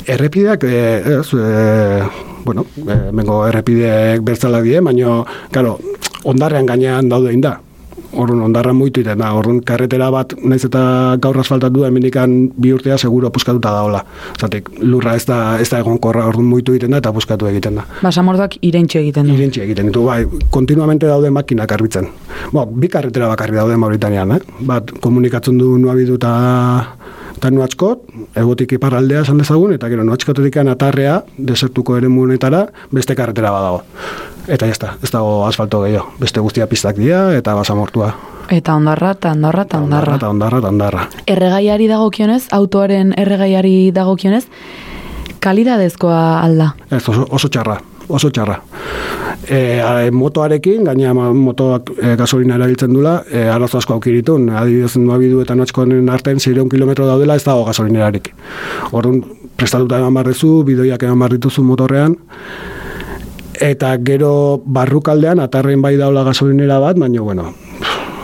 Errepideak, 0.07 0.63
e, 0.63 1.19
ez, 1.19 1.33
e, 1.33 2.01
bueno, 2.43 2.65
e, 2.87 3.11
mengo 3.11 3.45
errepideek 3.47 4.21
bertzala 4.21 4.61
die, 4.61 4.81
baina, 4.81 5.23
karo, 5.51 5.79
ondarrean 6.23 6.65
gainean 6.65 7.09
daude 7.09 7.35
da. 7.41 7.59
Orrun 8.11 8.41
ondarra 8.43 8.73
muitu 8.75 9.01
iten 9.01 9.21
da, 9.21 9.31
orrun 9.37 9.61
karretera 9.63 10.09
bat, 10.11 10.33
naiz 10.43 10.63
eta 10.67 10.81
gaur 11.23 11.37
asfaltatu 11.39 11.83
da, 11.83 11.87
hemendikan 11.91 12.33
bi 12.59 12.73
urtea 12.75 12.97
seguro 12.97 13.29
puskatuta 13.31 13.71
daola. 13.71 14.03
Zatik, 14.39 14.69
lurra 14.81 15.15
ez 15.15 15.23
da, 15.29 15.37
ez 15.63 15.69
da 15.71 15.79
egon 15.79 15.99
korra, 16.03 16.25
orrun 16.27 16.49
muitu 16.49 16.75
egiten 16.75 16.91
da 16.91 16.99
eta 17.03 17.13
puskatu 17.15 17.47
egiten 17.47 17.79
da. 17.79 17.85
Basamortuak 18.01 18.57
irentxo 18.67 18.99
egiten 18.99 19.29
du. 19.29 19.37
Irentxi 19.39 19.63
egiten 19.63 19.91
ditu, 19.91 20.03
bai, 20.09 20.25
kontinuamente 20.51 21.07
daude 21.07 21.31
makinak 21.31 21.71
garbitzen. 21.71 22.09
Bo, 22.51 22.65
bi 22.65 22.91
karretera 22.91 23.31
bakarri 23.31 23.55
daude 23.55 23.79
Mauritanian, 23.79 24.35
eh? 24.35 24.41
Bat, 24.67 24.95
komunikatzen 25.03 25.57
du 25.61 25.77
nuabidu 25.79 26.19
eta 26.19 26.35
eta 27.41 27.49
nuatzkot, 27.49 28.03
egotik 28.37 28.75
iparraldea 28.77 29.23
esan 29.25 29.39
dezagun, 29.41 29.71
eta 29.73 29.87
gero 29.89 30.03
nuatzkotetik 30.05 30.59
atarrea, 30.61 31.23
desertuko 31.37 31.95
ere 31.97 32.05
honetara, 32.05 32.67
beste 32.93 33.15
karretera 33.17 33.49
badago. 33.49 33.81
Eta 34.45 34.67
jazta, 34.69 34.93
ez 35.01 35.09
dago 35.09 35.47
asfalto 35.47 35.81
gehiago. 35.81 36.11
Beste 36.19 36.39
guztia 36.39 36.67
pistak 36.67 37.01
dira, 37.01 37.33
eta 37.33 37.55
basamortua. 37.57 38.11
Eta 38.51 38.75
ondarra, 38.75 39.15
eta 39.17 39.31
ondarra, 39.31 39.63
eta 39.63 39.79
ondarra. 39.81 40.15
Eta 40.21 40.29
ondarra, 40.29 40.59
eta 40.59 40.69
ondarra. 40.69 41.07
Erregaiari 41.25 41.87
dagokionez, 41.89 42.43
autoaren 42.51 43.15
erregaiari 43.17 43.91
dagokionez, 43.95 44.45
kalidadezkoa 45.41 46.43
alda. 46.43 46.75
Ez, 46.91 47.01
oso, 47.09 47.25
oso 47.25 47.49
txarra, 47.49 47.79
oso 48.11 48.29
txarra. 48.29 48.59
E, 49.41 50.11
motoarekin, 50.13 50.83
gaina 50.85 51.13
motoak 51.15 51.89
e, 51.97 52.15
gasolina 52.19 52.57
erabiltzen 52.59 52.93
dula, 52.93 53.15
e, 53.31 53.47
arazo 53.49 53.79
asko 53.79 53.95
aukiritun. 53.97 54.49
Adibidez, 54.61 54.95
nuabidu 55.01 55.41
eta 55.41 55.55
notzkoen 55.57 56.09
artean 56.13 56.39
600 56.39 56.69
kilometro 56.69 57.07
daudela 57.09 57.35
ez 57.35 57.45
dago 57.47 57.65
gasolinerarik. 57.67 58.31
Orduan, 58.91 59.23
prestatuta 59.57 59.99
eman 60.01 60.13
barrezu, 60.21 60.61
bidoiak 60.67 61.03
eman 61.09 61.25
barrituzu 61.25 61.65
motorrean, 61.65 62.15
eta 63.61 63.95
gero 64.05 64.61
barrukaldean 64.65 65.41
atarrein 65.43 65.81
bai 65.81 65.95
daula 65.97 66.23
gasolinera 66.27 66.79
bat, 66.81 66.97
baina, 67.01 67.21
bueno, 67.21 67.51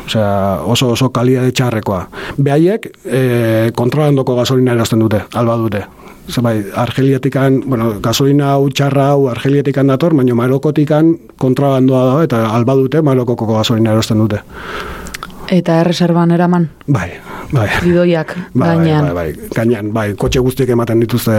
Osea, 0.08 0.62
oso 0.64 0.94
oso 0.94 1.10
kalidade 1.12 1.52
txarrekoa. 1.52 2.06
Behaiek 2.40 2.86
e, 3.04 3.72
kontrolandoko 3.76 4.38
gasolina 4.38 4.72
erazten 4.78 5.04
dute, 5.04 5.20
alba 5.36 5.58
dute. 5.60 5.82
Bai, 6.42 6.66
Argeliatikan, 6.76 7.62
bueno, 7.66 7.94
gasolina 8.04 8.52
hau 8.54 8.68
txarra 8.70 9.12
hau 9.14 9.30
Argeliatikan 9.32 9.88
dator, 9.88 10.14
baina 10.14 10.36
Marokotikan 10.36 11.16
kontrabandoa 11.40 12.04
da 12.06 12.24
eta 12.28 12.42
alba 12.52 12.76
dute 12.76 13.02
Marokoko 13.02 13.48
gasolina 13.56 13.96
erosten 13.96 14.20
dute. 14.20 14.42
Eta 15.48 15.80
erreserban 15.80 16.32
eraman, 16.36 16.68
Bai, 16.92 17.08
bai. 17.56 17.70
bidoiak 17.80 18.36
Bai, 18.54 18.68
gainean. 18.68 19.06
Bai, 19.06 19.14
bai, 19.14 19.34
bai, 19.34 19.50
gainean, 19.56 19.94
bai, 19.96 20.08
kotxe 20.20 20.44
guztiek 20.44 20.70
ematen 20.76 21.00
dituzte, 21.00 21.32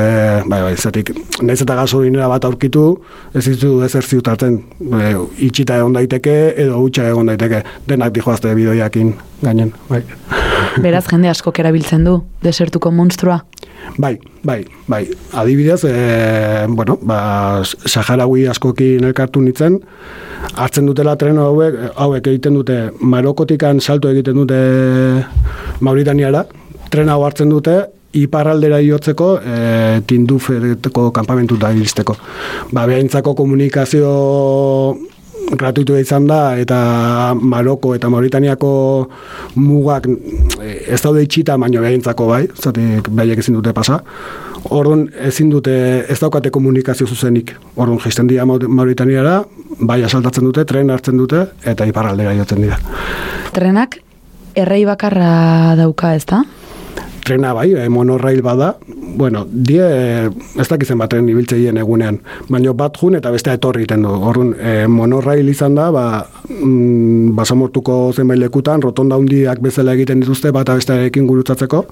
bai, 0.49 0.63
bai, 0.65 0.75
zetik, 0.77 1.13
nahiz 1.43 1.61
eta 1.61 1.77
gasolinera 1.77 2.29
bat 2.33 2.49
aurkitu, 2.49 2.89
ez 3.37 3.45
ditu 3.45 3.83
ezer 3.85 4.09
ziutartzen, 4.09 4.63
e, 4.89 5.15
itxita 5.51 5.77
egon 5.83 6.01
daiteke, 6.01 6.39
edo 6.65 6.81
hutsa 6.81 7.05
egon 7.13 7.29
daiteke, 7.29 7.61
denak 7.87 8.17
dijoazte 8.17 8.57
bidoiakin 8.57 9.13
gainen, 9.43 9.73
bai. 9.89 10.03
Beraz, 10.83 11.07
jende 11.11 11.31
askok 11.31 11.59
erabiltzen 11.63 12.05
du, 12.07 12.19
desertuko 12.43 12.91
monstrua. 12.95 13.41
Bai, 13.97 14.19
bai, 14.45 14.65
bai. 14.87 15.03
Adibidez, 15.33 15.83
e, 15.89 16.67
bueno, 16.69 16.99
ba, 17.03 17.63
Saharaui 17.65 18.47
askokin 18.51 19.07
elkartu 19.09 19.43
nintzen, 19.43 19.79
hartzen 20.55 20.89
dutela 20.89 21.17
tren 21.19 21.39
hauek, 21.41 21.79
hauek 21.97 22.33
egiten 22.33 22.59
dute 22.59 22.79
Marokotikan 23.01 23.81
salto 23.81 24.11
egiten 24.13 24.39
dute 24.43 24.59
Mauritaniara, 25.81 26.45
tren 26.93 27.09
hau 27.13 27.23
hartzen 27.25 27.51
dute 27.55 27.79
iparraldera 28.19 28.81
iotzeko 28.81 29.35
e, 29.39 30.01
tindufeteko 30.09 31.11
kanpamentuta 31.15 31.73
iristeko. 31.77 32.17
Ba, 32.73 32.87
behaintzako 32.89 33.35
komunikazio 33.39 34.13
gratuitu 35.57 35.97
izan 35.97 36.27
da 36.29 36.57
eta 36.61 37.35
Maroko 37.41 37.95
eta 37.97 38.09
Mauritaniako 38.13 38.71
mugak 39.57 40.09
eh, 40.63 40.85
ez 40.95 41.01
daude 41.03 41.23
itxita 41.25 41.57
baino 41.59 41.81
behintzako 41.81 42.27
bai, 42.29 42.43
zatik 42.61 43.09
behaiek 43.09 43.39
ezin 43.39 43.55
dute 43.59 43.73
pasa. 43.73 44.01
Orduan 44.75 45.07
ezin 45.29 45.51
dute 45.51 46.05
ez 46.11 46.19
daukate 46.21 46.51
komunikazio 46.51 47.07
zuzenik. 47.07 47.55
Orduan 47.77 48.01
jaisten 48.03 48.27
dira 48.29 48.45
Mau- 48.45 48.59
Mauritaniara, 48.69 49.43
bai 49.81 50.03
asaltatzen 50.05 50.45
dute, 50.45 50.65
tren 50.65 50.91
hartzen 50.91 51.17
dute 51.17 51.47
eta 51.65 51.87
iparraldera 51.87 52.35
jotzen 52.35 52.63
dira. 52.67 52.79
Trenak 53.55 54.01
errei 54.59 54.85
bakarra 54.85 55.75
dauka, 55.79 56.15
ez 56.19 56.27
da? 56.27 56.43
Trena 57.29 57.51
bai, 57.53 57.75
e, 57.77 57.89
monorail 57.93 58.41
bada, 58.41 58.79
bueno, 59.19 59.43
die 59.51 59.83
eh, 59.85 60.31
ez 60.57 60.65
dakizen 60.71 60.97
bat 60.97 61.11
tren 61.13 61.27
ibiltzeien 61.29 61.77
egunean, 61.77 62.17
baina 62.49 62.73
bat 62.73 62.97
jun 62.97 63.19
eta 63.19 63.29
bestea 63.35 63.59
etorri 63.59 63.83
egiten 63.83 64.07
du. 64.07 64.15
Orduan, 64.31 64.55
e, 64.57 64.87
monorail 64.89 65.51
izan 65.53 65.77
da, 65.77 65.91
ba, 65.93 66.05
mm, 66.49 67.35
basamortuko 67.37 67.99
zenbait 68.15 68.41
lekutan, 68.41 68.81
rotonda 68.81 69.19
hundiak 69.21 69.61
bezala 69.61 69.93
egiten 69.99 70.25
dituzte 70.25 70.55
bat 70.57 70.73
bestearekin 70.73 71.29
gurutzatzeko. 71.29 71.83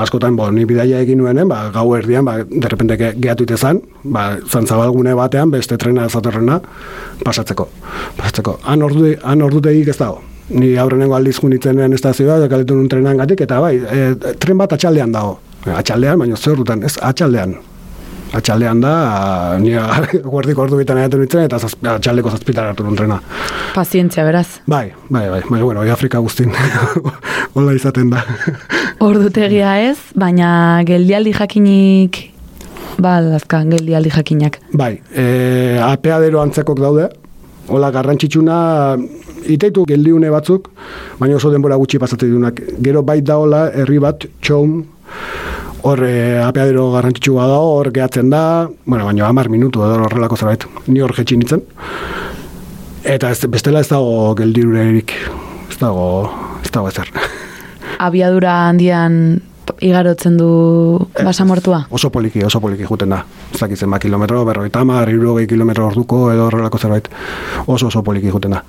Askotan, 0.00 0.40
bo, 0.40 0.48
ni 0.48 0.64
bidaia 0.64 1.04
egin 1.04 1.20
nuenen, 1.20 1.50
ba, 1.50 1.66
gau 1.76 1.84
erdian, 1.98 2.24
ba, 2.24 2.38
derrepente 2.48 2.96
ge, 2.96 3.12
gehatu 3.20 3.44
itezan, 3.44 3.84
ba, 4.04 4.30
zantzabalgune 4.48 5.12
batean, 5.18 5.52
beste 5.52 5.76
trena 5.76 6.08
zatorrena, 6.08 6.56
pasatzeko. 7.20 7.68
Pasatzeko. 8.16 8.60
Han 8.64 8.88
ordu, 8.88 9.12
han 9.20 9.44
ordutegik 9.44 9.92
ez 9.92 10.00
dago. 10.00 10.24
Ni 10.50 10.74
aurrenengo 10.82 11.14
aldiz 11.14 11.36
junitzenen 11.38 11.92
estazioa, 11.94 12.40
da 12.42 12.48
kaletu 12.50 12.74
nun 12.74 12.88
trenan 12.90 13.20
gatik, 13.22 13.44
eta 13.46 13.60
bai, 13.62 13.76
e, 13.78 14.34
tren 14.42 14.58
bat 14.58 14.72
atxaldean 14.74 15.12
dago. 15.14 15.36
Atxaldean, 15.70 16.18
baina 16.18 16.38
zer 16.38 16.56
dutan, 16.58 16.82
ez, 16.82 16.96
atxaldean. 17.06 17.54
Atxaldean 18.34 18.80
da, 18.82 18.94
ni 19.62 19.74
guardiko 20.32 20.64
ordu 20.64 20.80
bitan 20.80 20.98
egiten 21.02 21.22
nintzen, 21.22 21.44
eta 21.46 21.60
zazp, 21.62 21.86
atxaldeko 21.94 22.32
zazpitan 22.34 22.70
hartu 22.70 22.86
nun 22.86 22.98
trena. 22.98 23.20
Pazientzia, 23.76 24.24
beraz. 24.26 24.60
Bai, 24.66 24.88
bai, 25.08 25.28
bai, 25.30 25.42
bai, 25.46 25.62
bueno, 25.62 25.86
Afrika 25.92 26.18
guztin, 26.18 26.50
hola 27.54 27.76
izaten 27.78 28.10
da. 28.10 28.24
Ordutegia 29.10 29.78
ez, 29.86 29.98
baina 30.18 30.50
geldialdi 30.86 31.36
jakinik, 31.38 32.22
ba, 32.98 33.20
dazka, 33.22 33.62
geldialdi 33.70 34.14
jakinak. 34.18 34.58
Bai, 34.74 34.96
e, 35.14 35.78
apeadero 35.86 36.42
antzekok 36.42 36.82
daude, 36.82 37.10
hola 37.70 37.94
garrantzitsuna, 37.94 38.60
iteitu 39.48 39.84
geldiune 39.88 40.30
batzuk, 40.30 40.68
baina 41.18 41.36
oso 41.36 41.50
denbora 41.52 41.78
gutxi 41.80 41.98
pasatzen 41.98 42.32
dunak. 42.32 42.60
Gero 42.82 43.02
bait 43.02 43.24
da 43.24 43.38
hola, 43.40 43.66
herri 43.72 43.98
bat, 44.02 44.26
txoum, 44.40 44.80
hor 45.82 46.04
e, 46.04 46.14
apeadero 46.44 46.90
garrantzitsua 46.94 47.46
da, 47.48 47.58
hor 47.64 47.90
gehatzen 47.94 48.30
da, 48.32 48.42
bueno, 48.84 49.06
baina 49.08 49.28
hamar 49.28 49.48
minutu 49.52 49.84
edo 49.86 50.00
horrelako 50.06 50.36
zerbait, 50.36 50.66
ni 50.88 51.00
hor 51.00 51.14
jetxin 51.16 51.40
nintzen. 51.40 51.64
Eta 53.04 53.30
ez, 53.32 53.40
bestela 53.48 53.80
ez 53.80 53.88
dago 53.88 54.34
geldirurerik, 54.38 55.14
ez 55.70 55.78
dago, 55.80 56.08
ez 56.62 56.72
dago 56.72 56.90
ezer. 56.92 57.08
Abiadura 58.00 58.56
handian 58.68 59.40
igarotzen 59.80 60.36
du 60.38 60.48
basamortua. 61.24 61.84
Oso 61.90 62.10
poliki, 62.10 62.42
oso 62.44 62.60
poliki 62.60 62.86
juten 62.88 63.10
da. 63.10 63.22
Ez 63.52 63.60
dakit 63.60 63.78
zenba 63.78 63.98
kilometro, 63.98 64.44
berrogeita 64.44 64.80
hamar, 64.80 65.08
hirurogei 65.08 65.46
kilometro 65.46 65.86
orduko 65.86 66.32
edo 66.32 66.46
horrelako 66.48 66.78
zerbait. 66.78 67.08
Oso 67.66 67.86
oso 67.86 68.02
poliki 68.02 68.30
juten 68.30 68.50
da. 68.56 68.62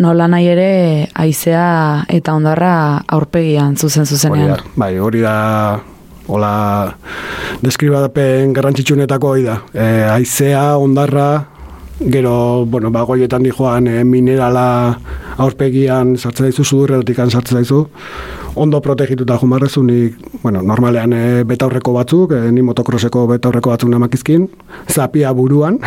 Nola 0.00 0.28
nahi 0.28 0.46
ere, 0.48 0.68
aizea 1.14 2.04
eta 2.08 2.34
ondarra 2.34 2.74
aurpegian 3.08 3.76
zuzen 3.76 4.02
Hori 4.02 4.16
zuzenean. 4.16 4.48
da, 4.56 4.62
bai, 4.76 4.98
hori 4.98 5.20
da 5.20 5.80
hola 6.30 6.94
deskribapen 7.62 8.52
garrantzitsunetako 8.54 9.28
hori 9.34 9.42
da. 9.44 9.58
E, 9.74 10.04
aizea, 10.10 10.76
ondarra, 10.78 11.44
gero, 12.08 12.64
bueno, 12.66 12.90
bagoietan 12.90 13.42
di 13.42 13.50
joan 13.50 13.86
e, 13.86 14.04
minerala 14.04 14.98
aurpegian 15.36 16.16
sartzen 16.16 16.48
daizu, 16.48 16.64
sudurretik 16.64 17.16
sartzen 17.16 17.60
daizu, 17.60 17.86
ondo 18.54 18.80
protegituta 18.80 19.36
jumarrezu, 19.38 19.82
nik, 19.82 20.16
bueno, 20.42 20.62
normalean 20.62 21.12
e, 21.12 21.44
betaurreko 21.44 21.92
batzuk, 21.92 22.32
e, 22.32 22.52
ni 22.52 22.62
motokroseko 22.62 23.26
betaurreko 23.34 23.70
batzuk 23.70 23.90
namakizkin, 23.90 24.48
zapia 24.88 25.32
buruan, 25.32 25.78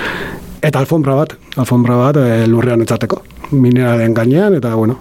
eta 0.66 0.78
alfombra 0.78 1.14
bat, 1.14 1.36
alfombra 1.56 1.96
bat 1.96 2.18
e, 2.22 2.46
lurrean 2.50 2.82
etzateko, 2.82 3.22
mineralen 3.52 4.14
gainean, 4.14 4.58
eta, 4.58 4.74
bueno, 4.74 4.98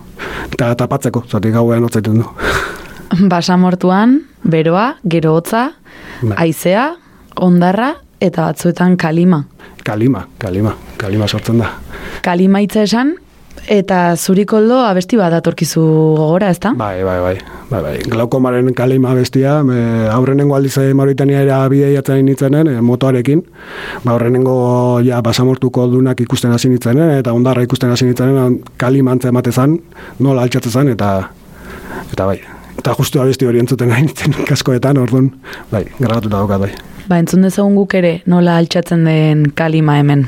eta 0.51 0.73
tapatzeko, 0.75 1.25
zatik 1.27 1.57
gauean 1.57 1.89
hotzaiten 1.89 2.21
du. 2.21 2.29
Basamortuan, 3.33 4.21
beroa, 4.43 4.95
gero 5.09 5.35
hotza, 5.39 5.71
Bai. 6.21 6.37
aizea, 6.47 6.91
ondarra 7.35 7.95
eta 8.21 8.45
batzuetan 8.51 8.95
kalima. 9.01 9.45
Kalima, 9.83 10.27
kalima, 10.37 10.75
kalima 10.97 11.27
sortzen 11.27 11.61
da. 11.61 11.71
Kalima 12.21 12.61
hitza 12.61 12.83
esan, 12.85 13.15
eta 13.71 14.15
zurikoldo 14.15 14.77
abesti 14.85 15.17
bat 15.17 15.33
datorkizu 15.33 15.81
gogora, 16.17 16.51
ezta? 16.53 16.73
Bai, 16.77 17.03
bai, 17.03 17.17
bai. 17.21 17.35
bai, 17.71 17.81
bai. 17.81 17.95
Glaukomaren 18.09 18.73
kalima 18.77 19.13
bestia, 19.17 19.59
e, 19.61 20.07
aurrenengo 20.11 20.55
aldiz 20.55 20.77
e, 20.77 20.93
Mauritaniara 20.93 21.59
bideiatzen 21.71 22.23
nintzenen, 22.25 22.67
e, 22.67 22.81
motoarekin. 22.85 23.43
Ba, 24.03 24.13
aurrenengo 24.15 24.55
ja, 25.05 25.21
basamortuko 25.25 25.87
dunak 25.91 26.21
ikusten 26.21 26.53
hasi 26.53 26.69
nintzenen, 26.69 27.17
eta 27.19 27.33
ondarra 27.33 27.65
ikusten 27.67 27.91
hasi 27.91 28.09
nintzenen, 28.09 28.61
kalima 28.77 29.15
antze 29.15 29.31
ematezan, 29.33 29.77
nola 30.19 30.47
altxatzezan, 30.47 30.95
eta 30.95 31.13
eta 32.11 32.25
bai. 32.27 32.41
Eta 32.77 32.95
justu 32.97 33.21
abesti 33.21 33.47
hori 33.49 33.59
entzuten 33.61 33.91
nahi 33.91 34.07
nintzen 34.07 34.37
kaskoetan, 34.49 34.99
orduan, 35.01 35.31
bai, 35.71 35.85
grabatuta 35.99 36.37
daukat, 36.37 36.65
bai. 36.65 36.71
Ba, 37.09 37.17
entzun 37.19 37.43
dezagun 37.45 37.75
guk 37.75 37.95
ere 37.97 38.19
nola 38.29 38.57
altxatzen 38.61 39.05
den 39.07 39.47
kalima 39.57 39.97
hemen. 39.99 40.27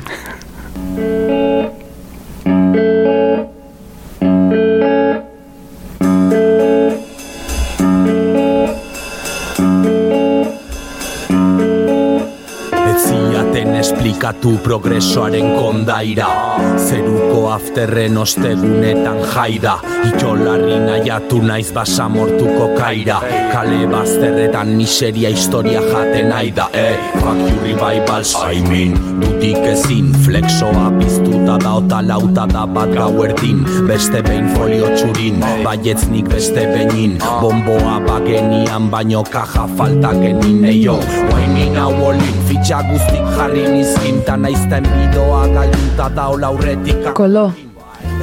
Esplikatu 14.44 14.62
progresoaren 14.62 15.56
kondaira. 15.56 16.28
Zeruko 16.76 17.50
afterren 17.52 18.18
ostegunetan 18.18 19.18
jaida 19.34 19.78
Itxolarri 20.04 20.78
nahiatu 20.84 21.40
naiz 21.42 21.72
basamortuko 21.72 22.74
kaira. 22.76 23.20
Kale 23.52 23.86
bazterretan 23.88 24.76
miseria 24.76 25.30
historia 25.30 25.80
jaten 25.80 26.32
aida 26.32 26.68
Eh, 26.74 26.96
fuck 27.20 27.38
you 27.48 27.56
revivals. 27.62 28.34
I 28.34 28.60
mean 28.68 29.20
Dutik 29.20 29.56
ezin 29.56 30.12
flexoa 30.24 30.92
piztuta 30.98 31.58
da 31.58 31.74
ota 31.74 32.02
lauta 32.02 32.46
da 32.46 32.66
bat 32.66 32.90
gauerdin 32.94 33.64
Beste 33.88 34.22
behin 34.22 34.48
folio 34.54 34.88
txurin 34.96 35.40
Baietznik 35.64 36.28
beste 36.28 36.66
behin. 36.66 37.18
Bomboa 37.40 38.00
bagenian 38.06 38.90
baino 38.90 39.22
kaja 39.24 39.68
falta 39.76 40.12
genin. 40.12 40.64
Eio 40.64 40.98
Guainin 41.30 41.76
hau 41.76 41.94
olin 42.10 42.44
fitxa 42.48 42.82
guztik 42.90 43.24
jarri 43.38 43.68
nizkin 43.68 44.22
Ta 44.34 44.38
naizten 44.42 44.82
bidoa 44.82 45.44
galduta 45.46 46.08
daula 46.10 46.48
aurretik 46.50 47.04
Koldo, 47.14 47.44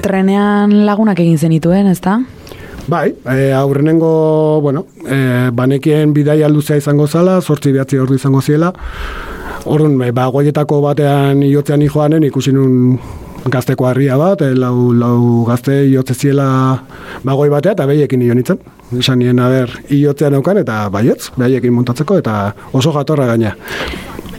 trenean 0.04 0.74
lagunak 0.84 1.21
egin 1.24 1.38
zenituen, 1.39 1.88
ezta? 1.88 2.17
Bai, 2.91 3.13
e, 3.32 3.54
aurrenengo, 3.56 4.10
bueno, 4.60 4.82
e, 5.08 5.47
banekien 5.56 6.12
bidaia 6.12 6.50
luzea 6.52 6.82
izango 6.82 7.06
zala, 7.08 7.38
sortzi 7.39 7.71
behatzi 7.71 8.02
ordu 8.04 8.17
izango 8.19 8.41
ziela. 8.41 8.74
Orduan, 9.63 9.95
e, 10.04 10.10
ba, 10.12 10.26
goietako 10.36 10.82
batean 10.84 11.45
iotzean 11.47 11.86
joanen 11.88 12.26
ikusi 12.28 12.52
nun 12.58 12.97
gazteko 13.45 13.88
harria 13.88 14.17
bat, 14.19 14.43
e, 14.43 14.50
lau, 14.52 14.91
lau 14.91 15.45
gazte 15.47 15.78
iotze 15.93 16.17
ziela 16.17 16.50
bagoi 17.24 17.47
batea, 17.56 17.78
eta 17.78 17.86
behiekin 17.88 18.19
nio 18.19 18.36
nintzen. 18.36 18.60
Esan 19.00 19.24
nien, 19.24 19.39
aber, 19.39 19.78
iotzean 19.88 20.36
eukan, 20.41 20.60
eta 20.60 20.89
baietz, 20.91 21.30
behiekin 21.39 21.71
montatzeko, 21.71 22.19
eta 22.19 22.36
oso 22.74 22.91
jatorra 23.00 23.32
gaina. 23.32 23.56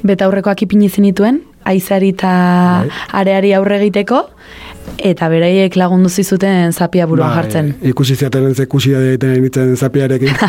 Betaurrekoak 0.05 0.67
ipini 0.67 0.93
zenituen, 0.93 1.41
aizari 1.65 2.09
eta 2.15 2.33
Bai. 2.83 2.91
areari 3.21 3.53
aurre 3.55 3.79
egiteko, 3.81 4.23
eta 4.99 5.29
beraiek 5.31 5.77
lagundu 5.79 6.09
zizuten 6.11 6.73
zapia 6.73 7.07
buruan 7.07 7.31
Bai, 7.31 7.37
jartzen. 7.43 7.75
Ikusi 7.93 8.17
ziaten 8.17 8.51
ikusi 8.65 8.95
egiten 8.99 9.37
nintzen 9.43 9.77
zapiarekin. 9.77 10.35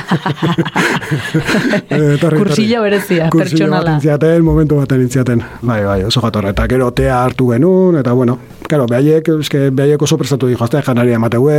Eh, 1.93 2.17
Kursilla 2.17 2.79
etorri. 2.79 2.89
berezia, 2.89 3.29
pertsonala. 3.29 3.83
baten 3.83 4.01
ziaten, 4.01 4.43
momentu 4.43 4.75
baten 4.79 5.01
intziaten. 5.01 5.43
Bai, 5.61 5.83
bai, 5.85 6.03
oso 6.03 6.21
jatorra. 6.21 6.49
Eta 6.55 6.65
gero 6.67 6.91
tea 6.91 7.19
hartu 7.23 7.49
genuen, 7.51 7.99
eta 7.99 8.13
bueno, 8.13 8.39
Claro, 8.73 8.87
behaiek, 8.89 9.27
eske, 9.37 9.67
behaiek 9.69 10.01
oso 10.01 10.15
prestatu 10.17 10.47
di 10.49 10.55
joazte, 10.57 10.79
janaria 10.81 11.19
emateue, 11.19 11.57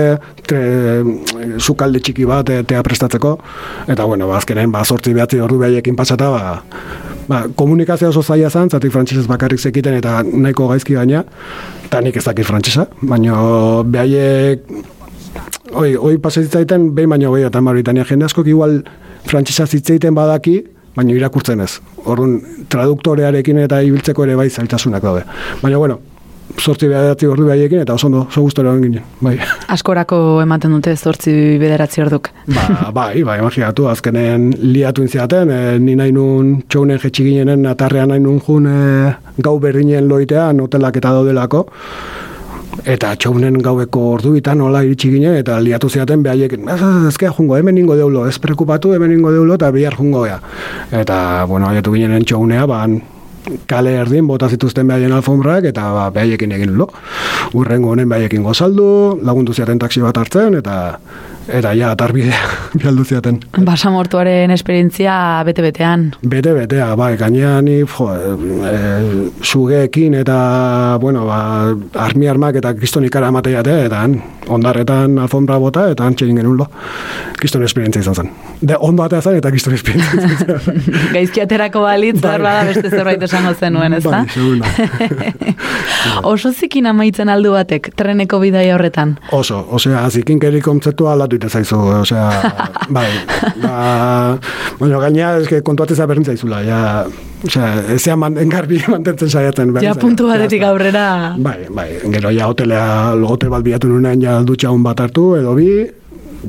sukalde 1.62 2.00
txiki 2.03 2.24
bat 2.27 2.48
eh, 2.50 2.64
tea 2.66 2.81
prestatzeko, 2.83 3.37
eta 3.87 4.07
bueno, 4.11 4.27
ba, 4.27 4.40
azkenen, 4.40 4.72
ba, 4.74 4.81
sortzi 4.83 5.12
behatzi 5.14 5.38
ordu 5.38 5.61
behaiekin 5.61 5.94
pasata, 5.94 6.33
ba, 6.35 6.88
ba, 7.29 7.38
komunikazio 7.55 8.09
oso 8.11 8.24
zaila 8.24 8.48
zan, 8.50 8.66
zatik 8.66 8.90
frantsesez 8.90 9.29
bakarrik 9.31 9.62
zekiten 9.62 9.94
eta 10.00 10.24
nahiko 10.27 10.66
gaizki 10.72 10.96
gaina, 10.98 11.20
eta 11.85 12.00
nik 12.03 12.18
ez 12.18 12.24
dakit 12.27 12.48
frantsesa, 12.48 12.88
baina 12.98 13.37
behaiek, 13.94 14.66
oi, 15.70 15.92
oi 15.94 16.16
pasatzaiten 16.24 16.88
behin 16.96 17.14
baino 17.14 17.31
gehiago 17.37 17.53
eta 17.53 17.62
Mauritania 17.62 18.09
jende 18.09 18.27
askok 18.27 18.50
igual 18.50 18.81
frantsesa 19.31 19.68
zitzeiten 19.70 20.18
badaki, 20.18 20.57
baina 20.98 21.14
irakurtzen 21.14 21.62
ez. 21.62 21.77
Orduan, 22.03 22.40
traduktorearekin 22.74 23.62
eta 23.68 23.79
ibiltzeko 23.87 24.27
ere 24.27 24.35
bai 24.42 24.48
zailtasunak 24.50 25.07
daude. 25.07 25.22
Baina, 25.62 25.79
bueno, 25.79 26.00
zortzi 26.61 26.88
bederatzi 26.88 27.29
ordu 27.29 27.47
behaiekin, 27.49 27.83
eta 27.85 27.95
oso 27.97 28.09
ondo, 28.09 28.25
oso 28.29 28.43
gustora 28.45 28.73
egon 28.73 28.83
ginen, 28.87 29.05
bai. 29.25 29.35
Askorako 29.75 30.19
ematen 30.43 30.75
dute 30.77 30.95
zortzi 30.97 31.35
bederatzi 31.61 32.05
orduk. 32.05 32.31
Ba, 32.47 32.90
bai, 32.95 33.23
bai, 33.27 33.38
imaginatu, 33.43 33.88
azkenen 33.90 34.51
liatu 34.62 35.05
intziaten, 35.05 35.51
e, 35.51 35.79
ni 35.83 35.97
nahi 35.99 36.12
nun 36.14 36.57
txounen 36.69 37.01
jetxi 37.03 37.29
ginenen, 37.29 37.67
atarrean 37.71 38.12
nahi 38.12 38.23
nun 38.23 38.40
jun 38.45 38.69
e, 38.71 39.14
gau 39.45 39.57
berdinen 39.62 40.09
loitean, 40.09 40.62
hotelak 40.64 41.01
eta 41.01 41.14
daudelako, 41.19 41.64
eta 42.85 43.14
txounen 43.21 43.59
gaueko 43.64 44.05
orduitan 44.17 44.59
nola 44.61 44.83
iritsi 44.85 45.11
ginen, 45.12 45.38
eta 45.40 45.59
liatu 45.62 45.90
ziaten 45.90 46.23
behaiek, 46.25 46.57
ez, 46.59 46.79
ez, 46.79 46.93
ezkea 47.12 47.33
jungo, 47.37 47.59
hemen 47.59 47.77
ningo 47.79 47.97
deulo, 47.99 48.27
ez 48.29 48.38
preokupatu, 48.43 48.95
hemen 48.97 49.12
ningo 49.14 49.33
deulo, 49.35 49.59
eta 49.59 49.71
bihar 49.75 49.97
jungo 49.99 50.25
ea. 50.29 50.38
Eta, 50.93 51.19
bueno, 51.51 51.69
aiatu 51.71 51.95
ginen 51.97 52.25
txounea, 52.25 52.67
ban, 52.71 53.01
kale 53.71 53.95
erdin 54.01 54.27
bota 54.27 54.49
zituzten 54.49 54.89
behaien 54.89 55.13
alfombrak 55.13 55.69
eta 55.71 55.91
ba, 55.93 56.09
behaiekin 56.15 56.53
egin 56.57 56.75
lo. 56.79 56.89
Urrengo 57.55 57.93
honen 57.93 58.09
behaiekin 58.09 58.43
gozaldu, 58.43 59.21
lagundu 59.23 59.55
ziaten 59.55 59.79
taxi 59.79 60.03
bat 60.05 60.19
hartzen 60.19 60.59
eta 60.61 60.99
eta 61.49 61.75
ja 61.77 61.91
atarbidea 61.95 62.39
bialdu 62.81 63.05
ziaten. 63.05 63.41
Basamortuaren 63.65 64.51
esperientzia 64.55 65.15
bete-betean. 65.47 66.11
Bete-betea, 66.29 66.93
bai, 66.97 67.15
gainean 67.21 67.69
jo, 67.69 68.09
e, 68.11 68.79
sugeekin 69.43 70.15
eta, 70.21 70.99
bueno, 71.01 71.27
ba, 71.27 71.39
armi 72.07 72.29
armak 72.29 72.61
eta 72.61 72.75
kriston 72.75 73.05
ikara 73.05 73.29
emateiate, 73.33 73.77
eta 73.87 74.03
han, 74.05 74.17
ondarretan 74.49 75.19
alfombra 75.19 75.59
bota, 75.59 75.89
eta 75.93 76.07
han 76.07 76.17
txegin 76.17 76.41
genuen 76.41 76.59
lo. 76.59 76.69
Kriston 77.39 77.65
esperientzia 77.67 78.03
izan 78.05 78.15
zen. 78.15 78.31
De, 78.61 78.77
ondo 78.81 79.05
atea 79.05 79.21
zen, 79.23 79.39
eta 79.41 79.51
kriston 79.53 79.77
esperientzia 79.77 80.31
izan 80.31 80.61
zen. 80.61 80.83
Gaizki 81.17 81.45
aterako 81.45 81.85
balitz, 81.85 82.21
Bai. 82.23 82.39
bada 82.43 82.65
beste 82.69 82.91
zerbait 82.91 83.23
esango 83.29 83.55
zenuen, 83.55 83.99
ez 83.99 84.05
da? 84.05 84.25
Bai. 84.25 85.33
Oso 86.35 86.53
zikin 86.53 86.87
amaitzen 86.87 87.29
aldu 87.33 87.55
batek, 87.55 87.91
treneko 87.97 88.39
bidaia 88.43 88.75
horretan. 88.77 89.17
Oso, 89.33 89.61
osea, 89.77 90.05
zikinkeri 90.11 90.61
kontzeptua 90.65 91.15
aldatu 91.35 91.38
ite 91.38 91.49
zaizu, 91.51 91.79
osea, 92.03 92.31
bai, 92.97 93.11
ba, 93.62 94.38
bueno, 94.79 95.01
gaina, 95.01 95.38
eske 95.40 95.62
kontuatzea 95.62 96.07
berdin 96.07 96.25
zaizula, 96.25 96.62
ja, 96.64 97.05
osea, 97.44 97.70
ezean 97.94 98.18
man, 98.18 98.38
engarbi 98.38 98.81
mantentzen 98.94 99.31
saiatzen. 99.31 99.75
Ja 99.83 99.94
puntu 99.94 100.29
batetik 100.29 100.62
aurrera. 100.62 101.35
Bai, 101.38 101.66
bai, 101.70 101.88
gero 102.14 102.31
ja 102.35 102.49
hotelea, 102.49 103.14
hotel 103.27 103.51
bat 103.51 103.64
bilatu 103.64 103.88
nunean 103.88 104.23
ja 104.23 104.40
dutxa 104.42 104.70
hon 104.70 104.83
bat 104.83 105.01
hartu, 105.01 105.35
edo 105.40 105.55
bi, 105.55 105.85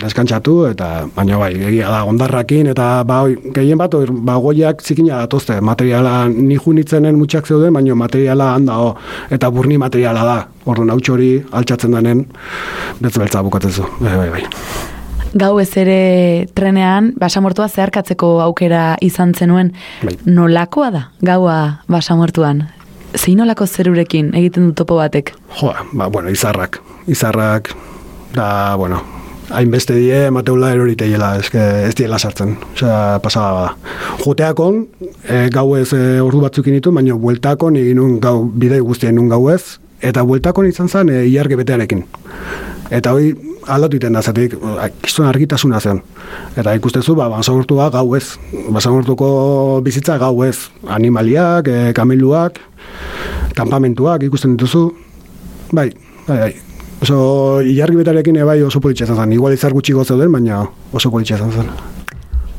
deskantzatu, 0.01 0.55
eta 0.71 0.89
baina 1.15 1.39
bai, 1.39 1.51
egia 1.69 1.89
da, 1.91 2.03
ondarrakin, 2.09 2.69
eta 2.73 3.03
ba, 3.07 3.23
gehien 3.55 3.79
bat, 3.79 3.93
oir, 3.97 4.11
ba, 4.11 4.37
goiak 4.41 4.83
zikina 4.83 5.21
datozte, 5.23 5.59
materiala 5.61 6.27
ni 6.29 6.57
junitzenen 6.59 7.17
mutxak 7.19 7.47
zeuden, 7.47 7.73
baina 7.75 7.95
materiala 7.95 8.53
handao, 8.55 8.95
eta 9.33 9.51
burni 9.51 9.79
materiala 9.81 10.25
da, 10.27 10.37
orduan 10.65 10.91
hau 10.93 10.99
hori 11.13 11.29
altxatzen 11.51 11.95
denen, 11.97 12.25
betzbeltza 13.01 13.43
bukatzezu, 13.45 13.87
bai, 14.01 14.17
bai, 14.17 14.29
bai. 14.37 14.43
Gau 15.35 15.57
ez 15.59 15.71
ere 15.75 16.47
trenean, 16.55 17.09
basamortua 17.19 17.67
zeharkatzeko 17.67 18.37
aukera 18.45 18.95
izan 19.03 19.33
zenuen. 19.35 19.73
Bai. 19.99 20.13
Nolakoa 20.31 20.91
da, 20.93 21.01
gaua 21.27 21.57
basamortuan? 21.91 22.63
Zein 23.15 23.41
nolako 23.41 23.67
zerurekin 23.67 24.31
egiten 24.35 24.69
du 24.69 24.77
topo 24.79 24.95
batek? 25.01 25.33
Joa, 25.59 25.83
ba, 25.91 26.07
bueno, 26.07 26.31
izarrak, 26.31 26.79
izarrak, 27.11 27.73
da, 28.35 28.47
bueno, 28.79 29.01
hainbeste 29.53 29.95
die 29.97 30.29
mateula 30.33 30.71
eroriteiela, 30.73 31.35
eske 31.41 31.61
ez 31.87 31.93
diela 31.97 32.19
sartzen, 32.19 32.55
osea, 32.73 33.19
pasada 33.23 33.51
bada. 33.53 33.95
Joteakon, 34.23 34.85
e, 35.27 35.47
gau 35.53 35.67
ez 35.77 35.91
e, 35.93 36.03
ordu 36.23 36.41
batzuk 36.43 36.67
initu, 36.71 36.93
baina 36.95 37.17
bueltakon 37.19 37.77
egin 37.79 37.99
nun 38.01 38.19
gau, 38.23 38.37
bidei 38.45 38.81
guztien 38.83 39.15
nun 39.15 39.29
gau 39.29 39.43
ez, 39.53 39.77
eta 40.01 40.25
bueltakon 40.25 40.69
izan 40.69 40.89
zen 40.89 41.11
e, 41.13 41.25
ilarge 41.29 41.59
betearekin. 41.61 42.05
Eta 42.93 43.15
hoi 43.15 43.33
aldatu 43.71 43.97
iten 43.97 44.13
da, 44.13 44.21
zatik, 44.21 44.57
kiston 45.01 45.29
argitasuna 45.29 45.79
zen. 45.81 46.01
Eta 46.57 46.75
ikustezu, 46.77 47.15
ba, 47.17 47.29
basamortua 47.33 47.89
gau 47.93 48.05
ez. 48.17 48.37
Basamortuko 48.69 49.81
bizitza 49.85 50.19
gau 50.21 50.35
ez. 50.45 50.69
Animaliak, 50.97 51.69
e, 51.69 51.89
kameluak, 51.97 52.61
kanpamentuak 53.57 54.27
ikusten 54.29 54.57
dituzu. 54.57 54.87
Bai, 55.73 55.89
bai, 56.27 56.37
bai. 56.37 56.53
Oso, 57.05 57.61
ilargi 57.61 57.99
betarekin 57.99 58.37
ebai 58.41 58.63
oso 58.65 58.79
politxe 58.81 59.05
izan 59.05 59.19
zen. 59.21 59.33
Igual 59.35 59.53
izar 59.53 59.73
gutxi 59.77 59.93
zeuden, 59.93 60.31
baina 60.33 60.63
oso 60.91 61.11
politxe 61.13 61.35
izan 61.35 61.51
zen. 61.51 61.67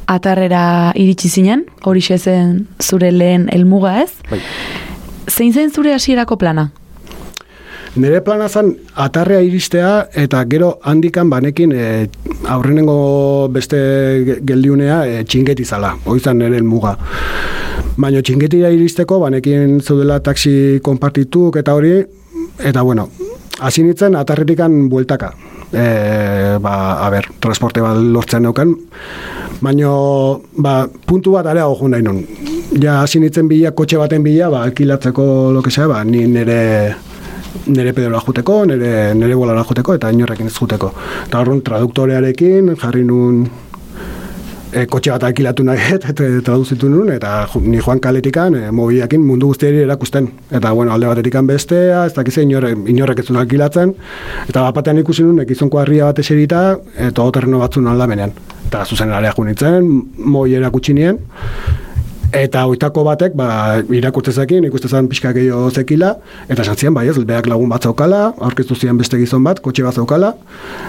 Atarrera 0.07 0.93
iritsi 0.95 1.29
zinen, 1.29 1.65
hori 1.83 2.01
zen 2.01 2.69
zure 2.81 3.11
lehen 3.11 3.49
helmuga 3.51 4.03
ez? 4.03 4.13
Bai. 4.31 4.39
Zein 5.29 5.53
zen 5.53 5.73
zure 5.73 5.93
hasierako 5.95 6.37
plana? 6.39 6.71
Nire 7.97 8.21
plana 8.21 8.49
zen 8.49 8.77
atarrea 8.95 9.41
iristea 9.43 10.07
eta 10.15 10.45
gero 10.45 10.79
handikan 10.85 11.29
banekin 11.29 11.73
e, 11.73 12.09
aurrenengo 12.47 13.49
beste 13.51 13.77
ge- 14.29 14.41
geldiunea 14.47 15.07
e, 15.09 15.25
txingeti 15.25 15.65
zala, 15.65 15.97
hori 16.05 16.21
zen 16.21 16.39
nire 16.39 16.55
helmuga. 16.61 16.97
Baina 17.97 18.23
txingetira 18.23 18.71
iristeko 18.71 19.19
banekin 19.19 19.81
zeudela 19.81 20.21
taxi 20.21 20.79
konpartituk 20.83 21.57
eta 21.57 21.75
hori, 21.75 21.97
eta 22.63 22.83
bueno, 22.83 23.09
hasi 23.61 23.83
nintzen 23.83 24.17
atarretikan 24.17 24.89
bueltaka. 24.89 25.33
E, 25.73 26.59
ba, 26.63 26.75
a 27.03 27.11
ber, 27.11 27.27
transporte 27.43 27.83
bat 27.83 27.99
lortzen 27.99 28.45
neukan, 28.47 28.75
baina 29.61 29.91
ba, 30.63 30.77
puntu 31.07 31.35
bat 31.35 31.47
areago 31.51 31.77
jo 31.81 31.91
nahi 31.91 32.07
nun. 32.07 32.23
Ja, 32.83 33.01
hasi 33.03 33.21
nintzen 33.21 33.49
bila, 33.49 33.73
kotxe 33.73 33.99
baten 33.99 34.23
bila, 34.23 34.51
ba, 34.51 34.63
alkilatzeko 34.69 35.53
lo 35.53 35.63
que 35.63 35.71
sea, 35.71 35.89
ba, 35.91 36.05
ni 36.05 36.27
nire 36.27 36.95
nire 37.67 37.93
pedora 37.93 38.21
juteko, 38.21 38.65
nire, 38.67 39.15
nire 39.15 39.35
bolara 39.35 39.65
juteko, 39.65 39.97
eta 39.97 40.11
inorrekin 40.13 40.47
ez 40.47 40.55
juteko. 40.55 40.93
Eta 41.27 41.41
horren 41.41 41.63
traduktorearekin 41.67 42.75
jarri 42.77 43.05
nun 43.05 43.47
e, 44.77 44.85
kotxe 44.91 45.13
bat 45.15 45.25
alkilatu 45.29 45.65
nahi 45.67 45.87
et, 45.97 46.05
et, 46.11 46.21
traduzitu 46.45 46.91
nun, 46.93 47.11
eta 47.15 47.47
ni 47.65 47.81
joan 47.81 48.01
kaletikan 48.03 48.57
e, 48.59 48.65
mobiakin 48.75 49.23
mundu 49.25 49.51
guztiari 49.53 49.83
erakusten. 49.87 50.29
Eta, 50.51 50.73
bueno, 50.77 50.93
alde 50.95 51.09
batetikan 51.11 51.49
bestea, 51.49 52.05
ez 52.07 52.15
dakize 52.17 52.45
inorre, 52.45 52.75
inorrek 52.93 53.25
ez 53.25 53.31
alkilatzen, 53.31 53.95
eta 54.49 54.67
bat 54.67 54.77
batean 54.77 55.01
ikusi 55.03 55.25
nun, 55.27 55.41
ekizonko 55.47 55.81
harria 55.83 56.11
bat 56.11 56.21
eserita, 56.23 56.67
eta 57.09 57.25
oterreno 57.25 57.63
batzun 57.63 57.89
aldamenean. 57.93 58.37
Eta 58.67 58.85
zuzen 58.85 59.13
area 59.15 59.33
junitzen, 59.37 59.91
moi 60.37 60.49
erakutsi 60.53 60.97
nien, 60.97 61.21
Eta 62.37 62.65
oitako 62.67 63.05
batek, 63.07 63.37
ba, 63.39 63.47
irakurtzezakin, 63.95 64.65
ikustezan 64.67 65.07
pixka 65.09 65.31
gehiago 65.33 65.71
zekila, 65.71 66.11
eta 66.51 66.67
esan 66.67 66.99
bai 66.99 67.07
ez, 67.09 67.15
beak 67.25 67.47
lagun 67.47 67.71
bat 67.71 67.87
zaukala, 67.87 68.35
aurkeztu 68.49 68.75
zian 68.75 68.99
beste 68.99 69.17
gizon 69.17 69.47
bat, 69.47 69.63
kotxe 69.63 69.87
bat 69.87 69.95
zaukala, 69.95 70.35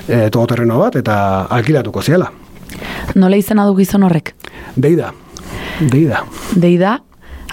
e, 0.10 0.28
todoterreno 0.34 0.82
bat, 0.82 0.97
eta 1.00 1.45
alkilatuko 1.60 2.02
ziela. 2.02 2.32
Nola 3.15 3.38
izena 3.38 3.65
du 3.67 3.75
gizon 3.77 4.03
horrek? 4.03 4.34
Deida, 4.75 5.12
deida. 5.82 6.23
Deida, 6.56 6.97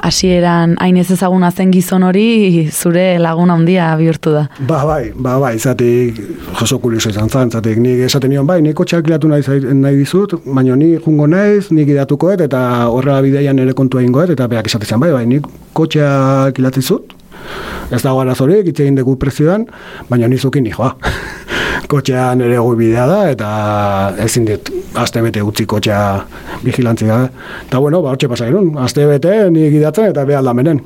hasieran 0.05 0.75
hain 0.83 0.97
ez 1.01 1.07
ezaguna 1.15 1.51
zen 1.51 1.71
gizon 1.73 2.05
hori 2.05 2.69
zure 2.73 3.19
laguna 3.19 3.57
handia 3.57 3.87
bihurtu 3.97 4.35
da. 4.35 4.45
Ba, 4.69 4.83
bai, 4.85 5.13
ba, 5.15 5.39
bai, 5.41 5.55
zatik, 5.59 6.21
oso 6.61 6.79
kurioso 6.83 7.13
izan 7.13 7.31
zan, 7.31 7.51
zatik, 7.51 7.81
nik 7.81 8.05
esaten 8.09 8.33
nion, 8.35 8.47
bai, 8.47 8.61
nik 8.65 8.77
kotxe 8.77 8.99
alkilatu 8.99 9.31
nahi, 9.33 9.61
nahi 9.81 10.01
dizut, 10.03 10.37
baina 10.45 10.77
ni 10.77 10.95
jungo 10.99 11.29
naiz, 11.31 11.71
nik 11.73 11.89
idatukoet, 11.95 12.45
eta 12.45 12.61
horrela 12.93 13.23
bideian 13.25 13.59
ere 13.65 13.77
kontua 13.77 14.05
ingoet, 14.05 14.35
eta 14.37 14.49
beak 14.51 14.69
esaten 14.69 15.01
bai, 15.01 15.13
bai, 15.17 15.25
nik 15.31 15.49
kotxea 15.73 16.11
alkilatzizut, 16.51 17.17
ez 17.91 18.03
dago 18.03 18.21
arazorik, 18.21 18.69
hitz 18.69 18.81
egin 18.81 19.01
dugu 19.01 19.17
prezioan, 19.21 19.67
baina 20.11 20.29
nizukin 20.29 20.69
nijoa. 20.69 20.95
Kotxean 21.89 22.41
ere 22.45 22.59
bidea 22.79 23.07
da, 23.07 23.21
eta 23.31 23.49
ezin 24.25 24.45
dit, 24.49 24.71
aste 24.95 25.23
bete 25.23 25.43
utzi 25.43 25.67
kotxea 25.67 26.03
vigilantzi 26.65 27.07
gabe. 27.07 27.31
Eta 27.67 27.79
bueno, 27.79 28.03
ba, 28.03 28.15
hortxe 28.15 28.29
pasa 28.29 28.49
genuen, 28.51 28.75
aste 28.79 29.07
bete 29.07 29.51
nik 29.51 29.73
gidatzen 29.75 30.11
eta 30.13 30.25
be 30.25 30.37
aldamenen. 30.37 30.81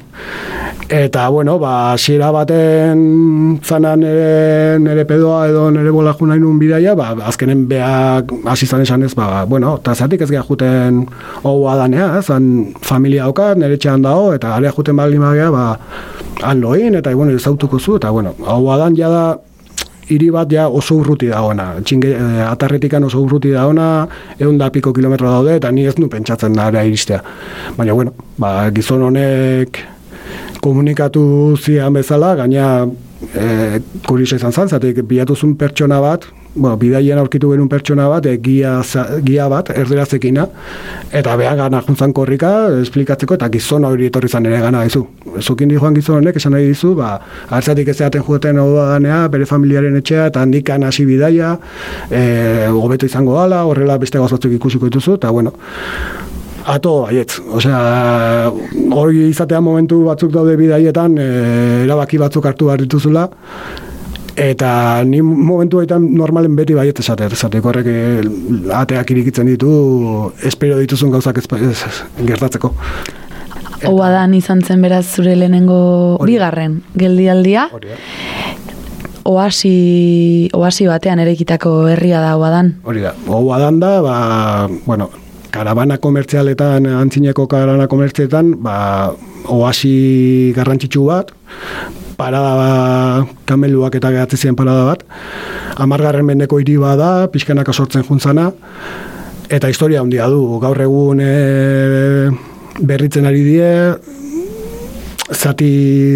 Eta, 0.88 1.28
bueno, 1.28 1.58
ba, 1.60 1.92
hasiera 1.92 2.30
baten 2.32 3.60
zana 3.60 3.92
nere, 4.00 4.78
nere 4.80 5.04
pedoa 5.04 5.42
edo 5.50 5.66
nere 5.70 5.90
bola 5.92 6.14
jo 6.16 6.24
nahi 6.26 6.40
nun 6.40 6.56
bidaia, 6.58 6.94
ba, 6.96 7.10
azkenen 7.28 7.66
beak 7.68 8.32
hasi 8.48 8.66
zan 8.66 8.80
esan 8.86 9.04
ez, 9.04 9.12
ba, 9.14 9.44
bueno, 9.44 9.74
eta 9.82 9.92
zatik 9.94 10.24
ez 10.24 10.30
geha 10.30 10.46
juten 10.48 11.02
hau 11.42 11.58
adanea, 11.68 12.22
zan 12.22 12.72
familia 12.80 13.26
daukat, 13.28 13.60
nere 13.60 13.76
txean 13.76 14.06
dago, 14.06 14.32
eta 14.32 14.54
area 14.56 14.72
juten 14.72 14.96
baldin 14.96 15.20
bagea, 15.20 15.50
ba, 15.52 15.66
han 16.40 16.64
loin, 16.64 16.96
eta, 16.96 17.12
bueno, 17.12 17.36
ezautuko 17.36 17.78
zu, 17.78 17.98
eta, 18.00 18.08
bueno, 18.08 18.32
hau 18.46 18.62
adan 18.72 18.96
jada 18.96 19.36
hiri 20.08 20.30
bat 20.32 20.52
ja 20.52 20.68
oso 20.68 20.96
urruti 21.02 21.28
dagoena. 21.28 21.74
Txinge, 21.84 22.14
eh, 22.14 22.40
atarretikan 22.48 23.04
oso 23.04 23.20
urruti 23.22 23.52
dagoena, 23.52 24.06
egun 24.38 24.58
da 24.58 24.70
piko 24.70 24.92
kilometro 24.92 25.30
daude, 25.30 25.56
eta 25.60 25.70
ni 25.70 25.86
ez 25.86 25.96
nu 25.98 26.08
pentsatzen 26.08 26.52
nara 26.56 26.84
iristea. 26.84 27.20
Baina, 27.76 27.94
bueno, 27.94 28.14
ba, 28.38 28.70
gizon 28.74 29.02
honek 29.02 29.82
komunikatu 30.60 31.56
zian 31.56 31.94
bezala, 31.94 32.34
gaina 32.40 32.86
e, 33.34 33.80
kurioso 34.06 34.38
izan 34.38 34.52
zan, 34.52 34.68
zatek 34.68 35.02
bilatuzun 35.08 35.54
pertsona 35.60 36.00
bat, 36.02 36.26
bueno, 36.54 36.76
bidaien 36.80 37.18
aurkitu 37.18 37.50
genuen 37.52 37.68
pertsona 37.68 38.08
bat, 38.08 38.26
e, 38.26 38.38
gia, 38.42 38.82
za- 38.82 39.20
gia 39.24 39.48
bat, 39.48 39.70
erderazekina, 39.70 40.46
eta 41.12 41.36
beha 41.36 41.54
gana 41.56 41.82
juntzan 41.86 42.12
korrika, 42.12 42.50
esplikatzeko, 42.82 43.34
eta 43.38 43.48
gizon 43.52 43.84
hori 43.84 44.06
etorri 44.08 44.28
zan 44.28 44.46
ere 44.46 44.60
gana 44.60 44.82
dizu. 44.84 45.04
Zukin 45.40 45.70
joan 45.70 45.94
gizon 45.94 46.16
honek, 46.18 46.36
esan 46.36 46.52
nahi 46.56 46.68
dizu, 46.72 46.94
ba, 46.98 47.18
hartzatik 47.48 47.88
ez 47.88 48.00
eaten 48.00 48.22
hau 48.58 48.68
ganea, 48.74 49.28
bere 49.28 49.46
familiaren 49.46 49.96
etxea, 50.00 50.26
eta 50.32 50.42
handikan 50.42 50.82
hasi 50.84 51.04
bidaia, 51.04 51.58
e, 52.10 52.66
hobeto 52.72 53.06
izango 53.06 53.34
gala, 53.34 53.64
horrela 53.64 53.98
beste 53.98 54.18
gauz 54.18 54.32
batzuk 54.32 54.52
ikusiko 54.52 54.86
dituzu, 54.86 55.14
eta 55.14 55.30
bueno, 55.30 55.52
ato 56.66 57.02
baietz. 57.06 57.38
Osea, 57.40 58.50
hori 58.92 59.28
izatea 59.28 59.60
momentu 59.60 60.02
batzuk 60.04 60.32
daude 60.32 60.56
bidaietan, 60.56 61.18
e, 61.18 61.28
erabaki 61.84 62.18
batzuk 62.18 62.46
hartu 62.46 62.66
behar 62.66 62.82
dituzula, 62.82 63.28
Eta 64.38 65.02
ni 65.02 65.18
momentu 65.18 65.80
baitan 65.80 66.04
normalen 66.14 66.54
beti 66.54 66.76
baiet 66.76 67.00
esate, 67.02 67.26
esate 67.34 67.58
horrek 67.58 67.88
eh, 67.90 68.22
ateak 68.78 69.10
irikitzen 69.10 69.50
ditu, 69.50 69.70
espero 70.46 70.78
dituzun 70.78 71.10
gauzak 71.10 71.40
ez, 71.42 71.46
ez, 71.66 71.96
gertatzeko. 72.22 72.70
Oadan 73.90 74.34
izan 74.38 74.62
zen 74.62 74.82
beraz 74.82 75.06
zure 75.10 75.34
lehenengo 75.34 76.18
bigarren 76.22 76.82
geldialdia. 76.98 77.68
Hori 77.74 77.90
da. 77.90 77.98
Oasi, 79.28 80.48
oasi 80.56 80.86
batean 80.88 81.20
erekitako 81.20 81.72
herria 81.90 82.22
da 82.22 82.36
Oadan. 82.38 82.76
Hori 82.86 83.02
da. 83.04 83.12
Hau 83.26 83.42
adan 83.52 83.80
da, 83.82 83.98
ba, 84.00 84.14
bueno, 84.86 85.10
karabana 85.50 85.98
komertzialetan, 85.98 86.86
antzineko 86.86 87.48
karabana 87.50 87.88
komertzialetan, 87.90 88.54
ba, 88.62 88.76
oasi 89.52 90.52
garrantzitsu 90.56 91.04
bat, 91.10 91.34
parada 92.18 92.52
ba, 92.58 92.70
kameluak 93.46 93.94
eta 93.94 94.10
gehatzi 94.10 94.40
ziren 94.40 94.58
parada 94.58 94.84
bat, 94.90 95.04
amargarren 95.78 96.26
mendeko 96.26 96.58
hiri 96.58 96.74
bada, 96.82 97.28
pixkanaka 97.30 97.72
sortzen 97.72 98.02
juntzana, 98.02 98.50
eta 99.48 99.70
historia 99.70 100.02
handia 100.02 100.26
du, 100.32 100.42
gaur 100.60 100.80
egun 100.82 101.22
e, 101.22 101.32
berritzen 102.82 103.28
ari 103.30 103.44
die, 103.46 103.70
zati, 105.30 105.70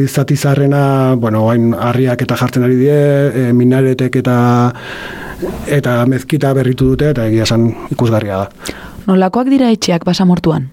zati 0.08 0.36
zarrena, 0.36 1.14
bueno, 1.14 1.46
hain 1.52 1.70
harriak 1.78 2.26
eta 2.26 2.38
jartzen 2.40 2.66
ari 2.66 2.80
die, 2.80 2.98
e, 3.30 3.46
minaretek 3.54 4.18
eta 4.24 4.36
eta 5.70 6.00
mezkita 6.06 6.52
berritu 6.54 6.92
dute, 6.92 7.12
eta 7.14 7.26
egia 7.30 7.46
esan 7.46 7.70
ikusgarria 7.94 8.44
da. 8.44 8.74
Nolakoak 9.06 9.48
dira 9.50 9.70
etxeak 9.74 10.04
basamortuan? 10.06 10.68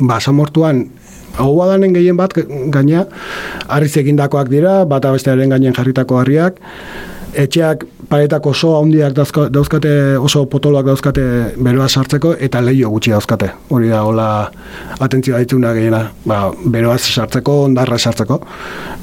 Basamortuan, 0.00 0.86
hau 1.38 1.52
badanen 1.58 1.94
gehien 1.96 2.16
bat, 2.16 2.32
gaina, 2.74 3.06
harriz 3.68 3.92
egindakoak 4.00 4.50
dira, 4.52 4.78
bata 4.88 5.12
bestearen 5.14 5.52
gainen 5.52 5.76
jarritako 5.76 6.20
harriak, 6.22 6.60
etxeak 7.36 7.84
paretako 8.08 8.50
oso 8.50 8.72
handiak 8.80 9.14
dauzka- 9.16 9.48
dauzkate, 9.50 10.16
oso 10.18 10.44
potoloak 10.46 10.86
dauzkate 10.86 11.22
beroa 11.58 11.88
sartzeko, 11.88 12.34
eta 12.38 12.60
leio 12.62 12.90
gutxi 12.90 13.10
dauzkate. 13.10 13.50
Hori 13.70 13.88
da, 13.88 14.02
hola, 14.06 14.28
atentzioa 15.00 15.40
ditzuna 15.42 15.72
gehiena, 15.74 16.02
ba, 16.24 16.52
beroa 16.64 16.98
sartzeko, 16.98 17.64
ondarra 17.64 17.98
sartzeko. 17.98 18.40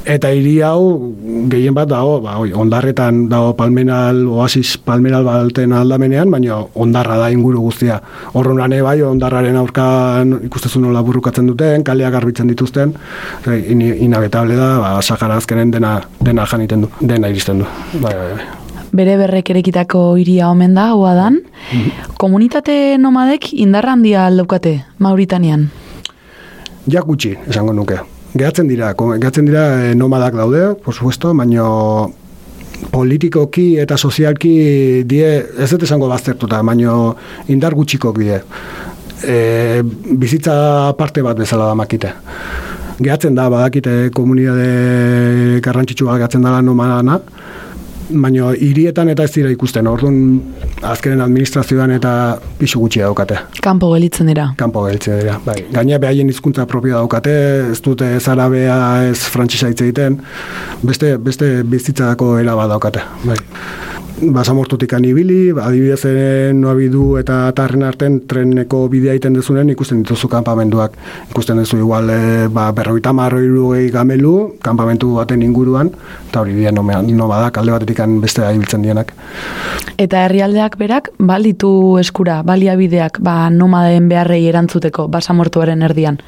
Eta 0.06 0.32
hiri 0.32 0.58
hau, 0.62 1.14
gehien 1.52 1.76
bat 1.76 1.90
dago, 1.92 2.20
ba, 2.24 2.38
oi, 2.40 2.52
ondarretan 2.54 3.28
dago 3.32 3.54
palmenal, 3.60 4.24
oasis 4.28 4.78
palmenal 4.78 5.24
balten 5.24 5.74
aldamenean, 5.74 6.32
baina 6.32 6.62
ondarra 6.76 7.18
da 7.18 7.30
inguru 7.32 7.62
guztia. 7.62 8.02
Horren 8.34 8.60
ane 8.64 8.82
bai, 8.84 9.02
ondarraren 9.02 9.56
aurkan 9.60 10.40
ikustezu 10.48 10.80
nola 10.84 11.04
burrukatzen 11.04 11.48
duten, 11.48 11.84
kaleak 11.84 12.14
garbitzen 12.14 12.48
dituzten, 12.52 12.96
in, 13.48 13.82
inabetable 13.82 14.56
da, 14.60 14.74
ba, 14.80 14.98
Sahara 15.02 15.38
azkenen 15.38 15.72
dena, 15.72 16.02
dena 16.24 16.46
janiten 16.46 16.82
du, 16.88 16.92
dena 17.02 17.32
iristen 17.32 17.64
du. 17.64 17.72
Bai, 18.00 18.14
bai, 18.16 18.28
bai. 18.36 18.63
Bere 18.94 19.16
berrek 19.18 19.50
erekitako 19.50 20.00
hiria 20.22 20.52
omen 20.54 20.76
da 20.78 20.92
Oadan. 20.94 21.40
Komunitate 22.22 23.00
nomadek 23.02 23.50
indarra 23.58 23.96
handia 23.98 24.28
aldaukate 24.28 24.76
Mauritanian. 25.02 25.64
Ja 26.86 27.02
gutxi, 27.02 27.32
esango 27.50 27.74
nuke. 27.74 27.98
Gehatzen 28.38 28.70
dira, 28.70 28.92
gehatzen 28.94 29.50
dira 29.50 29.64
eh, 29.88 29.96
nomadak 29.98 30.38
daude, 30.38 30.76
por 30.86 30.94
supuesto, 30.94 31.34
baino 31.34 32.12
politikoki 32.94 33.80
eta 33.82 33.98
sozialki 33.98 34.54
die, 35.10 35.26
ez 35.58 35.70
dut 35.72 35.88
esango 35.88 36.10
baztertuta, 36.12 36.62
baino 36.62 37.16
indar 37.50 37.74
gutxikok 37.74 38.20
die. 38.22 38.40
E, 39.24 39.38
bizitza 40.20 40.94
parte 41.00 41.24
bat 41.26 41.40
bezala 41.40 41.72
da 41.72 41.78
makite. 41.80 42.14
Gehatzen 43.00 43.34
da, 43.38 43.48
badakite 43.50 44.12
komunidade 44.14 45.62
garrantzitsua 45.66 46.20
gehatzen 46.20 46.44
dela 46.46 46.62
nomadana, 46.62 47.22
baina 48.14 48.52
hirietan 48.54 49.10
eta 49.14 49.26
ez 49.28 49.32
dira 49.36 49.52
ikusten, 49.54 49.88
orduan 49.88 50.18
azkenen 50.82 51.22
administrazioan 51.22 51.92
eta 51.98 52.14
pisu 52.60 52.80
gutxi 52.84 53.04
daukate 53.04 53.40
Kanpo 53.64 53.92
gelitzen 53.94 54.28
dira. 54.28 54.50
kanpo 54.58 54.84
geltzen 54.88 55.20
dira. 55.20 55.40
Bai. 55.46 55.66
Gaina 55.72 56.00
behaien 56.00 56.30
hizkuntza 56.30 56.66
propio 56.66 56.98
daukate, 56.98 57.34
ez 57.72 57.82
dute 57.82 58.16
ez 58.18 58.28
arabea, 58.28 58.78
ez 59.10 59.20
frantsesa 59.20 59.70
hitz 59.70 59.82
egiten, 59.82 60.20
beste, 60.84 61.18
beste 61.18 61.64
bizitzako 61.64 62.38
eraba 62.40 62.68
daukate. 62.68 63.04
Bai. 63.24 63.38
Basamortutik 64.24 64.94
ibili, 65.04 65.52
adibidez 65.52 66.06
Noabidu 66.54 67.18
eta 67.18 67.52
Tarren 67.52 67.84
arten 67.84 68.22
treneko 68.28 68.88
bidea 68.88 69.14
egiten 69.14 69.34
dezunen 69.34 69.70
ikusten 69.70 70.04
dituzu 70.04 70.30
kanpamenduak. 70.30 70.94
Ikusten 71.32 71.58
duzu 71.58 71.78
igual 71.78 72.10
e, 72.10 72.48
ba, 72.48 72.72
berroita 72.72 73.12
marroi 73.12 73.90
gamelu, 73.90 74.56
kanpamentu 74.62 75.16
baten 75.16 75.42
inguruan, 75.42 75.90
eta 76.30 76.42
hori 76.42 76.54
dira 76.54 76.72
noma, 76.72 77.02
noma 77.02 77.42
da, 77.42 77.50
batetik 78.04 78.22
beste 78.22 78.42
ibiltzen 78.56 78.84
dienak. 78.84 79.14
Eta 79.98 80.26
herrialdeak 80.26 80.78
berak 80.78 81.10
balitu 81.20 81.98
eskura, 82.00 82.44
baliabideak, 82.44 83.20
ba 83.22 83.50
nomaden 83.50 84.10
beharrei 84.10 84.48
erantzuteko 84.48 85.08
basamortuaren 85.08 85.82
erdian. 85.82 86.20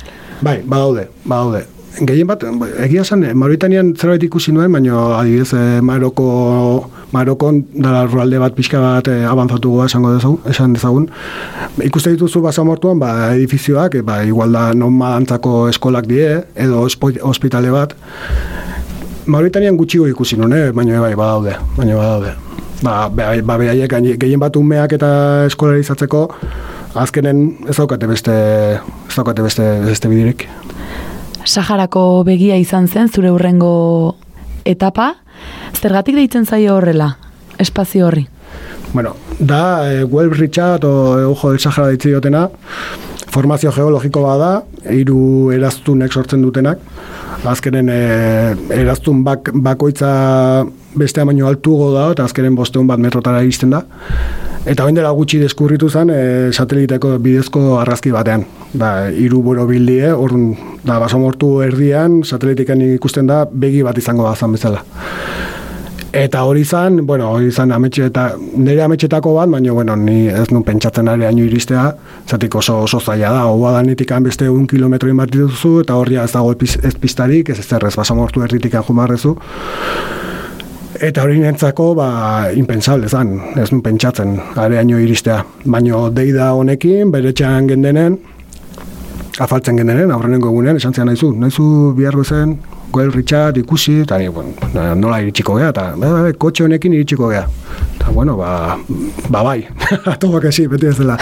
Bai, 0.41 0.61
badaude, 0.65 1.09
badaude. 1.25 1.65
Gehien 1.95 2.27
bat, 2.27 2.43
egia 2.83 3.01
esan, 3.01 3.23
eh, 3.23 3.33
Mauritanian 3.33 3.95
zerbait 3.95 4.23
ikusi 4.23 4.51
nuen, 4.51 4.71
baina 4.71 5.17
adibidez, 5.17 5.53
eh, 5.53 5.81
Maroko, 5.81 6.89
Marokon 7.11 7.61
dara 7.71 8.05
ruralde 8.05 8.39
bat 8.39 8.53
pixka 8.53 8.81
bat 8.81 9.07
eh, 9.07 9.23
avanzatu 9.23 9.71
goa 9.71 9.85
esango 9.85 10.11
dezagun, 10.11 10.41
esan 10.51 10.73
dezagun. 10.73 11.07
Ikuste 11.81 12.11
dituzu 12.11 12.41
basamortuan, 12.41 12.99
ba, 12.99 13.31
edifizioak, 13.35 13.95
eh, 13.95 14.01
ba, 14.01 14.23
igual 14.27 14.51
da 14.51 14.73
nomadantzako 14.73 15.69
eskolak 15.69 16.09
die, 16.11 16.43
edo 16.55 16.83
ospitale 16.83 17.71
bat. 17.71 17.95
Mauritanian 19.25 19.77
gutxigo 19.77 20.07
ikusi 20.07 20.37
nuen, 20.37 20.53
eh, 20.53 20.71
baina 20.73 20.99
bai, 21.01 21.15
badaude, 21.17 21.55
baina 21.77 21.95
badaude. 21.97 22.35
Ba, 22.83 23.09
bai, 23.09 23.41
ba, 23.41 23.57
gehien 23.57 24.39
bat 24.39 24.55
umeak 24.55 24.93
eta 24.97 25.09
eskolarizatzeko, 25.47 26.27
azkenen 26.93 27.41
ez 27.69 27.77
daukate 27.77 28.07
beste, 28.07 28.35
ez 28.75 29.15
daukate 29.15 29.41
beste, 29.41 29.65
beste 29.85 30.11
bidirik. 30.11 30.47
Saharako 31.45 32.23
begia 32.27 32.57
izan 32.57 32.87
zen 32.87 33.09
zure 33.09 33.31
urrengo 33.31 34.15
etapa, 34.65 35.13
zergatik 35.73 36.15
deitzen 36.15 36.45
zaio 36.45 36.75
horrela, 36.77 37.15
espazio 37.57 38.07
horri. 38.07 38.27
Bueno, 38.93 39.15
da, 39.39 39.91
e, 39.91 40.03
Well 40.03 40.31
Richard, 40.31 40.85
o 40.85 41.19
e, 41.19 41.25
Ojo 41.25 41.51
del 41.51 41.59
Sahara 41.59 41.89
ditzi 41.89 42.09
diotena, 42.09 42.49
formazio 43.35 43.71
geologiko 43.75 44.23
bada, 44.23 44.63
hiru 44.91 45.51
eraztunek 45.55 46.13
sortzen 46.13 46.43
dutenak, 46.45 46.79
azkenen 47.45 47.91
e, 47.91 47.99
eraztun 48.79 49.23
bak, 49.25 49.51
bakoitza 49.65 50.09
beste 50.95 51.23
baino 51.27 51.49
altugo 51.49 51.91
da, 51.93 52.07
eta 52.15 52.25
azkenen 52.29 52.55
bosteun 52.55 52.87
bat 52.87 53.01
metrotara 53.01 53.43
iristen 53.43 53.75
da. 53.75 53.83
Eta 54.65 54.81
orain 54.81 54.95
dela 54.97 55.11
gutxi 55.13 55.37
deskurritu 55.43 55.91
zen 55.91 56.09
e, 56.09 56.21
sateliteko 56.55 57.17
bidezko 57.21 57.75
argazki 57.81 58.13
batean. 58.15 58.47
Da, 58.73 59.11
hiru 59.13 59.43
boro 59.45 59.67
bildie, 59.69 60.09
orduan, 60.13 60.55
da, 60.87 60.97
basamortu 61.03 61.59
erdian, 61.65 62.23
satelitiken 62.25 62.81
ikusten 62.95 63.29
da, 63.29 63.43
begi 63.45 63.83
bat 63.85 63.99
izango 64.01 64.25
da 64.25 64.33
zan 64.35 64.55
bezala. 64.55 64.81
Eta 66.15 66.45
hori 66.47 66.61
izan, 66.63 67.01
bueno, 67.03 67.27
hori 67.35 67.49
izan 67.51 67.73
ametxe 67.75 68.05
eta 68.07 68.29
nire 68.39 68.85
ametxetako 68.85 69.33
bat, 69.35 69.49
baina, 69.51 69.73
bueno, 69.75 69.97
ni 69.99 70.29
ez 70.31 70.45
nun 70.47 70.63
pentsatzen 70.63 71.09
ari 71.11 71.25
haino 71.27 71.43
iristea, 71.43 71.89
zatik 72.23 72.53
oso, 72.55 72.77
oso 72.85 73.01
zaila 73.01 73.33
da, 73.35 73.41
hoa 73.51 73.73
da 73.75 73.81
nitikan 73.83 74.23
beste 74.23 74.47
un 74.49 74.63
kilometro 74.65 75.11
bat 75.17 75.33
dituzu, 75.33 75.81
eta 75.83 75.97
horria 75.99 76.23
ez 76.23 76.31
dago 76.31 76.53
ez 76.55 76.95
pistarik, 77.01 77.49
ez 77.49 77.59
ez 77.59 77.67
errez, 77.75 77.91
basamortu 77.99 78.45
erritikan 78.47 78.85
jumarrezu. 78.87 79.35
Eta 81.03 81.25
hori 81.25 81.41
nintzako, 81.41 81.89
ba, 81.99 82.07
impensable 82.55 83.09
zan, 83.09 83.35
ez 83.59 83.67
nun 83.73 83.81
pentsatzen, 83.83 84.37
haino 84.55 85.01
iristea. 85.03 85.41
Baina 85.65 85.99
deida 86.15 86.53
honekin, 86.53 87.11
bere 87.11 87.33
txan 87.33 87.67
gendenen, 87.73 88.15
afaltzen 89.43 89.75
gendenen, 89.75 90.15
aurrenengo 90.15 90.47
egunean, 90.47 90.79
esan 90.79 90.95
zian 90.95 91.11
nahizu, 91.11 91.33
nahizu 91.35 91.67
bihar 91.99 92.15
gozen, 92.15 92.55
Goel 92.95 93.11
Richard 93.11 93.57
ikusi, 93.59 93.97
eta 94.05 94.15
ni, 94.17 94.29
bueno, 94.31 94.53
nola 94.95 95.17
iritsiko 95.19 95.57
gea, 95.59 95.73
eta 95.73 95.89
"Ba, 95.99 96.11
ba, 96.13 96.33
kotxe 96.39 96.63
honekin 96.63 96.93
iritsiko 96.95 97.27
gea. 97.27 97.43
Eta, 97.97 98.11
bueno, 98.11 98.37
ba, 98.37 98.77
ba 99.29 99.41
bai, 99.43 99.67
que 100.41 100.51
sí, 100.51 100.67
beti 100.67 100.87
ez 100.87 100.97
dela. 100.97 101.17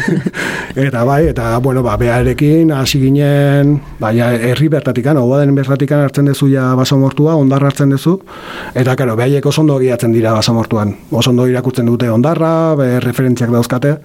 eta 0.86 1.04
bai, 1.04 1.26
eta, 1.28 1.58
bueno, 1.58 1.82
ba, 1.82 1.98
beharekin 2.00 2.72
hasi 2.72 3.00
ginen, 3.00 3.82
baina 4.00 4.30
herri 4.32 4.68
bertatikan, 4.68 5.18
hau 5.18 5.28
den 5.36 5.54
bertatikan 5.54 6.00
hartzen 6.06 6.24
dezu 6.24 6.48
ja 6.48 6.74
basamortua, 6.74 7.36
ondarra 7.36 7.68
hartzen 7.68 7.90
dezu, 7.90 8.20
eta, 8.74 8.96
karo, 8.96 9.16
behaiek 9.16 9.44
oso 9.44 9.60
ondo 9.60 9.78
giatzen 9.78 10.12
dira 10.12 10.32
basamortuan. 10.32 10.96
Oso 11.10 11.30
ondo 11.30 11.46
irakurtzen 11.46 11.84
dute 11.84 12.08
ondarra, 12.08 12.74
be, 12.80 12.88
referentziak 13.04 13.52
dauzkate, 13.52 13.98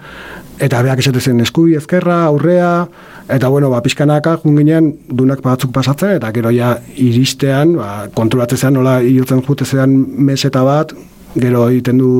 eta 0.59 0.83
beak 0.83 0.99
esate 0.99 1.21
zen 1.23 1.39
eskubi 1.39 1.77
ezkerra, 1.79 2.25
aurrea, 2.27 2.87
eta 3.29 3.47
bueno, 3.47 3.69
ba, 3.69 3.81
pixkanaka 3.85 4.39
jun 4.43 4.57
ginen 4.57 4.89
dunak 5.07 5.43
batzuk 5.45 5.71
pasatzen, 5.75 6.17
eta 6.17 6.31
gero 6.33 6.51
ja 6.55 6.73
iristean, 6.97 7.75
ba, 7.77 8.07
konturatzen 8.15 8.73
nola 8.73 8.99
hiltzen 9.05 9.43
jutezean 9.45 9.93
meseta 10.29 10.63
bat, 10.65 10.95
gero 11.35 11.67
egiten 11.69 11.99
du 12.01 12.11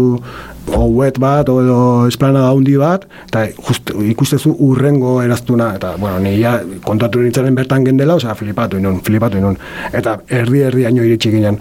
hauet 0.76 1.18
bat, 1.18 1.50
o 1.50 1.64
edo 1.64 1.80
esplanada 2.08 2.52
handi 2.54 2.76
bat, 2.78 3.08
eta 3.26 3.48
just, 3.58 3.90
ikustezu 4.12 4.54
urrengo 4.68 5.18
eraztuna, 5.24 5.72
eta, 5.80 5.96
bueno, 5.98 6.20
ni 6.22 6.36
ja 6.38 6.60
kontatu 6.86 7.24
nintzaren 7.24 7.58
bertan 7.58 7.88
gendela, 7.88 8.20
osea, 8.22 8.38
flipatu 8.38 8.78
inun, 8.78 9.02
flipatu 9.06 9.42
inun, 9.42 9.58
eta 9.92 10.20
erdi-erdi 10.30 10.86
aino 10.86 11.04
iritsi 11.08 11.34
ginen, 11.34 11.58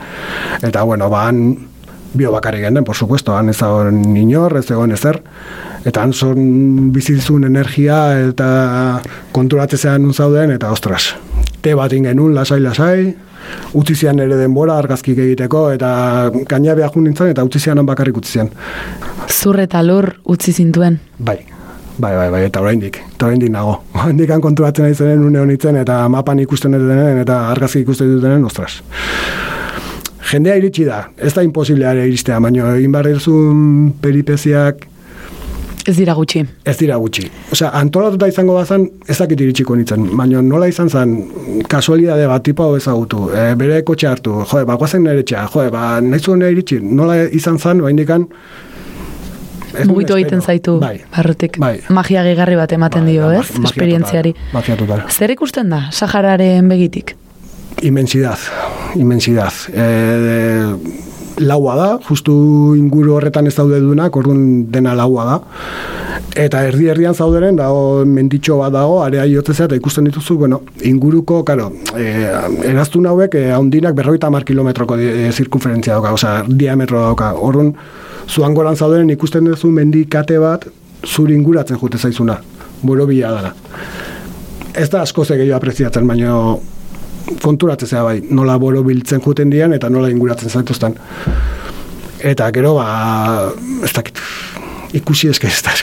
eta, 0.60 0.84
bueno, 0.84 1.08
ba, 1.08 1.24
han 1.30 1.42
bio 2.14 2.32
bakarrik 2.32 2.62
genden, 2.62 2.84
por 2.84 2.96
supuesto, 2.96 3.36
han 3.36 3.48
ez 3.48 3.58
dagoen 3.58 4.16
inor, 4.16 4.56
ez 4.58 4.70
egon 4.70 4.92
ezer, 4.92 5.20
eta 5.84 6.02
han 6.02 6.12
son 6.12 6.92
bizizun 6.92 7.44
energia 7.44 7.98
eta 8.28 9.00
konturatzean 9.32 10.02
nun 10.02 10.14
zauden, 10.14 10.52
eta 10.56 10.72
ostras, 10.72 11.14
te 11.62 11.74
bat 11.74 11.92
ingenun, 11.92 12.34
lasai-lasai, 12.34 13.14
utzi 13.78 13.94
zian 13.94 14.18
ere 14.22 14.36
denbora 14.36 14.78
argazkik 14.78 15.18
egiteko, 15.24 15.68
eta 15.76 15.90
gaina 16.48 16.74
behar 16.78 16.96
nintzen, 16.96 17.32
eta 17.34 17.44
utzi 17.44 17.60
zian 17.60 17.84
bakarrik 17.86 18.16
utzi 18.16 18.38
zian. 18.38 18.50
Zur 19.28 19.60
eta 19.60 19.82
lur 19.82 20.14
utzi 20.24 20.52
zintuen. 20.52 20.98
Bai, 21.18 21.38
bai, 21.98 22.14
bai, 22.16 22.28
bai, 22.30 22.42
eta 22.48 22.62
oraindik, 22.64 23.00
eta 23.14 23.28
oraindik 23.28 23.52
nago. 23.52 23.82
Oraindik 23.98 24.30
han 24.30 24.44
konturatzen 24.44 24.88
nahi 24.88 24.94
zenen 24.94 25.24
une 25.24 25.40
honitzen, 25.40 25.76
eta 25.76 26.00
mapan 26.08 26.40
ikusten 26.40 26.72
dutenen, 26.76 27.22
eta 27.24 27.48
argazki 27.52 27.84
ikusten 27.86 28.16
dutenen, 28.16 28.44
ostras. 28.48 28.80
Jendea 30.28 30.56
iritsi 30.60 30.84
da, 30.84 31.06
ez 31.16 31.32
da 31.34 31.42
imposibleare 31.46 32.04
iristea, 32.08 32.38
baina 32.44 32.74
egin 32.76 32.92
behar 32.92 33.08
duzun 33.14 33.92
peripeziak 34.02 34.86
Ez 35.88 35.94
dira 35.96 36.12
gutxi. 36.12 36.42
ez 36.68 36.74
dira 36.76 36.96
gutxi. 37.00 37.22
Osea, 37.54 37.70
antolatuta 37.78 38.26
izango 38.28 38.52
bazan, 38.58 38.82
ez 39.08 39.16
dakit 39.16 39.40
iritsiko 39.40 39.72
nintzen, 39.76 40.02
baina 40.18 40.42
nola 40.44 40.66
izan 40.68 40.90
zen, 40.92 41.14
kasualidade 41.68 42.26
bat 42.28 42.42
tipa 42.44 42.66
hau 42.66 42.74
ezagutu, 42.76 43.30
e, 43.32 43.54
bere 43.56 43.78
kotxe 43.88 44.06
hartu, 44.10 44.34
joe, 44.50 44.66
ba, 44.68 44.76
guazen 44.76 45.00
nire 45.06 45.22
etxea, 45.24 45.46
joe, 45.54 45.70
ba, 45.72 46.00
nahi 46.04 46.20
zuen 46.20 46.44
iritsi, 46.44 46.76
nola 46.82 47.16
izan 47.32 47.56
zen, 47.58 47.80
ba, 47.80 47.88
indikan, 47.94 48.26
ez 49.72 49.86
nuen 49.86 49.94
Mugitu 49.94 50.18
egiten 50.18 50.42
zaitu, 50.44 50.76
Bai, 50.80 50.98
barrutik. 51.16 51.56
bai. 51.58 51.78
Magia 51.88 52.22
gehigarri 52.26 52.56
bat 52.60 52.72
ematen 52.76 53.04
Bai, 53.08 53.12
dio, 53.16 53.30
da, 53.32 53.40
ez? 53.40 53.64
Esperientziari. 53.64 54.34
Zer 55.08 55.30
ikusten 55.30 55.70
da, 55.72 55.86
Sahararen 55.90 56.68
begitik? 56.68 57.16
Inmensidad, 57.82 58.38
inmensidad. 58.96 59.52
E, 59.72 60.74
laua 61.38 61.74
da, 61.76 61.88
justu 62.02 62.74
inguru 62.74 63.14
horretan 63.14 63.46
ez 63.46 63.54
daude 63.54 63.78
dunak, 63.80 64.16
orduan 64.16 64.66
dena 64.72 64.94
laua 64.98 65.26
da. 65.28 65.36
Eta 66.38 66.64
erdi 66.66 66.88
erdian 66.90 67.14
zauderen, 67.14 67.56
dago 67.58 68.04
menditxo 68.06 68.58
bat 68.58 68.72
dago, 68.74 68.98
area 69.04 69.24
jotzezea, 69.30 69.68
eta 69.68 69.78
ikusten 69.78 70.06
dituzu, 70.10 70.36
bueno, 70.38 70.60
inguruko, 70.86 71.40
karo, 71.46 71.70
e, 71.96 72.06
eraztun 72.68 73.06
hauek, 73.10 73.34
e, 73.38 73.52
haundinak 73.54 73.94
berroita 73.98 74.30
mar 74.30 74.46
kilometroko 74.46 74.98
e, 74.98 75.30
zirkunferentzia 75.32 75.96
dauka, 75.96 76.12
osea, 76.18 76.42
diametro 76.48 77.02
dauka. 77.02 77.32
Orduan, 77.34 77.72
zuan 78.28 78.54
goran 78.58 78.76
zauderen 78.76 79.10
ikusten 79.14 79.46
duzu 79.50 79.70
mendikate 79.74 80.38
bat, 80.42 80.66
zuri 81.06 81.34
inguratzen 81.38 81.78
jute 81.78 81.98
zaizuna, 81.98 82.40
boro 82.82 83.06
bila 83.06 83.32
dara. 83.38 83.54
Ez 84.74 84.90
da 84.90 85.02
asko 85.02 85.24
gehiago 85.24 85.56
apreziatzen, 85.56 86.06
baina 86.06 86.34
konturatzea 87.42 88.02
bai, 88.06 88.18
nola 88.30 88.58
boro 88.58 88.82
biltzen 88.86 89.22
juten 89.24 89.50
dian 89.50 89.74
eta 89.76 89.90
nola 89.90 90.10
inguratzen 90.12 90.50
zaituzten. 90.50 90.96
Eta 92.18 92.50
gero, 92.54 92.74
ba, 92.80 93.52
ez 93.84 93.92
dakit, 93.94 94.18
ikusi 94.98 95.30
eske 95.30 95.46
ez 95.46 95.62
da 95.62 95.76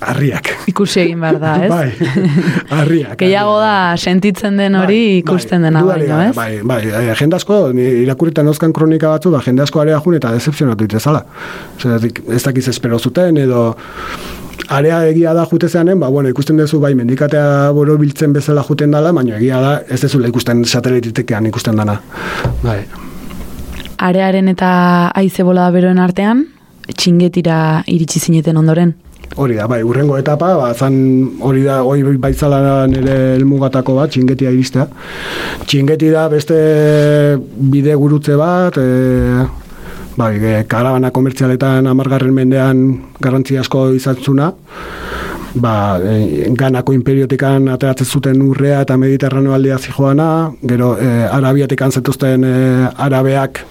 harriak. 0.00 0.50
Ikusi 0.70 1.00
egin 1.02 1.20
behar 1.22 1.38
da, 1.42 1.54
ez? 1.64 1.70
Bai, 1.72 2.10
harriak. 2.78 3.16
Gehiago 3.20 3.56
da 3.60 3.96
sentitzen 3.98 4.58
den 4.60 4.76
hori 4.78 4.98
Bai, 4.98 5.18
ikusten 5.22 5.64
bai, 5.64 5.70
dena 5.70 5.84
baino, 5.86 6.20
ez? 6.28 6.34
Bai, 6.36 6.50
bai, 6.62 6.80
jende 7.18 7.38
asko, 7.38 7.60
irakurritan 7.74 8.48
euskan 8.52 8.74
kronika 8.76 9.12
batzu, 9.14 9.32
ba, 9.34 9.42
jende 9.44 9.64
asko 9.64 9.82
area 9.82 10.00
jun 10.04 10.18
eta 10.18 10.32
decepzionatu 10.36 10.86
ditezala. 10.86 11.24
Zeratik, 11.80 12.22
ez 12.34 12.42
dakiz 12.44 12.68
espero 12.70 12.98
zuten, 12.98 13.40
edo 13.42 13.70
area 14.68 15.00
egia 15.08 15.34
da 15.34 15.46
jute 15.46 15.68
zeanen, 15.68 16.00
ba, 16.00 16.10
bueno, 16.10 16.28
ikusten 16.28 16.58
duzu 16.58 16.80
bai, 16.82 16.94
mendikatea 16.98 17.70
boro 17.76 17.96
biltzen 17.98 18.32
bezala 18.36 18.64
juten 18.66 18.92
dala, 18.94 19.12
baina 19.12 19.36
egia 19.38 19.60
da, 19.62 19.72
ez 19.88 20.00
dezula 20.02 20.28
ikusten 20.28 20.64
satelititekean 20.64 21.46
ikusten 21.50 21.76
dana. 21.76 21.98
Bai. 22.62 22.82
Arearen 23.98 24.48
eta 24.52 24.70
aize 25.18 25.44
bola 25.46 25.70
beroen 25.74 25.98
artean, 25.98 26.44
txingetira 26.94 27.84
iritsi 27.90 28.20
zineten 28.20 28.56
ondoren. 28.60 28.94
Hori 29.36 29.58
da, 29.58 29.66
bai, 29.68 29.82
urrengo 29.84 30.16
etapa, 30.18 30.54
ba, 30.56 30.72
zan 30.74 30.94
hori 31.44 31.62
da, 31.66 31.82
hori 31.84 32.16
baitzala 32.20 32.86
nire 32.90 33.16
elmugatako 33.36 33.98
bat, 33.98 34.10
txingetia 34.14 34.50
iristea. 34.54 34.86
Txingeti 35.68 36.10
da 36.14 36.28
beste 36.32 36.56
bide 37.72 37.94
gurutze 38.00 38.38
bat, 38.40 38.78
e, 38.80 39.66
bai, 40.18 40.34
e, 40.42 40.54
karabana 40.70 41.12
komertzialetan 41.14 41.86
amargarren 41.86 42.34
mendean 42.34 42.82
garrantzi 43.22 43.58
asko 43.60 43.88
izatzuna, 43.94 44.50
ba, 45.62 45.74
e, 46.02 46.50
ganako 46.58 46.94
imperiotikan 46.96 47.70
ateratzen 47.74 48.06
zuten 48.06 48.42
urrea 48.42 48.82
eta 48.86 48.98
mediterraneo 48.98 49.54
aldea 49.54 49.78
zijoana, 49.78 50.28
gero 50.74 50.96
e, 50.98 51.12
arabiatikan 51.30 51.94
zetuzten 51.94 52.44
e, 52.44 52.54
arabeak 53.08 53.64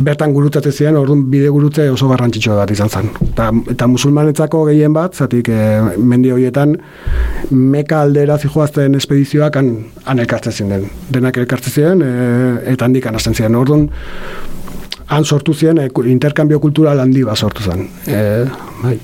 bertan 0.00 0.32
gurutzatzen 0.32 0.72
ziren, 0.72 0.96
orduan 0.96 1.26
bide 1.30 1.50
gurutze 1.52 1.84
oso 1.92 2.08
garrantzitsua 2.08 2.56
bat 2.62 2.70
izan 2.72 2.88
zen. 2.88 3.10
Eta, 3.26 3.50
eta 3.74 3.88
musulmanetzako 3.90 4.62
gehien 4.70 4.94
bat, 4.96 5.14
zatik 5.14 5.50
e, 5.52 5.58
mendi 5.98 6.32
horietan, 6.32 6.72
meka 7.50 8.00
aldera 8.06 8.38
zijoazten 8.40 8.96
espedizioak 8.96 9.58
han, 9.60 9.74
han 10.06 10.22
elkartzen 10.24 10.56
ziren. 10.56 10.86
Denak 11.12 11.42
elkartzen 11.44 11.76
ziren, 11.76 12.04
e, 12.04 12.72
eta 12.72 12.88
handik 12.88 13.10
hasten 13.12 13.36
ziren. 13.36 13.58
Orduan, 13.60 13.90
han 15.10 15.24
sortu 15.24 15.54
ziren, 15.54 15.78
e, 15.78 15.90
interkambio 16.10 16.60
kultural 16.62 17.00
handi 17.02 17.24
bat 17.26 17.38
sortu 17.38 17.66
zen. 17.66 17.86
E, 18.06 18.20
bai. 18.82 18.96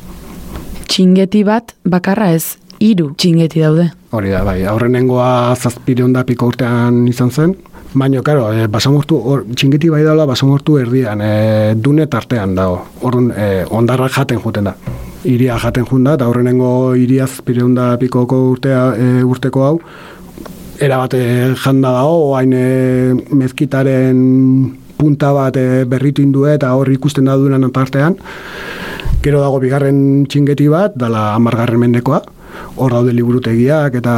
Txingeti 0.86 1.42
bat 1.44 1.74
bakarra 1.84 2.30
ez, 2.32 2.56
hiru 2.78 3.10
txingeti 3.18 3.62
daude. 3.64 3.90
Hori 4.16 4.30
da, 4.32 4.44
bai, 4.46 4.60
aurrenengoa 4.70 5.54
zazpireun 5.56 6.14
da 6.14 6.22
piko 6.24 6.52
urtean 6.52 7.02
izan 7.10 7.32
zen, 7.34 7.56
Baina, 7.96 8.20
karo, 8.20 8.50
e, 8.52 8.66
basamortu, 8.68 9.16
or, 9.16 9.44
txingeti 9.56 9.88
bai 9.88 10.02
daula 10.04 10.26
basamortu 10.28 10.74
erdian, 10.76 11.20
e, 11.24 11.74
dune 11.80 12.04
tartean 12.12 12.52
dago. 12.54 12.82
Orrun, 13.08 13.30
e, 13.32 13.64
ondarrak 13.72 14.12
jaten 14.12 14.42
juten 14.42 14.68
da. 14.68 14.74
Iria 15.24 15.56
jaten 15.62 15.86
juten 15.86 16.04
da, 16.04 16.16
eta 16.18 16.26
aurrenengo 16.28 16.68
iriaz 16.98 17.40
pireunda 17.46 17.94
pikoko 17.96 18.42
urtea, 18.50 18.82
e, 19.00 19.22
urteko 19.24 19.64
hau, 19.64 19.78
erabate 20.82 21.22
janda 21.62 21.94
dago, 21.96 22.34
hain 22.36 22.52
e, 22.52 22.66
mezkitaren 23.32 24.20
punta 24.96 25.32
bat 25.36 25.56
e, 25.56 25.84
berritu 25.84 26.24
indue 26.24 26.54
eta 26.56 26.72
hor 26.74 26.90
ikusten 26.92 27.28
da 27.28 27.36
dunan 27.36 27.70
tartean. 27.72 28.16
Gero 29.22 29.40
dago 29.42 29.60
bigarren 29.60 30.26
txingeti 30.30 30.68
bat, 30.70 30.94
dala 30.96 31.32
amargarren 31.34 31.80
mendekoa, 31.82 32.20
hor 32.76 32.92
daude 32.94 33.14
liburutegiak 33.16 33.96
eta 34.00 34.14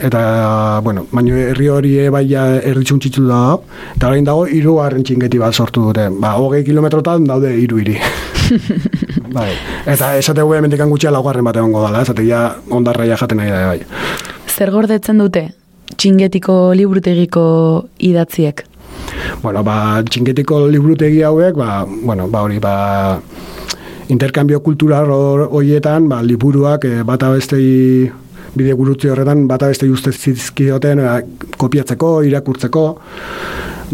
eta, 0.00 0.80
bueno, 0.84 1.04
baino 1.12 1.36
herri 1.36 1.68
hori 1.68 1.92
bai 2.12 2.24
ja 2.30 2.46
herri 2.56 2.84
txuntxitu 2.88 3.26
da, 3.28 3.58
eta 3.96 4.08
orain 4.08 4.24
dago 4.24 4.46
hirugarren 4.48 5.04
txingeti 5.04 5.40
bat 5.42 5.54
sortu 5.54 5.88
dute. 5.88 6.08
Ba, 6.22 6.34
hogei 6.40 6.62
kilometrotan 6.64 7.26
daude 7.28 7.52
hiru 7.56 7.80
hiri. 7.82 7.98
bai. 9.36 9.50
Eta 9.86 10.14
esate 10.18 10.44
gu 10.46 10.56
hemendik 10.56 10.82
gutxia 10.88 11.12
laugarren 11.12 11.44
bat 11.44 11.60
egongo 11.60 11.84
dala, 11.84 12.02
esate 12.06 12.24
ja 12.26 12.46
ondarra 12.70 13.06
ja 13.08 13.18
jaten 13.20 13.42
nahi 13.42 13.52
da, 13.52 13.62
bai. 13.74 13.80
Zer 14.48 14.72
gordetzen 14.74 15.20
dute 15.20 15.50
txingetiko 15.96 16.72
liburutegiko 16.78 17.44
idatziek? 18.10 18.64
Bueno, 19.42 19.62
ba, 19.64 20.02
txingetiko 20.04 20.66
liburutegi 20.68 21.22
hauek, 21.24 21.56
ba, 21.56 21.84
bueno, 21.88 22.28
ba, 22.28 22.42
hori, 22.42 22.58
ba, 22.60 23.20
interkambio 24.08 24.60
kultural 24.62 25.10
hor- 25.10 25.48
horietan, 25.50 26.08
ba, 26.08 26.20
liburuak 26.22 26.84
e, 26.84 27.02
bata 27.06 27.30
bestei 27.30 28.10
bide 28.54 28.72
gurutze 28.74 29.10
horretan 29.12 29.44
bata 29.46 29.68
beste 29.70 29.86
ustez 29.88 30.16
zizkioten 30.18 30.98
e, 30.98 31.12
kopiatzeko, 31.56 32.10
irakurtzeko, 32.26 32.84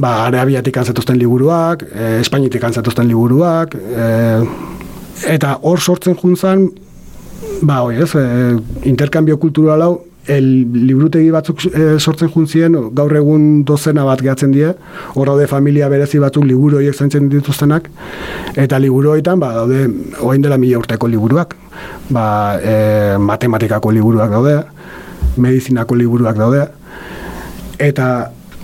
ba, 0.00 0.14
arabiatik 0.26 0.78
antzatuzten 0.80 1.18
liburuak, 1.20 1.84
e, 1.92 2.16
espainitik 2.24 2.64
antzatuzten 2.64 3.08
liburuak, 3.10 3.76
e, 3.76 4.08
eta 5.36 5.58
hor 5.62 5.80
sortzen 5.80 6.16
juntzan, 6.16 6.66
ba, 7.62 7.82
hoi 7.84 8.00
ez, 8.02 8.10
e, 8.16 8.56
interkambio 8.88 9.36
kultural 9.42 9.84
hau 9.84 9.94
el, 10.32 10.46
liburutegi 10.74 11.30
batzuk 11.34 11.64
e, 11.68 11.84
sortzen 11.98 12.30
juntzien, 12.32 12.76
gaur 12.96 13.14
egun 13.16 13.64
dozena 13.68 14.04
bat 14.06 14.22
gehatzen 14.22 14.54
die, 14.54 14.72
hor 15.14 15.30
daude 15.30 15.46
familia 15.50 15.88
berezi 15.92 16.20
batzuk 16.22 16.46
liburu 16.48 16.80
horiek 16.80 16.94
zaintzen 16.94 17.28
dituztenak, 17.32 17.90
eta 18.56 18.80
liburu 18.82 19.12
horietan, 19.14 19.40
ba, 19.42 19.52
daude, 19.56 19.86
oain 20.22 20.42
dela 20.44 20.58
mila 20.58 20.80
urteko 20.82 21.10
liburuak, 21.10 21.54
ba, 22.10 22.26
e, 22.60 22.74
matematikako 23.18 23.94
liburuak 23.96 24.34
daude, 24.34 24.56
medizinako 25.36 25.98
liburuak 25.98 26.40
daude, 26.40 26.66
eta 27.78 28.10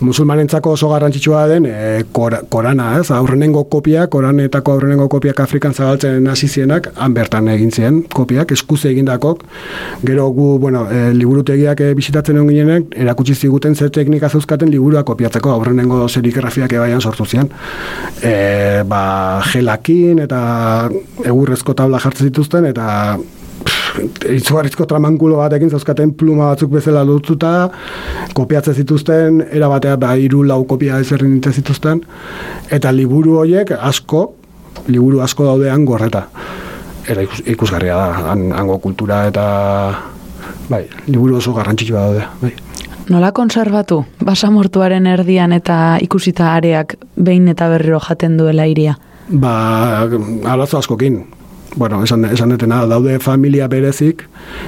musulmanentzako 0.02 0.72
oso 0.76 0.88
garrantzitsua 0.90 1.46
den 1.50 1.66
e, 1.66 2.04
kor, 2.12 2.34
korana, 2.52 2.88
ez? 2.98 3.10
Aurrenengo 3.14 3.64
kopia, 3.70 4.06
koranetako 4.12 4.76
aurrenengo 4.76 5.08
kopiak 5.12 5.40
Afrikan 5.44 5.74
zabaltzen 5.74 6.26
hasi 6.30 6.48
zienak, 6.48 6.90
han 6.96 7.14
bertan 7.14 7.48
egin 7.52 7.72
ziren 7.72 8.00
kopiak, 8.12 8.52
eskuz 8.56 8.84
egindakok. 8.90 9.44
Gero 10.06 10.28
gu, 10.36 10.48
bueno, 10.62 10.84
e, 10.90 11.12
liburutegiak 11.16 11.80
e, 11.80 11.92
bisitatzen 11.98 12.38
egon 12.38 12.50
ginenek, 12.52 12.96
erakutsi 13.04 13.34
ziguten 13.34 13.76
zer 13.76 13.92
teknika 13.94 14.30
zeuzkaten 14.30 14.70
liburuak 14.72 15.06
kopiatzeko, 15.10 15.54
aurrenengo 15.56 16.06
serigrafiak 16.08 16.72
ebaian 16.78 17.00
sortu 17.00 17.26
ziren. 17.26 17.50
E, 18.22 18.34
ba, 18.88 19.04
gelakin 19.52 20.24
eta 20.26 20.42
egurrezko 21.24 21.76
tabla 21.78 22.02
jartzen 22.02 22.32
zituzten, 22.32 22.68
eta 22.72 22.88
izugarrizko 24.30 24.86
tramankulo 24.86 25.36
batekin 25.40 25.70
zauzkaten 25.70 26.14
pluma 26.18 26.50
batzuk 26.52 26.70
bezala 26.72 27.04
lotuta, 27.06 27.70
kopiatzen 28.34 28.74
zituzten, 28.74 29.42
era 29.50 29.68
batea 29.68 29.96
ba, 30.00 30.14
iru 30.16 30.42
lau 30.46 30.62
kopia 30.68 31.00
ezerrin 31.02 31.40
zituzten, 31.52 32.02
eta 32.70 32.92
liburu 32.92 33.38
horiek 33.42 33.74
asko, 33.78 34.24
liburu 34.88 35.20
asko 35.20 35.46
daudean 35.50 35.84
gorreta. 35.84 36.26
Era 37.08 37.22
ikus, 37.22 37.42
ikusgarria 37.46 37.96
da, 37.96 38.32
han, 38.32 38.50
hango 38.54 38.78
kultura 38.78 39.26
eta 39.26 39.46
bai, 40.70 40.84
liburu 41.06 41.36
oso 41.36 41.52
garrantzitsua 41.52 42.06
daude. 42.06 42.26
Bai. 42.42 42.52
Nola 43.10 43.32
konservatu, 43.34 44.04
basamortuaren 44.24 45.08
erdian 45.10 45.52
eta 45.52 45.98
ikusita 46.00 46.52
areak 46.54 46.94
behin 47.18 47.48
eta 47.50 47.66
berriro 47.72 47.98
jaten 48.00 48.36
duela 48.38 48.66
iria? 48.70 48.94
Ba, 49.28 49.52
arazo 50.46 50.78
askokin. 50.78 51.24
Bueno, 51.74 52.02
esan, 52.04 52.24
esan 52.26 52.50
detena, 52.52 52.84
daude 52.86 53.18
familia 53.18 53.66
berezik, 53.68 54.26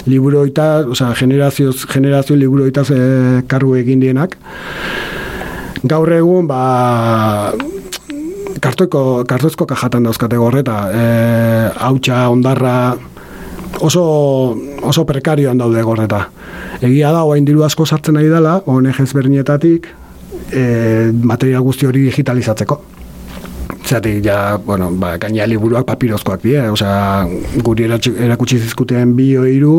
liburu 0.08 0.46
eta, 0.48 0.86
oza, 0.88 1.10
generazio, 1.14 1.72
generazio 1.72 2.36
liburu 2.36 2.64
eta 2.70 2.84
e, 2.88 3.42
kargu 3.46 3.74
egin 3.76 4.00
dienak. 4.00 4.38
Gaur 5.84 6.12
egun, 6.16 6.48
ba, 6.48 7.52
kartoiko, 8.64 9.24
kartoizko 9.28 9.66
kajatan 9.68 10.08
dauzkate 10.08 10.40
gorreta, 10.40 10.78
e, 10.88 11.04
hautsa, 11.76 12.22
ondarra, 12.32 12.96
oso, 13.84 14.06
oso 14.80 15.04
prekarioan 15.04 15.60
daude 15.60 15.84
gorreta. 15.84 16.30
Egia 16.80 17.12
da, 17.12 17.26
oain 17.28 17.44
diru 17.44 17.66
asko 17.68 17.84
sartzen 17.84 18.16
nahi 18.16 18.32
dela, 18.32 18.62
ONG 18.64 19.04
ezberdinetatik, 19.04 19.92
e, 20.48 21.12
material 21.20 21.68
guzti 21.68 21.86
hori 21.86 22.08
digitalizatzeko. 22.08 22.80
Zeratik, 23.84 24.24
ja, 24.24 24.56
bueno, 24.56 24.88
ba, 24.96 25.18
gaina 25.20 25.44
liburuak 25.44 25.84
papirozkoak 25.84 26.40
die, 26.40 26.56
osea, 26.72 27.26
guri 27.66 27.84
erakutsi 27.84 28.56
zizkuten 28.56 29.12
bi 29.16 29.26
o 29.36 29.44
hiru, 29.44 29.74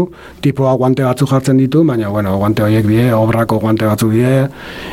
tipoa 0.45 0.76
guante 0.78 1.01
batzu 1.01 1.26
jartzen 1.26 1.58
ditu, 1.58 1.82
baina, 1.84 2.12
bueno, 2.14 2.36
guante 2.38 2.62
horiek 2.62 2.86
die, 2.86 3.08
obrako 3.18 3.58
guante 3.64 3.89
batzu 3.89 4.12
die, 4.14 4.45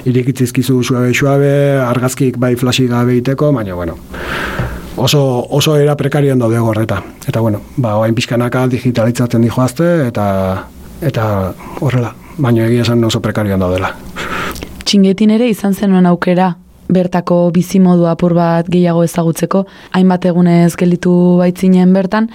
irikitzizkizu 0.08 0.78
suabe-suabe, 0.80 1.52
argazkik 1.84 2.40
bai 2.40 2.54
flashik 2.56 2.88
gabe 2.88 3.18
iteko, 3.20 3.52
baina, 3.52 3.76
bueno, 3.76 3.98
oso, 4.96 5.22
oso 5.50 5.76
era 5.76 5.94
prekarioan 5.96 6.40
daude 6.40 6.64
gorreta. 6.64 7.02
Eta, 7.26 7.44
bueno, 7.44 7.60
ba, 7.76 7.98
oain 8.00 8.16
pixkanaka 8.16 8.64
digitalitzatzen 8.72 9.44
dijoazte, 9.44 9.92
eta, 10.08 10.26
eta 11.04 11.28
horrela, 11.84 12.14
baina 12.38 12.64
egia 12.64 12.88
esan 12.88 13.04
oso 13.04 13.20
prekarioan 13.20 13.60
daudela. 13.60 13.92
Txingetin 14.86 15.36
ere 15.36 15.52
izan 15.52 15.76
zenuen 15.76 16.08
aukera 16.08 16.54
bertako 16.92 17.50
bizimodu 17.54 18.06
apur 18.10 18.34
bat 18.38 18.68
gehiago 18.70 19.02
ezagutzeko, 19.06 19.64
hainbat 19.96 20.28
egunez 20.30 20.76
gelditu 20.76 21.12
baitzinen 21.40 21.92
bertan. 21.92 22.30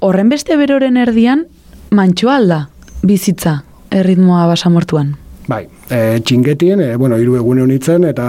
Horren 0.00 0.28
beste 0.28 0.56
beroren 0.56 0.96
erdian, 0.96 1.46
mantxoa 1.90 2.36
alda 2.36 2.60
bizitza 3.02 3.62
erritmoa 3.90 4.46
basamortuan. 4.50 5.14
Bai, 5.48 5.62
e, 5.88 6.20
txingetien, 6.20 6.80
e, 6.84 6.96
bueno, 7.00 7.16
hiru 7.16 7.38
egune 7.38 7.62
honitzen, 7.64 8.04
eta 8.04 8.26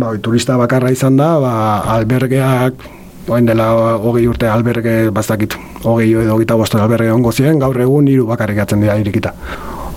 ba, 0.00 0.12
turista 0.24 0.56
bakarra 0.56 0.92
izan 0.94 1.18
da, 1.20 1.34
ba, 1.42 1.52
albergeak, 1.98 2.86
oain 3.28 3.48
dela 3.48 3.68
hogei 3.98 4.24
urte 4.30 4.48
alberge, 4.48 5.10
bazakit, 5.12 5.56
hogei 5.84 6.12
edo 6.22 6.38
gita 6.40 6.56
boston 6.56 6.80
alberge 6.80 7.10
ongo 7.12 7.32
ziren, 7.32 7.60
gaur 7.60 7.76
egun 7.84 8.08
hiru 8.08 8.24
bakarrik 8.30 8.62
atzen 8.64 8.80
dira 8.80 8.96
irikita. 9.02 9.34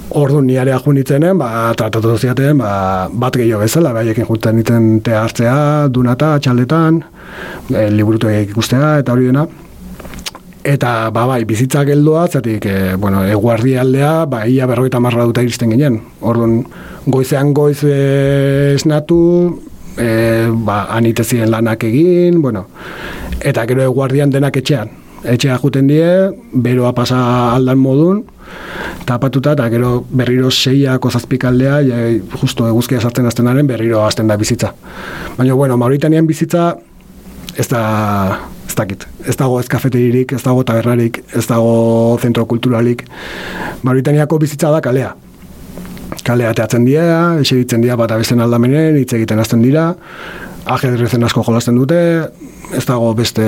Ordu 0.10 0.42
ni 0.42 0.58
area 0.58 0.80
junitzenen, 0.82 1.38
ba, 1.38 1.70
tratatu 1.78 2.16
ziaten, 2.18 2.58
ba, 2.58 3.08
bat 3.14 3.36
gehiago 3.38 3.62
bezala, 3.62 3.92
baiekin 3.94 4.26
juntzen 4.26 4.56
niten 4.58 4.86
te 5.06 5.14
hartzea, 5.14 5.88
dunata, 5.94 6.32
txaldetan, 6.42 6.98
e, 7.70 7.84
liburutuak 7.94 8.50
ikustea, 8.50 8.96
eta 9.04 9.14
hori 9.14 9.28
dena. 9.30 9.44
Eta, 10.66 10.94
ba, 11.14 11.28
bai, 11.30 11.44
bizitza 11.46 11.84
geldoa, 11.86 12.26
zatik, 12.28 12.66
e, 12.66 12.96
bueno, 12.98 13.22
eguardi 13.30 13.76
aldea, 13.78 14.26
ba, 14.26 14.48
ia 14.50 14.66
berrogeita 14.70 15.00
marra 15.00 15.28
duta 15.30 15.46
iristen 15.46 15.76
ginen. 15.76 16.02
Orduan, 16.26 16.64
goizean 17.06 17.54
goiz 17.54 17.84
e, 17.86 18.74
esnatu, 18.80 19.20
e, 19.94 20.10
ba, 20.66 20.88
anitezien 20.98 21.54
lanak 21.54 21.86
egin, 21.86 22.42
bueno, 22.42 22.66
eta 23.46 23.68
gero 23.70 23.86
eguardian 23.86 24.34
denak 24.34 24.58
etxean. 24.58 24.90
Etxea 25.20 25.62
juten 25.62 25.86
die, 25.86 26.10
beroa 26.66 26.96
pasa 26.98 27.22
aldan 27.54 27.78
modun, 27.78 28.26
tapatuta, 29.06 29.56
eta 29.58 29.68
gero 29.72 30.04
berriro 30.10 30.52
seiako 30.52 31.12
zazpikaldea, 31.12 31.80
ja, 31.88 32.00
justo 32.42 32.68
eguzkia 32.70 33.02
sartzen 33.02 33.28
aztenaren, 33.30 33.68
berriro 33.68 34.04
hasten 34.06 34.28
da 34.30 34.38
bizitza. 34.38 34.74
Baina, 35.38 35.56
bueno, 35.56 35.78
Mauritanian 35.78 36.28
bizitza, 36.28 36.76
ez 37.58 37.68
da, 37.72 37.82
ez 38.68 38.76
dakit, 38.78 39.08
ez 39.26 39.36
dago 39.40 39.60
ez 39.60 39.68
kafeteririk, 39.72 40.34
ez 40.38 40.44
dago 40.46 40.64
tabernarik, 40.64 41.24
ez 41.36 41.46
dago 41.50 42.20
zentro 42.22 42.46
kulturalik. 42.46 43.06
Mauritaniako 43.84 44.40
bizitza 44.40 44.72
da 44.72 44.82
kalea. 44.82 45.16
Kalea 46.26 46.54
teatzen 46.58 46.86
dira, 46.86 47.40
esegitzen 47.42 47.82
dira 47.82 47.98
bat 47.98 48.12
abesten 48.14 48.42
aldamenen, 48.44 48.98
hitz 49.02 49.14
egiten 49.18 49.40
hasten 49.42 49.64
dira, 49.66 49.94
ajedrezen 50.70 51.24
asko 51.26 51.44
jolasten 51.48 51.78
dute, 51.80 52.00
ez 52.76 52.86
dago 52.86 53.14
beste, 53.18 53.46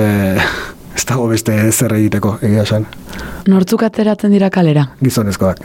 ez 0.96 1.04
dago 1.08 1.28
beste 1.30 1.54
zer 1.72 1.94
egiteko, 1.96 2.36
egia 2.42 2.66
esan. 2.66 2.86
Nortzuk 3.48 3.82
ateratzen 3.86 4.32
dira 4.34 4.50
kalera? 4.54 4.86
Gizonezkoak, 5.02 5.62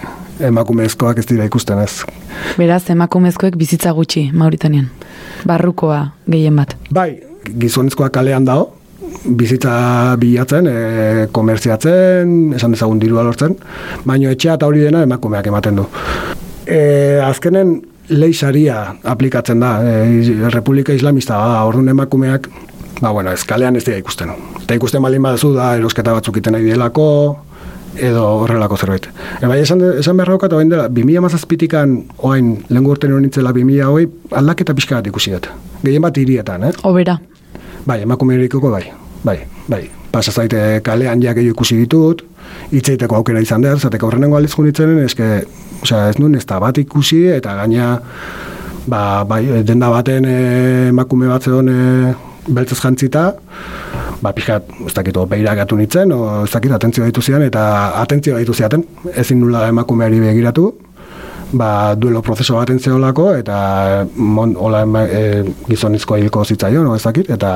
emakumezkoak 0.50 1.22
ez 1.22 1.28
dira 1.30 1.46
ikusten 1.48 1.82
ez. 1.84 2.04
Beraz, 2.58 2.84
emakumezkoek 2.94 3.58
bizitza 3.60 3.94
gutxi 3.98 4.30
Mauritanian. 4.34 4.90
Barrukoa 5.48 6.02
gehien 6.28 6.56
bat. 6.58 6.76
Bai, 6.94 7.12
gizonezkoak 7.48 8.16
kalean 8.18 8.48
dago, 8.48 8.72
bizitza 9.38 10.16
bilatzen, 10.20 10.68
e, 10.68 11.28
komertziatzen, 11.32 12.34
esan 12.58 12.74
dezagun 12.76 13.00
dirua 13.02 13.26
lortzen, 13.28 13.56
baino 14.06 14.32
etxea 14.34 14.58
eta 14.58 14.70
hori 14.70 14.86
dena 14.88 15.04
emakumeak 15.06 15.48
ematen 15.52 15.82
du. 15.82 15.86
E, 16.66 16.80
azkenen 17.24 17.78
leisaria 18.10 18.80
aplikatzen 19.04 19.60
da, 19.64 19.78
e, 19.84 20.50
Republika 20.54 20.96
Islamista 20.96 21.38
da, 21.38 21.64
orduan 21.68 21.92
emakumeak, 21.94 22.50
ba, 23.02 23.12
bueno, 23.12 23.32
ez 23.32 23.44
kalean 23.46 23.76
ez 23.76 23.86
dira 23.86 23.98
ikusten. 23.98 24.32
Eta 24.64 24.78
ikusten 24.78 25.04
baldin 25.04 25.24
baduzu 25.24 25.54
da, 25.56 25.74
erosketa 25.78 26.16
batzuk 26.18 26.40
iten 26.42 26.56
nahi 26.58 26.66
dielako, 26.66 27.08
edo 27.98 28.24
horrelako 28.44 28.78
zerbait. 28.78 29.08
E, 29.42 29.48
bai, 29.48 29.60
esan, 29.62 29.82
esan 30.02 30.18
behar 30.18 30.34
daukat, 30.36 30.54
oain 30.54 30.70
dela, 30.72 30.88
2000 30.94 31.24
mazazpitikan, 31.26 31.98
oain, 32.26 32.54
lehen 32.70 32.90
urten 32.90 33.14
nintzela 33.22 33.54
2000 33.56 33.92
hoi, 33.92 34.08
aldaketa 34.42 34.76
pixka 34.78 35.00
bat 35.00 35.10
ikusi 35.10 35.34
dut. 35.36 35.50
Gehien 35.84 36.04
bat 36.06 36.18
hirietan, 36.18 36.68
eh? 36.70 36.74
Obera. 36.88 37.18
Bai, 37.88 38.02
emakumerikoko 38.04 38.72
bai, 38.74 38.84
bai, 39.24 39.40
bai. 39.70 39.84
Pasa 40.12 40.32
zaite 40.32 40.82
kalean 40.84 41.22
ja 41.24 41.34
gehiago 41.38 41.58
ikusi 41.58 41.78
ditut, 41.82 42.24
hitzeiteko 42.72 43.18
aukera 43.20 43.42
izan 43.44 43.66
dut, 43.66 43.82
zateko 43.82 44.10
horrenengo 44.10 44.38
aldiz 44.38 44.54
junitzenen, 44.56 45.04
eske, 45.06 45.32
osea, 45.82 46.08
ez 46.12 46.20
nuen 46.20 46.36
ez 46.36 46.46
da 46.48 46.60
bat 46.64 46.78
ikusi, 46.82 47.26
eta 47.38 47.56
gaina, 47.62 47.98
ba, 48.88 49.02
bai, 49.28 49.44
denda 49.68 49.92
baten 49.94 50.26
eh, 50.26 50.88
emakume 50.90 51.30
bat 51.30 51.44
zedon 51.44 51.70
e, 51.72 52.14
beltzez 52.48 52.80
jantzita, 52.80 53.24
ba, 54.22 54.34
pixkat, 54.34 54.72
ez 54.88 54.94
dakit, 54.96 55.18
beiragatu 55.30 55.78
nintzen, 55.78 56.12
o, 56.12 56.44
ez 56.46 56.52
dakit, 56.52 56.74
atentzioa 56.78 57.08
ditu 57.10 57.22
zian, 57.22 57.44
eta 57.46 57.64
atentzioa 58.02 58.42
ditu 58.42 58.56
ziaten, 58.56 58.84
ezin 59.16 59.42
nula 59.44 59.68
emakumeari 59.72 60.20
begiratu, 60.24 60.72
ba, 61.54 61.96
duelo 61.96 62.22
prozeso 62.22 62.58
baten 62.58 62.80
zeolako, 62.80 63.30
eta 63.38 64.06
mon, 64.16 64.56
hola 64.56 64.84
ema, 64.88 65.06
e, 65.06 65.44
gizonezkoa 65.68 66.20
hilko 66.24 66.46
zitzaion, 66.46 66.90
ez 66.96 67.04
dakit, 67.04 67.32
eta 67.38 67.54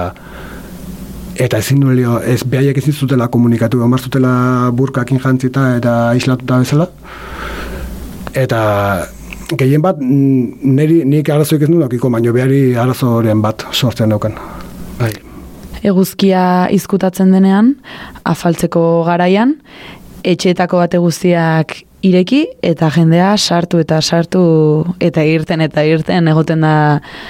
eta 1.41 1.57
ezin 1.63 1.79
nulio, 1.81 2.19
ez 2.27 2.43
behaiek 2.45 2.77
ezin 2.77 2.93
zutela 2.93 3.27
komunikatu, 3.31 3.79
omar 3.81 4.01
zutela 4.03 4.69
burkakin 4.75 5.19
jantzita 5.23 5.77
eta 5.79 5.95
aislatuta 6.11 6.59
bezala, 6.61 6.87
eta 8.37 8.61
gehien 9.57 9.83
bat, 9.83 9.99
niri, 9.99 11.01
nik 11.07 11.29
arazoik 11.29 11.65
ez 11.65 11.71
nulakiko, 11.71 12.11
baino 12.13 12.33
behari 12.35 12.75
arazoren 12.79 13.41
bat 13.43 13.65
sortzen 13.71 14.13
daukan. 14.13 14.37
Bai. 15.01 15.13
Eguzkia 15.81 16.43
izkutatzen 16.73 17.31
denean, 17.33 17.75
afaltzeko 18.27 19.03
garaian, 19.07 19.55
etxeetako 20.21 20.81
bate 20.83 20.99
guztiak 21.01 21.79
ireki 22.05 22.41
eta 22.65 22.89
jendea 22.93 23.31
sartu 23.37 23.81
eta 23.81 23.99
sartu 24.01 24.41
eta 25.01 25.23
irten 25.25 25.61
eta 25.61 25.83
irten 25.85 26.27
egoten 26.31 26.65
da 26.65 26.73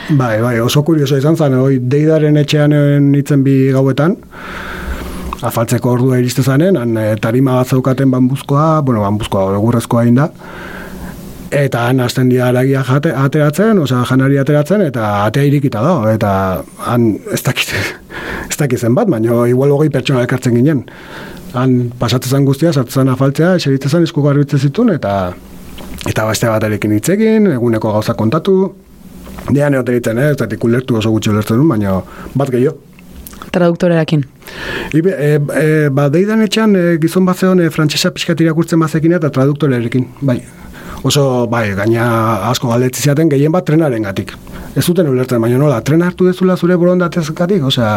Bai, 0.10 0.40
bai, 0.44 0.60
oso 0.64 0.84
kurioso 0.88 1.18
izan 1.20 1.36
zen, 1.36 1.56
hoi, 1.60 1.80
deidaren 1.80 2.40
etxean 2.40 2.76
nitzen 3.12 3.44
bi 3.44 3.56
gauetan, 3.76 4.18
afaltzeko 5.42 5.96
ordua 5.96 6.20
iriste 6.22 6.44
zanen, 6.44 6.78
han 6.78 6.98
eh, 6.98 7.16
tarima 7.22 7.58
bat 7.60 7.72
zeukaten 7.74 8.12
banbuzkoa, 8.12 8.82
bueno, 8.86 9.04
banbuzkoa, 9.04 9.48
egurrezkoa 9.58 10.06
egin 10.06 10.22
da, 10.22 10.30
eta 11.52 11.88
han 11.90 12.00
hasten 12.00 12.30
dira 12.32 12.48
aragia 12.50 12.84
jate, 12.88 13.12
ateratzen, 13.16 13.80
osea, 13.84 14.04
janari 14.08 14.40
ateratzen, 14.42 14.82
eta 14.88 15.08
atea 15.26 15.48
irikita 15.50 15.82
da, 15.84 15.96
eta 16.14 16.32
han 16.88 17.08
ez 17.34 17.42
dakit, 17.44 17.74
ez 18.50 18.58
dakit 18.58 18.80
zen 18.80 18.96
bat, 18.96 19.10
baina 19.12 19.46
igual 19.52 19.76
hogei 19.76 19.92
pertsona 19.94 20.24
elkartzen 20.24 20.56
ginen. 20.56 20.86
Han 21.54 21.92
pasatzen 22.00 22.38
zen 22.38 22.46
guztia, 22.48 22.72
sartzen 22.72 23.04
zen 23.04 23.12
afaltzea, 23.12 23.56
eseritzen 23.60 23.98
zen, 23.98 24.08
esku 24.08 24.24
garbitzen 24.24 24.60
zituen, 24.60 24.96
eta 24.96 25.34
eta 26.08 26.24
beste 26.26 26.48
baterekin 26.50 26.96
hitz 26.96 27.10
egin, 27.14 27.52
eguneko 27.52 27.92
gauza 27.94 28.16
kontatu, 28.18 28.56
Dean 29.50 29.74
egote 29.74 29.96
egiten, 29.96 30.20
eh? 30.22 30.32
ez 30.32 30.38
datik 30.38 30.64
ulertu 30.64 30.98
oso 31.00 31.12
gutxi 31.12 31.32
ulertzen 31.32 31.58
duen, 31.58 31.70
baina 31.72 32.00
bat 32.38 32.52
gehiago. 32.54 32.78
traduktoreakin. 33.52 34.22
Ibe, 34.96 35.12
e, 35.12 35.30
e, 35.60 35.90
ba, 35.92 36.06
deidan 36.14 36.44
etxean 36.46 36.76
e, 36.78 36.84
gizon 37.02 37.26
bat 37.28 37.36
zeon 37.36 37.60
e, 37.60 37.70
frantsesa 37.74 38.12
pixkat 38.16 38.40
irakurtzen 38.46 38.80
bazekin 38.80 39.18
eta 39.18 39.32
traduktorerekin, 39.34 40.06
bai. 40.22 40.38
Oso, 41.04 41.48
bai, 41.50 41.72
gaina 41.74 42.06
asko 42.52 42.70
galdetzi 42.70 43.02
ziaten 43.08 43.30
gehien 43.30 43.52
bat 43.54 43.66
trenaren 43.66 44.04
gatik. 44.06 44.36
Ez 44.76 44.84
zuten 44.86 45.08
ulertzen, 45.10 45.42
baina 45.42 45.58
nola, 45.58 45.82
tren 45.82 46.04
hartu 46.06 46.28
dezula 46.30 46.56
zure 46.58 46.78
borondatez 46.78 47.26
gatik, 47.36 47.64
osea, 47.66 47.94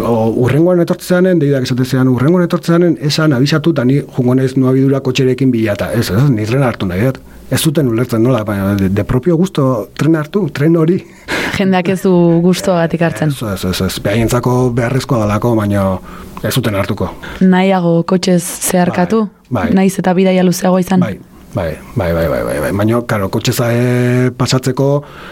o, 0.00 0.12
urrengoan 0.44 0.82
etortzeanen, 0.84 1.40
deidak 1.40 1.66
esatezean, 1.66 2.10
urrengoan 2.12 2.44
etortzeanen, 2.46 2.98
esan 3.08 3.32
abisatu 3.36 3.72
eta 3.74 3.84
ni 3.88 3.98
jungo 4.00 4.34
naiz 4.36 4.52
nua 4.56 4.74
bidura 4.76 5.00
kotxerekin 5.04 5.52
bilata. 5.54 5.90
Ez, 5.96 6.10
ez, 6.10 6.24
ni 6.32 6.46
tren 6.48 6.64
hartu 6.66 6.88
nahi 6.90 7.06
dut. 7.08 7.20
Ez 7.50 7.60
zuten 7.62 7.88
ulertzen 7.88 8.24
nola, 8.26 8.42
baina 8.44 8.74
de, 8.78 8.90
de 8.92 9.04
propio 9.06 9.36
gusto 9.38 9.86
tren 9.96 10.16
hartu, 10.18 10.48
tren 10.52 10.76
hori. 10.76 10.98
Jendeak 11.56 11.88
ez 11.94 12.00
du 12.02 12.12
gustoagatik 12.44 13.04
hartzen. 13.06 13.32
Ez, 13.32 13.42
ez, 13.54 13.70
ez, 13.70 13.80
ez, 13.86 14.02
behaientzako 14.02 14.56
beharrezkoa 14.76 15.22
dalako, 15.22 15.54
baina 15.56 15.86
ez 16.42 16.52
zuten 16.52 16.76
hartuko. 16.76 17.08
Nahiago 17.40 18.02
kotxez 18.08 18.42
zeharkatu? 18.42 19.24
Bai. 19.48 19.70
Naiz 19.78 19.94
eta 20.02 20.12
bidaia 20.18 20.44
luzeagoa 20.44 20.82
izan? 20.82 21.00
Bai, 21.06 21.14
bai, 21.56 21.78
bai, 21.96 22.12
bai, 22.12 22.28
bai, 22.28 22.42
bai, 22.44 22.58
bai. 22.60 22.72
Baina, 22.76 23.00
karo, 23.08 23.30
kotxeza 23.32 23.70
e, 23.72 24.30
pasatzeko 24.36 24.88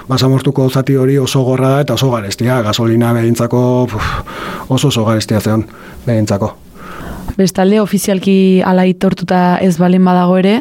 basamortuko 0.09 0.71
zati 0.71 0.97
hori 0.97 1.19
oso 1.21 1.43
gorra 1.45 1.75
da 1.75 1.83
eta 1.85 1.99
oso 1.99 2.09
garestia. 2.15 2.63
Gasolina 2.65 3.13
behintzako 3.13 3.61
puf, 3.93 4.09
oso 4.73 4.89
oso 4.89 5.05
garestia 5.05 5.43
zeon 5.45 5.67
behintzako. 6.07 6.55
Bestalde, 7.37 7.81
ofizialki 7.83 8.63
ala 8.65 8.87
itortuta 8.89 9.59
ez 9.61 9.77
balen 9.81 10.05
badago 10.07 10.39
ere, 10.41 10.57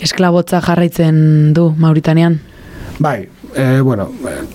esklabotza 0.00 0.62
jarraitzen 0.64 1.52
du 1.56 1.68
Mauritanean. 1.76 2.40
Bai, 2.98 3.18
e, 3.52 3.80
bueno, 3.84 4.08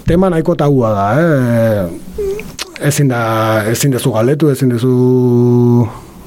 tema 0.08 0.30
nahiko 0.34 0.56
tabua 0.56 0.94
da, 0.96 1.08
eh? 1.22 2.28
Ezin 2.90 3.10
da, 3.12 3.22
ezin 3.68 3.92
dezu 3.92 4.14
galdetu, 4.16 4.50
ezin 4.50 4.72
dezu 4.72 4.94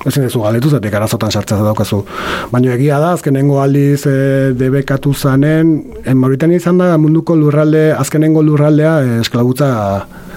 ezin 0.07 0.27
dezu 0.27 0.43
galdetu, 0.43 0.71
zatek 0.71 0.95
arazotan 0.99 1.31
sartzea 1.31 1.63
daukazu. 1.63 2.03
Baina 2.51 2.75
egia 2.75 2.99
da, 3.03 3.13
azkenengo 3.17 3.61
aldiz 3.63 4.03
e, 4.07 4.17
debekatu 4.59 5.15
zanen, 5.15 5.73
en 6.05 6.19
Mauritania 6.19 6.59
izan 6.59 6.81
da 6.83 6.97
munduko 6.99 7.37
lurralde, 7.39 7.91
azkenengo 7.95 8.43
lurraldea 8.43 8.97
e, 9.03 9.21
esklabutza 9.23 9.71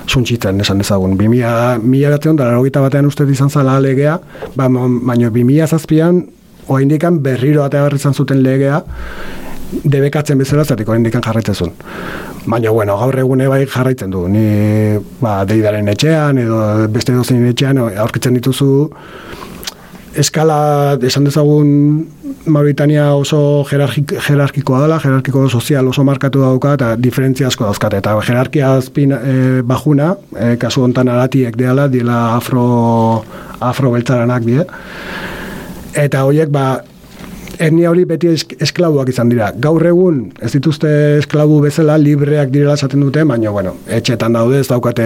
suntxitzen, 0.06 0.62
esan 0.62 0.84
dezagun. 0.84 1.18
2000, 1.18 1.82
mila 1.82 2.12
batean, 2.14 3.06
uste 3.10 3.26
izan 3.32 3.50
zala 3.50 3.80
legea, 3.80 4.20
ba, 4.56 4.70
baina 4.70 5.30
2000 5.30 5.68
zazpian, 5.68 6.22
oaindikan 6.68 7.20
berriro 7.24 7.64
atea 7.64 7.90
izan 7.96 8.14
zuten 8.14 8.44
legea, 8.44 8.84
debekatzen 9.84 10.38
bezala 10.38 10.64
zertik 10.64 10.90
oraindik 10.90 11.16
jarraitzen. 11.18 11.74
Baina, 12.46 12.70
bueno, 12.72 12.98
gaur 12.98 13.18
egune 13.20 13.48
bai 13.50 13.66
jarraitzen 13.66 14.12
du. 14.12 14.28
Ni, 14.30 15.00
ba, 15.22 15.40
deidaren 15.46 15.90
etxean, 15.90 16.38
edo 16.38 16.60
beste 16.94 17.14
dozein 17.14 17.46
etxean, 17.50 17.82
aurkitzen 18.06 18.38
dituzu, 18.38 18.70
eskala, 20.16 20.98
esan 21.04 21.28
dezagun, 21.28 22.08
Mauritania 22.46 23.08
oso 23.18 23.66
jerarkik, 23.70 24.16
jerarkikoa 24.28 24.82
dela, 24.84 25.00
jerarkiko 25.02 25.48
sozial 25.50 25.88
oso 25.90 26.04
markatu 26.06 26.44
dauka, 26.44 26.76
eta 26.78 26.92
diferentzia 27.02 27.48
asko 27.50 27.66
dauzkate. 27.68 28.02
Eta 28.04 28.16
jerarkia 28.28 28.74
azpin 28.78 29.16
e, 29.16 29.36
bajuna, 29.66 30.14
e, 30.36 30.56
kasu 30.62 30.86
hontan 30.86 31.10
aratiek 31.12 31.58
dela, 31.58 31.88
diela 31.92 32.20
afro, 32.36 32.66
afro 33.60 33.94
beltzaranak 33.96 34.46
die. 34.46 34.66
Eta 36.06 36.26
horiek, 36.28 36.52
ba, 36.54 36.68
etnia 37.60 37.90
hori 37.92 38.06
beti 38.08 38.30
esk 38.34 38.56
esklabuak 38.62 39.10
izan 39.12 39.30
dira. 39.32 39.52
Gaur 39.62 39.86
egun 39.88 40.20
ez 40.44 40.52
dituzte 40.54 40.90
esklabu 41.20 41.62
bezala 41.64 41.98
libreak 42.02 42.52
direla 42.54 42.76
esaten 42.80 43.04
dute, 43.06 43.24
baina 43.28 43.54
bueno, 43.56 43.76
etxetan 43.88 44.36
daude 44.38 44.60
ez 44.64 44.68
daukate 44.70 45.06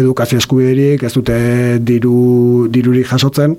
edukazio 0.00 0.40
eskubiderik, 0.42 1.04
ez 1.06 1.12
dute 1.14 1.36
diru 1.80 2.68
dirurik 2.72 3.08
jasotzen. 3.10 3.56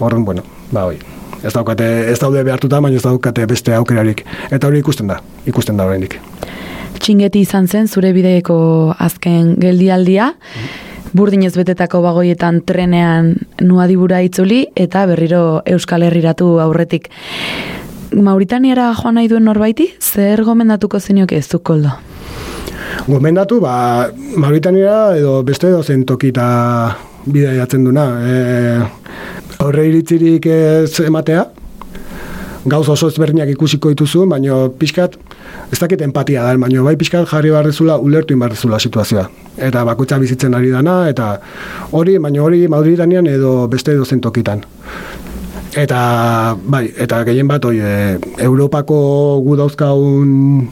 Horren, 0.00 0.24
bueno, 0.24 0.44
ba 0.72 0.86
hoi. 0.88 0.98
Ez 1.44 1.52
daukate 1.52 1.86
ez 2.10 2.18
daude 2.20 2.44
behartuta, 2.44 2.80
baina 2.80 2.96
ez 2.96 3.04
daukate 3.04 3.46
beste 3.46 3.74
aukerarik. 3.76 4.24
Eta 4.50 4.68
hori 4.68 4.80
ikusten 4.80 5.10
da, 5.12 5.20
ikusten 5.46 5.76
da 5.76 5.88
oraindik. 5.88 6.18
Txingeti 7.00 7.42
izan 7.44 7.66
zen 7.68 7.88
zure 7.88 8.14
bideeko 8.16 8.56
azken 8.98 9.56
geldialdia. 9.60 10.32
Burdinez 11.14 11.52
betetako 11.54 12.00
bagoietan 12.02 12.56
trenean 12.66 13.34
nuadibura 13.62 14.18
itzuli 14.26 14.64
eta 14.74 15.04
berriro 15.06 15.62
Euskal 15.70 16.02
Herriratu 16.02 16.48
aurretik. 16.58 17.06
Mauritaniara 18.14 18.88
joan 18.98 19.14
nahi 19.20 19.30
duen 19.30 19.46
norbaiti, 19.46 19.86
zer 20.02 20.42
gomendatuko 20.42 20.98
zenioke 20.98 21.38
ez 21.38 21.46
du 21.52 21.60
koldo? 21.62 21.94
Gomendatu, 23.06 23.60
ba, 23.62 24.10
Mauritania 24.36 25.14
edo 25.14 25.36
beste 25.46 25.70
dozen 25.70 26.02
tokita 26.06 26.46
bidaiatzen 27.26 27.86
duna. 27.86 28.06
E, 28.18 28.34
aurre 29.62 29.86
iritzirik 29.92 30.46
ez 30.50 30.98
ematea, 31.06 31.46
gauz 32.64 32.88
oso 32.88 33.08
ezberdinak 33.12 33.50
ikusiko 33.52 33.90
dituzu, 33.92 34.24
baina 34.28 34.68
pixkat, 34.78 35.16
ez 35.72 35.78
dakit 35.80 36.00
empatia 36.06 36.44
da, 36.46 36.54
baina 36.60 36.84
bai 36.86 36.96
pixkat 37.00 37.28
jarri 37.28 37.52
barrezula, 37.52 37.98
ulertu 38.00 38.34
inbarrezula 38.36 38.78
situazioa. 38.80 39.26
Eta 39.68 39.84
bakoitza 39.84 40.18
bizitzen 40.22 40.56
ari 40.56 40.72
dana, 40.72 41.02
eta 41.10 41.34
hori, 41.92 42.16
baina 42.18 42.42
hori 42.42 42.64
Mauritanian 42.68 43.28
edo 43.30 43.68
beste 43.68 43.96
dozen 43.96 44.22
tokitan. 44.24 44.64
Eta, 45.74 46.00
bai, 46.70 46.86
eta 47.04 47.22
gehien 47.26 47.48
bat, 47.50 47.64
oi, 47.66 47.78
e, 47.82 47.94
Europako 48.46 48.96
gu 49.44 49.56
dauzkaun 49.58 50.68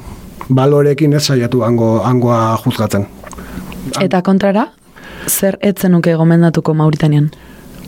balorekin 0.48 1.12
ez 1.18 1.24
saiatu 1.26 1.64
hango, 1.66 1.96
hangoa 2.06 2.56
juzgatzen. 2.64 3.08
Eta 4.00 4.22
kontrara, 4.22 4.68
zer 5.28 5.58
etzen 5.60 5.92
nuke 5.92 6.14
gomendatuko 6.16 6.74
Mauritanian? 6.74 7.32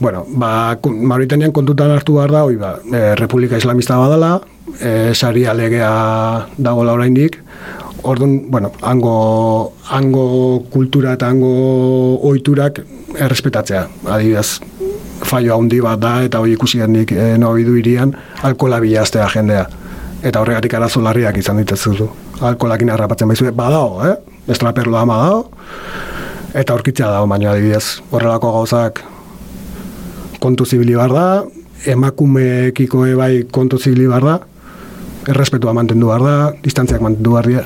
Bueno, 0.01 0.25
ba, 0.29 0.77
Mauritanian 0.83 1.53
kontutan 1.53 1.93
hartu 1.95 2.17
behar 2.19 2.33
da, 2.35 2.45
oi, 2.45 2.57
ba, 2.59 2.77
e, 2.83 3.15
Republika 3.15 3.57
Islamista 3.57 3.97
badala, 3.97 4.41
e, 4.81 5.15
saria 5.15 5.55
legea 5.55 6.49
dagoela 6.59 6.97
oraindik, 6.99 7.41
Orduan, 8.05 8.51
bueno, 8.51 8.71
hango, 8.83 9.73
hango 9.89 10.63
kultura 10.69 11.15
eta 11.17 11.31
hango 11.33 12.21
ohiturak 12.29 12.83
errespetatzea. 13.17 13.87
Adibidez, 14.13 14.61
fallo 15.25 15.57
handi 15.57 15.79
bat 15.81 16.03
da, 16.03 16.19
eta 16.27 16.43
hori 16.45 16.53
ikusi 16.53 16.83
gendik 16.83 17.15
e, 17.17 17.39
du 17.39 17.77
irian, 17.81 18.13
alkola 18.43 18.81
bilaztea 18.81 19.27
jendea. 19.33 19.65
Eta 20.23 20.41
horregatik 20.41 20.75
arazo 20.75 21.01
larriak 21.01 21.39
izan 21.39 21.57
ditezuzu. 21.63 22.11
Alkolakin 22.43 22.91
harrapatzen 22.91 23.29
baizu, 23.29 23.51
badao, 23.53 24.05
eh? 24.05 24.17
Estraperloa 24.53 25.01
ama 25.01 25.17
dao, 25.25 25.49
eta 26.53 26.75
aurkitzea 26.75 27.09
dago, 27.09 27.27
baina 27.27 27.53
adibidez, 27.53 28.03
horrelako 28.11 28.53
gauzak 28.53 29.01
kontu 30.45 30.67
zibili 30.69 30.97
bar 30.99 31.13
da, 31.13 31.29
emakumeekiko 31.89 33.07
bai 33.17 33.47
kontu 33.51 33.79
zibili 33.81 34.09
bar 34.11 34.25
da, 34.29 34.37
errespetua 35.33 35.73
mantendu 35.73 36.11
behar 36.13 36.25
da, 36.25 36.37
distantziak 36.65 37.01
mantendu 37.05 37.33
behar 37.33 37.49
dira. 37.49 37.65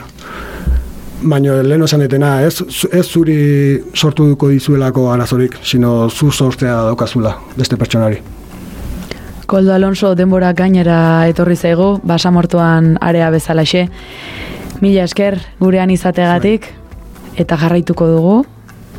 Baina 1.19 1.57
lehen 1.67 1.83
esan 1.83 2.05
etena, 2.05 2.37
ez, 2.47 2.63
ez 2.95 3.05
zuri 3.07 3.39
sortu 3.95 4.29
duko 4.31 4.53
dizuelako 4.53 5.09
arazorik, 5.11 5.57
sino 5.67 6.09
zu 6.09 6.31
sortzea 6.31 6.77
daukazula 6.87 7.35
beste 7.57 7.77
pertsonari. 7.77 8.21
Koldo 9.49 9.73
Alonso 9.75 10.13
denbora 10.15 10.53
gainera 10.53 11.27
etorri 11.27 11.57
zaigu, 11.57 11.97
basamortuan 12.07 12.93
area 13.01 13.31
bezalaxe. 13.35 13.89
Mila 14.85 15.09
esker 15.09 15.41
gurean 15.59 15.91
izategatik 15.91 16.69
eta 17.43 17.59
jarraituko 17.59 18.07
dugu 18.13 18.37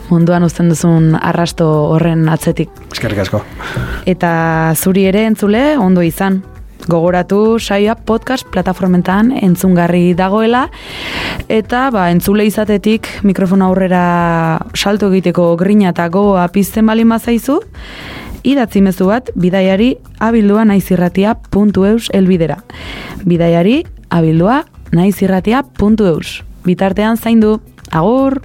munduan 0.09 0.43
uzten 0.43 0.69
duzun 0.71 1.15
arrasto 1.15 1.67
horren 1.93 2.27
atzetik. 2.29 2.71
Eskerrik 2.91 3.23
asko. 3.25 3.43
Eta 4.09 4.31
zuri 4.75 5.05
ere 5.09 5.25
entzule 5.29 5.77
ondo 5.77 6.05
izan. 6.05 6.41
Gogoratu 6.89 7.59
saioa 7.59 7.93
podcast 8.07 8.47
plataformentan 8.49 9.33
entzungarri 9.35 10.15
dagoela 10.17 10.63
eta 11.51 11.89
ba, 11.93 12.07
entzule 12.09 12.45
izatetik 12.47 13.09
mikrofona 13.27 13.67
aurrera 13.67 14.03
salto 14.73 15.11
egiteko 15.11 15.51
grina 15.59 15.91
eta 15.91 16.07
gogoa 16.09 16.47
pizten 16.55 16.87
bali 16.89 17.05
mazaizu 17.05 17.59
idatzi 18.47 18.81
mezu 18.81 19.09
bat 19.11 19.29
bidaiari 19.35 19.95
abildua 20.19 20.65
naizirratia.eus 20.65 22.09
elbidera. 22.15 22.61
Bidaiari 23.27 23.83
abildua 24.09 24.63
naizirratia.eus. 24.95 26.39
Bitartean 26.65 27.17
zaindu, 27.17 27.59
agur! 27.91 28.41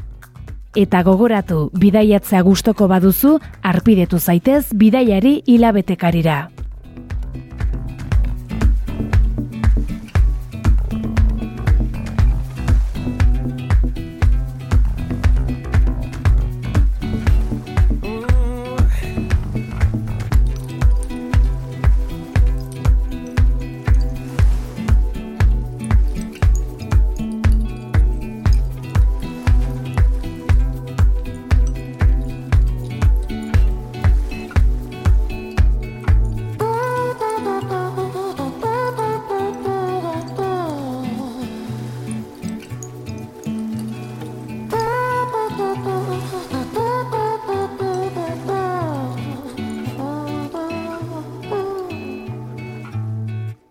Eta 0.74 1.04
gogoratu, 1.06 1.68
bidaiatzea 1.78 2.40
gustoko 2.42 2.88
baduzu, 2.90 3.36
arpidetu 3.62 4.18
zaitez 4.18 4.64
bidaiari 4.74 5.36
hilabetekarira. 5.46 6.38